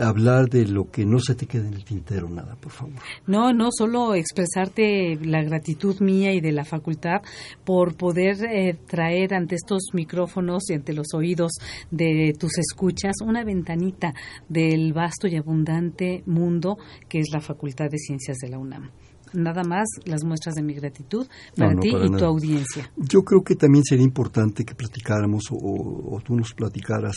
hablar 0.00 0.48
de 0.48 0.66
lo 0.66 0.90
que 0.90 1.04
no 1.04 1.18
se 1.18 1.34
te 1.34 1.46
quede 1.46 1.68
en 1.68 1.74
el 1.74 1.84
tintero, 1.84 2.28
nada, 2.28 2.56
por 2.56 2.72
favor. 2.72 2.94
No, 3.26 3.52
no, 3.52 3.68
solo 3.76 4.14
expresarte 4.14 5.16
la 5.22 5.42
gratitud 5.42 6.00
mía 6.00 6.32
y 6.32 6.40
de 6.40 6.52
la 6.52 6.64
facultad 6.64 7.22
por 7.64 7.96
poder 7.96 8.44
eh, 8.44 8.76
traer 8.86 9.34
ante 9.34 9.54
estos 9.54 9.82
micrófonos 9.92 10.70
y 10.70 10.74
ante 10.74 10.92
los 10.92 11.08
oídos 11.14 11.52
de 11.90 12.32
tus 12.38 12.58
escuchas 12.58 13.16
una 13.24 13.44
ventanita 13.44 14.14
del 14.48 14.92
vasto 14.92 15.26
y 15.26 15.36
abundante 15.36 16.22
mundo 16.26 16.78
que 17.08 17.20
es 17.20 17.28
la 17.32 17.40
Facultad 17.40 17.90
de 17.90 17.98
Ciencias 17.98 18.38
de 18.38 18.48
la 18.48 18.58
UNAM 18.58 18.90
nada 19.34 19.64
más 19.64 19.88
las 20.04 20.24
muestras 20.24 20.54
de 20.54 20.62
mi 20.62 20.74
gratitud 20.74 21.26
para 21.56 21.74
ti 21.76 21.88
y 21.88 22.10
tu 22.10 22.24
audiencia. 22.24 22.90
Yo 22.96 23.22
creo 23.22 23.42
que 23.42 23.56
también 23.56 23.84
sería 23.84 24.04
importante 24.04 24.64
que 24.64 24.74
platicáramos 24.74 25.44
o, 25.50 26.20
tú 26.24 26.36
nos 26.36 26.54
platicaras 26.54 27.16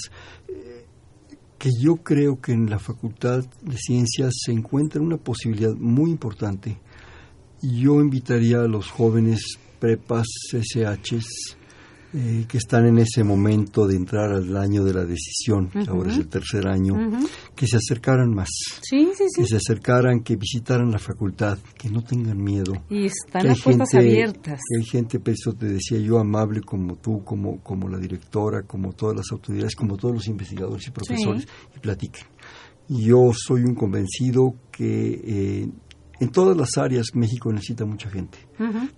que 1.57 1.69
yo 1.79 1.97
creo 1.97 2.39
que 2.39 2.51
en 2.51 2.69
la 2.69 2.79
Facultad 2.79 3.43
de 3.61 3.77
Ciencias 3.77 4.33
se 4.45 4.51
encuentra 4.51 5.01
una 5.01 5.17
posibilidad 5.17 5.73
muy 5.73 6.11
importante. 6.11 6.77
Yo 7.61 7.99
invitaría 7.99 8.61
a 8.61 8.67
los 8.67 8.91
jóvenes 8.91 9.57
prepas 9.79 10.27
SHs 10.51 11.57
eh, 12.13 12.45
que 12.47 12.57
están 12.57 12.85
en 12.85 12.99
ese 12.99 13.23
momento 13.23 13.85
de 13.85 13.97
entrar 13.97 14.31
al 14.31 14.55
año 14.55 14.83
de 14.85 14.93
la 14.93 15.03
decisión, 15.03 15.69
ahora 15.89 16.11
es 16.11 16.17
el 16.17 16.27
tercer 16.27 16.65
año, 16.65 16.95
que 17.53 17.67
se 17.67 17.77
acercaran 17.77 18.33
más, 18.33 18.49
que 18.89 19.45
se 19.45 19.57
acercaran, 19.57 20.21
que 20.21 20.37
visitaran 20.37 20.89
la 20.89 20.99
facultad, 20.99 21.57
que 21.77 21.89
no 21.89 22.01
tengan 22.03 22.41
miedo. 22.41 22.73
Y 22.89 23.07
están 23.07 23.47
las 23.47 23.61
puertas 23.61 23.93
abiertas. 23.93 24.61
hay 24.77 24.85
gente, 24.85 25.19
pues, 25.19 25.37
eso 25.41 25.53
te 25.53 25.65
decía 25.65 25.99
yo, 25.99 26.17
amable 26.17 26.61
como 26.61 26.95
tú, 26.95 27.23
como, 27.25 27.61
como 27.61 27.89
la 27.89 27.97
directora, 27.97 28.63
como 28.63 28.93
todas 28.93 29.17
las 29.17 29.31
autoridades, 29.31 29.75
como 29.75 29.97
todos 29.97 30.15
los 30.15 30.27
investigadores 30.27 30.87
y 30.87 30.91
profesores, 30.91 31.47
y 31.75 31.79
platiquen. 31.79 32.25
Yo 32.87 33.31
soy 33.33 33.63
un 33.63 33.75
convencido 33.75 34.55
que 34.71 35.21
eh, 35.25 35.69
en 36.19 36.29
todas 36.29 36.57
las 36.57 36.77
áreas 36.77 37.07
México 37.13 37.51
necesita 37.51 37.85
mucha 37.85 38.09
gente. 38.09 38.37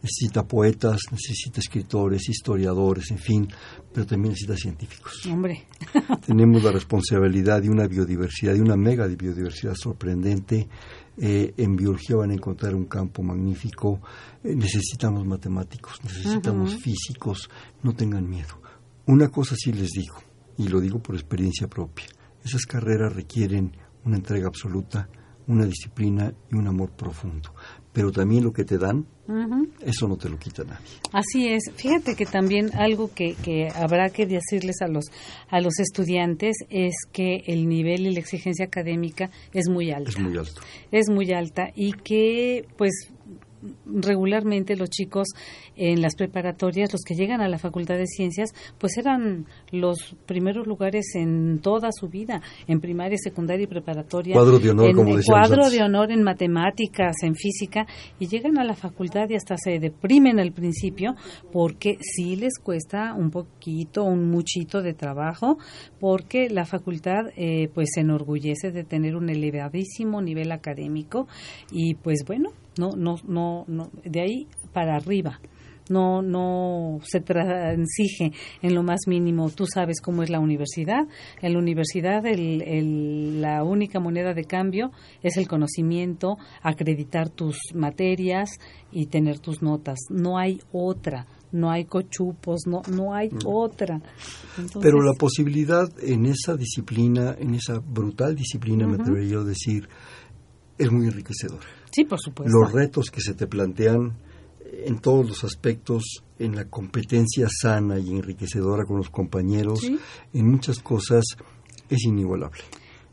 Necesita 0.01 0.47
poetas, 0.47 1.01
necesita 1.11 1.59
escritores, 1.59 2.29
historiadores, 2.29 3.11
en 3.11 3.17
fin, 3.17 3.47
pero 3.93 4.05
también 4.05 4.31
necesita 4.31 4.55
científicos. 4.55 5.25
Hombre. 5.29 5.67
Tenemos 6.25 6.63
la 6.63 6.71
responsabilidad 6.71 7.61
de 7.61 7.69
una 7.69 7.87
biodiversidad, 7.87 8.53
de 8.53 8.61
una 8.61 8.77
mega 8.77 9.05
biodiversidad 9.07 9.75
sorprendente. 9.75 10.67
Eh, 11.21 11.53
en 11.57 11.75
biología 11.75 12.15
van 12.15 12.31
a 12.31 12.35
encontrar 12.35 12.73
un 12.73 12.85
campo 12.85 13.21
magnífico. 13.21 14.01
Eh, 14.43 14.55
necesitamos 14.55 15.25
matemáticos, 15.25 16.01
necesitamos 16.03 16.75
físicos. 16.77 17.49
No 17.83 17.93
tengan 17.93 18.29
miedo. 18.29 18.61
Una 19.07 19.27
cosa 19.27 19.55
sí 19.57 19.73
les 19.73 19.89
digo, 19.89 20.15
y 20.57 20.67
lo 20.69 20.79
digo 20.79 20.99
por 20.99 21.15
experiencia 21.15 21.67
propia. 21.67 22.05
Esas 22.43 22.65
carreras 22.65 23.13
requieren 23.13 23.75
una 24.05 24.15
entrega 24.15 24.47
absoluta, 24.47 25.09
una 25.49 25.65
disciplina 25.65 26.31
y 26.51 26.55
un 26.55 26.67
amor 26.67 26.91
profundo. 26.91 27.53
Pero 27.91 28.11
también 28.11 28.43
lo 28.43 28.53
que 28.53 28.63
te 28.63 28.77
dan, 28.77 29.05
eso 29.81 30.07
no 30.07 30.15
te 30.15 30.29
lo 30.29 30.37
quita 30.37 30.63
nadie. 30.63 30.85
Así 31.11 31.47
es. 31.47 31.63
Fíjate 31.75 32.15
que 32.15 32.25
también 32.25 32.69
algo 32.75 33.11
que, 33.13 33.33
que 33.33 33.67
habrá 33.75 34.09
que 34.09 34.25
decirles 34.25 34.81
a 34.81 34.87
los, 34.87 35.05
a 35.49 35.59
los 35.59 35.79
estudiantes 35.79 36.55
es 36.69 36.93
que 37.11 37.43
el 37.47 37.67
nivel 37.67 38.07
y 38.07 38.13
la 38.13 38.19
exigencia 38.19 38.65
académica 38.65 39.31
es 39.51 39.67
muy 39.69 39.91
alta. 39.91 40.11
Es 40.11 40.19
muy 40.19 40.37
alto. 40.37 40.61
Es 40.91 41.09
muy 41.09 41.33
alta 41.33 41.71
y 41.75 41.93
que, 41.93 42.65
pues, 42.77 43.11
regularmente 43.85 44.75
los 44.75 44.89
chicos 44.89 45.27
en 45.75 46.01
las 46.01 46.15
preparatorias, 46.15 46.91
los 46.91 47.01
que 47.01 47.15
llegan 47.15 47.41
a 47.41 47.47
la 47.47 47.57
Facultad 47.57 47.95
de 47.95 48.05
Ciencias, 48.07 48.51
pues 48.77 48.97
eran 48.97 49.45
los 49.71 50.15
primeros 50.25 50.67
lugares 50.67 51.15
en 51.15 51.59
toda 51.59 51.89
su 51.91 52.07
vida, 52.07 52.41
en 52.67 52.79
primaria, 52.79 53.17
secundaria 53.17 53.63
y 53.63 53.67
preparatoria. 53.67 54.33
Cuadro 54.33 54.59
de 54.59 54.69
honor, 54.69 54.89
en, 54.89 54.95
como 54.95 55.15
Cuadro 55.25 55.69
de 55.69 55.81
honor 55.81 56.11
en 56.11 56.23
matemáticas, 56.23 57.17
en 57.23 57.35
física, 57.35 57.85
y 58.19 58.27
llegan 58.27 58.57
a 58.57 58.63
la 58.63 58.75
facultad 58.75 59.29
y 59.29 59.35
hasta 59.35 59.57
se 59.57 59.79
deprimen 59.79 60.39
al 60.39 60.51
principio 60.51 61.15
porque 61.51 61.97
sí 62.01 62.35
les 62.35 62.59
cuesta 62.59 63.13
un 63.13 63.31
poquito, 63.31 64.03
un 64.03 64.29
muchito 64.29 64.81
de 64.81 64.93
trabajo, 64.93 65.57
porque 65.99 66.49
la 66.49 66.65
facultad 66.65 67.27
eh, 67.35 67.69
pues 67.73 67.89
se 67.93 68.01
enorgullece 68.01 68.71
de 68.71 68.83
tener 68.83 69.15
un 69.15 69.29
elevadísimo 69.29 70.21
nivel 70.21 70.51
académico 70.51 71.27
y 71.71 71.95
pues 71.95 72.23
bueno, 72.25 72.49
no, 72.79 72.95
no, 72.95 73.17
no, 73.27 73.65
no, 73.67 73.91
de 74.03 74.21
ahí 74.21 74.47
para 74.73 74.95
arriba. 74.95 75.39
No, 75.89 76.21
no 76.21 76.99
se 77.01 77.19
transige 77.19 78.31
en 78.61 78.75
lo 78.75 78.83
más 78.83 79.01
mínimo. 79.07 79.49
Tú 79.49 79.65
sabes 79.65 80.01
cómo 80.01 80.21
es 80.21 80.29
la 80.29 80.39
universidad. 80.39 81.07
En 81.41 81.53
la 81.53 81.59
universidad 81.59 82.23
el, 82.27 83.41
la 83.41 83.63
única 83.63 83.99
moneda 83.99 84.35
de 84.35 84.43
cambio 84.43 84.91
es 85.23 85.35
el 85.37 85.47
conocimiento, 85.47 86.37
acreditar 86.61 87.29
tus 87.29 87.57
materias 87.73 88.51
y 88.91 89.07
tener 89.07 89.39
tus 89.39 89.63
notas. 89.63 89.97
No 90.09 90.37
hay 90.37 90.59
otra 90.71 91.25
no 91.51 91.71
hay 91.71 91.85
cochupos, 91.85 92.67
no, 92.67 92.83
no 92.91 93.11
hay 93.15 93.29
mm. 93.29 93.39
otra. 93.47 93.99
Pero 94.79 95.01
la 95.01 95.13
posibilidad 95.13 95.89
en 95.99 96.27
esa 96.27 96.55
disciplina, 96.55 97.35
en 97.39 97.55
esa 97.55 97.79
brutal 97.79 98.35
disciplina, 98.35 98.85
me 98.85 98.97
atrevería 99.01 99.31
yo 99.31 99.41
a 99.41 99.45
decir, 99.45 99.89
es 100.77 100.91
muy 100.91 101.07
enriquecedora. 101.07 101.78
Sí, 101.91 102.05
por 102.05 102.19
supuesto. 102.19 102.57
Los 102.57 102.71
retos 102.71 103.09
que 103.11 103.21
se 103.21 103.33
te 103.33 103.47
plantean 103.47 104.17
en 104.85 104.99
todos 104.99 105.27
los 105.27 105.43
aspectos, 105.43 106.23
en 106.37 106.55
la 106.55 106.65
competencia 106.65 107.47
sana 107.49 107.99
y 107.99 108.11
enriquecedora 108.11 108.85
con 108.85 108.97
los 108.97 109.09
compañeros, 109.09 109.81
en 110.33 110.47
muchas 110.47 110.79
cosas, 110.79 111.25
es 111.89 112.03
inigualable. 112.05 112.61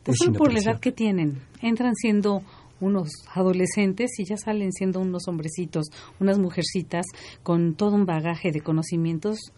Pues 0.04 0.18
por 0.36 0.52
la 0.52 0.60
edad 0.60 0.80
que 0.80 0.92
tienen. 0.92 1.40
Entran 1.60 1.94
siendo 1.94 2.42
unos 2.80 3.08
adolescentes 3.34 4.18
y 4.18 4.24
ya 4.24 4.36
salen 4.36 4.72
siendo 4.72 5.00
unos 5.00 5.26
hombrecitos, 5.28 5.86
unas 6.20 6.38
mujercitas 6.38 7.06
con 7.42 7.74
todo 7.74 7.94
un 7.96 8.06
bagaje 8.06 8.52
de 8.52 8.60
conocimientos 8.60 9.52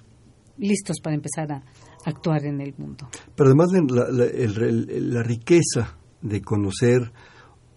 listos 0.57 1.01
para 1.01 1.17
empezar 1.17 1.53
a 1.53 1.63
actuar 2.05 2.47
en 2.47 2.61
el 2.61 2.75
mundo. 2.79 3.09
Pero 3.35 3.51
además 3.51 3.69
la, 3.91 4.09
la 4.09 5.23
riqueza 5.23 5.99
de 6.23 6.41
conocer 6.41 7.13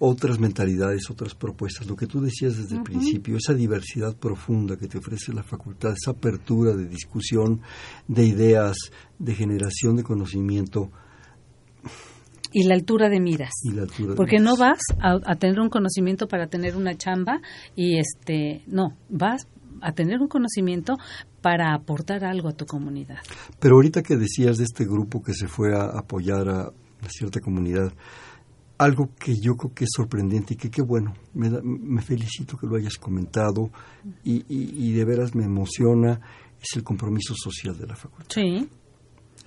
otras 0.03 0.39
mentalidades, 0.39 1.11
otras 1.11 1.35
propuestas. 1.35 1.85
Lo 1.85 1.95
que 1.95 2.07
tú 2.07 2.21
decías 2.21 2.57
desde 2.57 2.75
el 2.75 2.81
principio, 2.81 3.37
esa 3.37 3.53
diversidad 3.53 4.15
profunda 4.15 4.75
que 4.75 4.87
te 4.87 4.97
ofrece 4.97 5.31
la 5.31 5.43
facultad, 5.43 5.91
esa 5.91 6.09
apertura 6.09 6.75
de 6.75 6.87
discusión, 6.87 7.61
de 8.07 8.25
ideas, 8.25 8.75
de 9.19 9.35
generación 9.35 9.97
de 9.97 10.03
conocimiento. 10.03 10.89
Y 12.51 12.63
la 12.63 12.73
altura 12.73 13.09
de 13.09 13.19
miras. 13.19 13.51
Porque 14.17 14.39
no 14.39 14.57
vas 14.57 14.79
a, 14.99 15.35
tener 15.35 15.59
un 15.59 15.69
conocimiento 15.69 16.27
para 16.27 16.47
tener 16.47 16.75
una 16.75 16.95
chamba 16.95 17.39
y 17.75 17.99
este, 17.99 18.63
no, 18.65 18.97
vas 19.07 19.47
a 19.81 19.91
tener 19.91 20.19
un 20.19 20.27
conocimiento 20.27 20.95
para 21.41 21.75
aportar 21.75 22.25
algo 22.25 22.49
a 22.49 22.53
tu 22.53 22.65
comunidad. 22.65 23.19
Pero 23.59 23.75
ahorita 23.75 24.01
que 24.01 24.17
decías 24.17 24.57
de 24.57 24.63
este 24.63 24.83
grupo 24.83 25.21
que 25.21 25.35
se 25.35 25.47
fue 25.47 25.75
a 25.75 25.83
apoyar 25.95 26.49
a 26.49 26.71
una 27.01 27.09
cierta 27.09 27.39
comunidad. 27.39 27.93
Algo 28.81 29.09
que 29.19 29.35
yo 29.39 29.55
creo 29.55 29.73
que 29.73 29.83
es 29.83 29.91
sorprendente 29.95 30.55
y 30.55 30.57
que 30.57 30.71
qué 30.71 30.81
bueno, 30.81 31.13
me, 31.35 31.51
me 31.61 32.01
felicito 32.01 32.57
que 32.57 32.65
lo 32.65 32.75
hayas 32.75 32.97
comentado 32.97 33.69
y, 34.23 34.43
y, 34.49 34.91
de 34.93 35.05
veras 35.05 35.35
me 35.35 35.43
emociona, 35.43 36.19
es 36.59 36.77
el 36.77 36.83
compromiso 36.83 37.35
social 37.35 37.77
de 37.77 37.85
la 37.85 37.95
facultad. 37.95 38.33
Sí. 38.33 38.67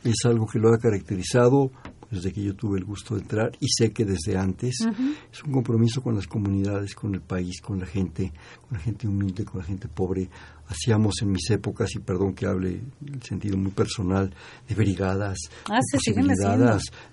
Es 0.05 0.25
algo 0.25 0.47
que 0.47 0.61
lo 0.61 0.73
ha 0.73 0.79
caracterizado 0.79 1.73
desde 2.11 2.33
que 2.33 2.43
yo 2.43 2.55
tuve 2.55 2.79
el 2.79 2.85
gusto 2.85 3.15
de 3.15 3.23
entrar 3.23 3.53
y 3.61 3.67
sé 3.69 3.93
que 3.93 4.05
desde 4.05 4.37
antes 4.37 4.77
es 5.33 5.45
un 5.45 5.53
compromiso 5.53 6.03
con 6.03 6.15
las 6.15 6.27
comunidades, 6.27 6.95
con 6.95 7.15
el 7.15 7.21
país, 7.21 7.61
con 7.61 7.81
la 7.81 7.87
gente, 7.87 8.33
con 8.69 8.79
la 8.79 8.85
gente 8.85 9.09
humilde, 9.09 9.45
con 9.45 9.61
la 9.61 9.67
gente 9.67 9.89
pobre. 9.89 10.29
Hacíamos 10.67 11.17
en 11.21 11.31
mis 11.31 11.51
épocas, 11.51 11.95
y 11.95 11.99
perdón 11.99 12.33
que 12.33 12.47
hable 12.47 12.81
en 13.07 13.15
el 13.15 13.23
sentido 13.23 13.59
muy 13.59 13.71
personal, 13.73 14.33
de 14.67 14.75
brigadas, 14.75 15.37
ah, 15.69 15.79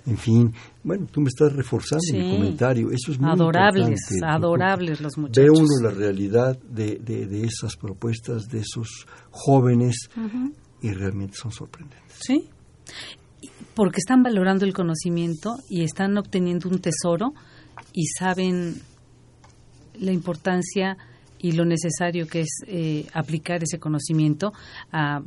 en 0.05 0.17
fin. 0.17 0.53
Bueno, 0.81 1.05
tú 1.11 1.19
me 1.19 1.27
estás 1.27 1.51
reforzando 1.51 2.01
mi 2.13 2.37
comentario. 2.37 2.91
Eso 2.91 3.11
es 3.11 3.19
muy 3.19 3.29
adorables, 3.29 3.99
adorables 4.23 5.01
los 5.01 5.17
muchachos. 5.17 5.43
Ve 5.43 5.49
uno 5.49 5.67
la 5.81 5.91
realidad 5.91 6.57
de, 6.59 6.99
de, 6.99 7.41
esas 7.41 7.75
propuestas, 7.75 8.47
de 8.47 8.59
esos 8.59 9.05
jóvenes, 9.31 10.09
y 10.81 10.91
realmente 10.91 11.35
son 11.35 11.51
sorprendentes. 11.51 12.17
Sí, 12.21 12.49
porque 13.75 13.99
están 13.99 14.23
valorando 14.23 14.65
el 14.65 14.73
conocimiento 14.73 15.57
y 15.69 15.83
están 15.83 16.17
obteniendo 16.17 16.69
un 16.69 16.79
tesoro 16.79 17.33
y 17.93 18.05
saben 18.07 18.81
la 19.99 20.11
importancia 20.11 20.97
y 21.41 21.53
lo 21.53 21.65
necesario 21.65 22.27
que 22.27 22.41
es 22.41 22.49
eh, 22.67 23.05
aplicar 23.13 23.63
ese 23.63 23.79
conocimiento 23.79 24.53
a, 24.91 25.21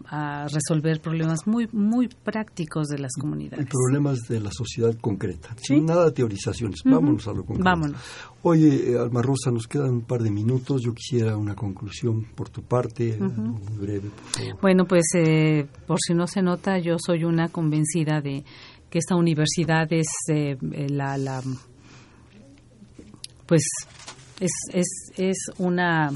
resolver 0.52 1.00
problemas 1.00 1.46
muy 1.46 1.68
muy 1.72 2.08
prácticos 2.08 2.88
de 2.88 2.98
las 2.98 3.12
comunidades. 3.20 3.66
problemas 3.66 4.20
de 4.28 4.40
la 4.40 4.50
sociedad 4.52 4.94
concreta, 5.00 5.54
sin 5.60 5.86
nada 5.86 6.06
de 6.06 6.12
teorizaciones. 6.12 6.80
Vámonos 6.84 7.26
a 7.26 7.32
lo 7.32 7.44
concreto. 7.44 7.64
Vámonos. 7.64 8.00
Oye, 8.42 8.92
eh, 8.92 8.98
Alma 8.98 9.22
Rosa, 9.22 9.50
nos 9.50 9.66
quedan 9.66 9.90
un 9.90 10.02
par 10.02 10.22
de 10.22 10.30
minutos. 10.30 10.82
Yo 10.82 10.92
quisiera 10.92 11.36
una 11.36 11.54
conclusión 11.54 12.24
por 12.34 12.48
tu 12.50 12.62
parte, 12.62 13.16
muy 13.18 13.76
breve, 13.78 14.10
por 14.10 14.24
favor. 14.24 14.60
Bueno, 14.60 14.84
pues 14.84 15.04
eh, 15.14 15.66
por 15.86 15.98
si 16.00 16.14
no 16.14 16.26
se 16.26 16.42
nota, 16.42 16.78
yo 16.78 16.96
soy 16.98 17.24
una 17.24 17.48
convencida 17.48 18.20
de 18.20 18.44
que 18.90 18.98
esta 18.98 19.16
universidad 19.16 19.92
es 19.92 20.06
la, 20.70 21.18
la 21.18 21.42
pues 23.46 23.62
es, 24.44 24.52
es, 24.72 25.12
es 25.16 25.36
una 25.58 26.10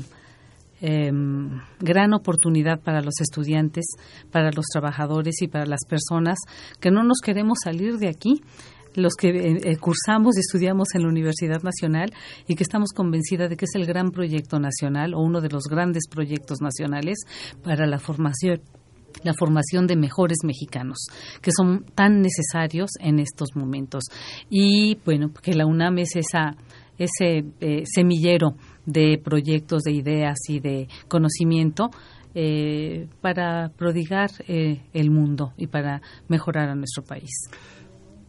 em, 0.80 1.60
gran 1.80 2.14
oportunidad 2.14 2.80
para 2.80 3.00
los 3.00 3.20
estudiantes, 3.20 3.86
para 4.30 4.50
los 4.52 4.66
trabajadores 4.66 5.42
y 5.42 5.48
para 5.48 5.66
las 5.66 5.80
personas 5.88 6.38
que 6.80 6.90
no 6.90 7.02
nos 7.02 7.18
queremos 7.22 7.58
salir 7.64 7.98
de 7.98 8.08
aquí, 8.08 8.42
los 8.94 9.14
que 9.14 9.28
eh, 9.28 9.60
eh, 9.64 9.76
cursamos 9.76 10.36
y 10.36 10.40
estudiamos 10.40 10.88
en 10.94 11.02
la 11.02 11.08
Universidad 11.08 11.62
Nacional 11.62 12.12
y 12.46 12.54
que 12.54 12.62
estamos 12.62 12.90
convencidas 12.94 13.48
de 13.48 13.56
que 13.56 13.64
es 13.64 13.74
el 13.74 13.86
gran 13.86 14.10
proyecto 14.10 14.58
nacional 14.58 15.14
o 15.14 15.20
uno 15.20 15.40
de 15.40 15.48
los 15.48 15.64
grandes 15.64 16.04
proyectos 16.08 16.60
nacionales 16.60 17.18
para 17.62 17.86
la 17.86 17.98
formación 17.98 18.60
la 19.22 19.32
formación 19.34 19.86
de 19.86 19.96
mejores 19.96 20.38
mexicanos, 20.44 20.98
que 21.40 21.50
son 21.50 21.86
tan 21.94 22.20
necesarios 22.20 22.90
en 23.00 23.18
estos 23.18 23.56
momentos. 23.56 24.04
Y 24.48 24.98
bueno, 25.04 25.32
que 25.42 25.54
la 25.54 25.66
UNAM 25.66 25.98
es 25.98 26.14
esa 26.14 26.56
ese 26.99 27.44
eh, 27.61 27.82
semillero 27.84 28.57
de 28.86 29.20
proyectos, 29.22 29.84
de 29.84 29.92
ideas 29.92 30.38
y 30.49 30.61
de 30.61 30.88
conocimiento 31.09 31.90
eh, 32.34 33.09
para 33.20 33.70
prodigar 33.70 34.30
eh, 34.46 34.82
el 34.92 35.11
mundo 35.11 35.53
y 35.57 35.66
para 35.66 36.03
mejorar 36.28 36.68
a 36.68 36.74
nuestro 36.74 37.03
país. 37.03 37.30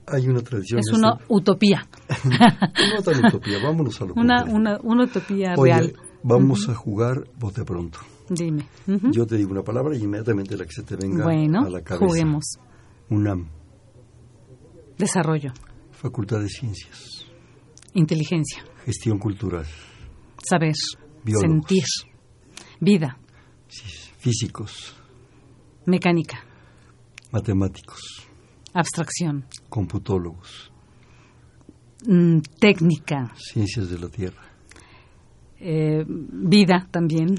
Hay 0.07 0.27
una 0.27 0.41
tradición. 0.41 0.79
Es 0.79 0.91
una 0.91 1.17
utopía. 1.27 1.87
no 2.25 3.03
tan 3.03 3.25
utopía, 3.25 3.57
vámonos 3.61 4.01
a 4.01 4.05
lo 4.05 4.13
una, 4.15 4.43
una, 4.45 4.79
una, 4.81 5.03
utopía 5.03 5.53
real. 5.55 5.93
Vamos 6.23 6.67
a 6.69 6.73
jugar 6.73 7.25
bote 7.37 7.63
pronto. 7.63 7.99
Dime. 8.29 8.65
Yo 9.11 9.25
te 9.25 9.37
digo 9.37 9.51
una 9.51 9.63
palabra 9.63 9.95
y 9.95 10.03
inmediatamente 10.03 10.55
la 10.55 10.65
que 10.65 10.71
se 10.71 10.83
te 10.83 10.95
venga 10.95 11.25
a 11.25 11.69
la 11.69 11.81
cabeza. 11.81 12.05
juguemos. 12.05 12.59
UNAM. 13.09 13.49
Desarrollo. 14.97 15.51
Facultad 15.91 16.39
de 16.39 16.49
Ciencias. 16.49 17.18
Inteligencia. 17.93 18.63
Gestión 18.85 19.17
cultural. 19.17 19.65
Saber. 20.47 20.73
Sentir. 21.25 21.83
Vida. 22.79 23.17
Físicos. 24.17 24.95
Mecánica. 25.85 26.43
Matemáticos. 27.31 28.27
Abstracción. 28.73 29.45
Computólogos. 29.69 30.71
Mm, 32.07 32.39
técnica. 32.59 33.33
Ciencias 33.35 33.89
de 33.89 33.99
la 33.99 34.09
Tierra. 34.09 34.43
Eh, 35.59 36.05
vida 36.07 36.87
también. 36.89 37.35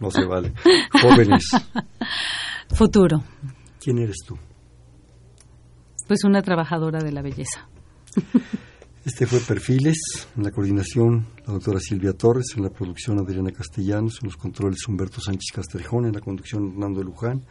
no 0.00 0.10
se 0.10 0.24
vale. 0.24 0.54
Jóvenes. 1.00 1.44
Futuro. 2.74 3.22
¿Quién 3.80 3.98
eres 3.98 4.18
tú? 4.26 4.38
Pues 6.08 6.24
una 6.24 6.42
trabajadora 6.42 7.00
de 7.00 7.12
la 7.12 7.22
belleza. 7.22 7.68
Este 9.04 9.26
fue 9.26 9.40
Perfiles, 9.40 10.28
en 10.36 10.44
la 10.44 10.52
coordinación 10.52 11.26
la 11.44 11.54
doctora 11.54 11.80
Silvia 11.80 12.12
Torres, 12.12 12.54
en 12.56 12.62
la 12.62 12.70
producción 12.70 13.18
Adriana 13.18 13.50
Castellanos, 13.50 14.20
en 14.22 14.28
los 14.28 14.36
controles 14.36 14.86
Humberto 14.86 15.20
Sánchez 15.20 15.50
Castrejón, 15.52 16.06
en 16.06 16.12
la 16.12 16.20
conducción 16.20 16.70
Hernando 16.70 17.02
Luján. 17.02 17.42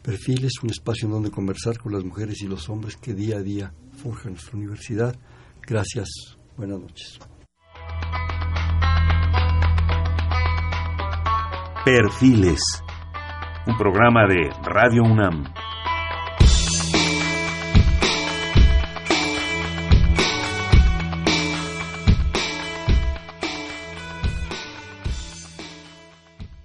Perfiles, 0.00 0.52
un 0.62 0.70
espacio 0.70 1.06
en 1.06 1.14
donde 1.14 1.32
conversar 1.32 1.78
con 1.78 1.92
las 1.92 2.04
mujeres 2.04 2.40
y 2.42 2.46
los 2.46 2.68
hombres 2.68 2.96
que 2.96 3.12
día 3.12 3.38
a 3.38 3.42
día 3.42 3.72
forjan 4.00 4.34
nuestra 4.34 4.56
universidad. 4.56 5.16
Gracias, 5.66 6.08
buenas 6.56 6.78
noches. 6.78 7.18
Perfiles, 11.84 12.60
un 13.66 13.76
programa 13.76 14.28
de 14.28 14.48
Radio 14.62 15.02
UNAM. 15.02 15.44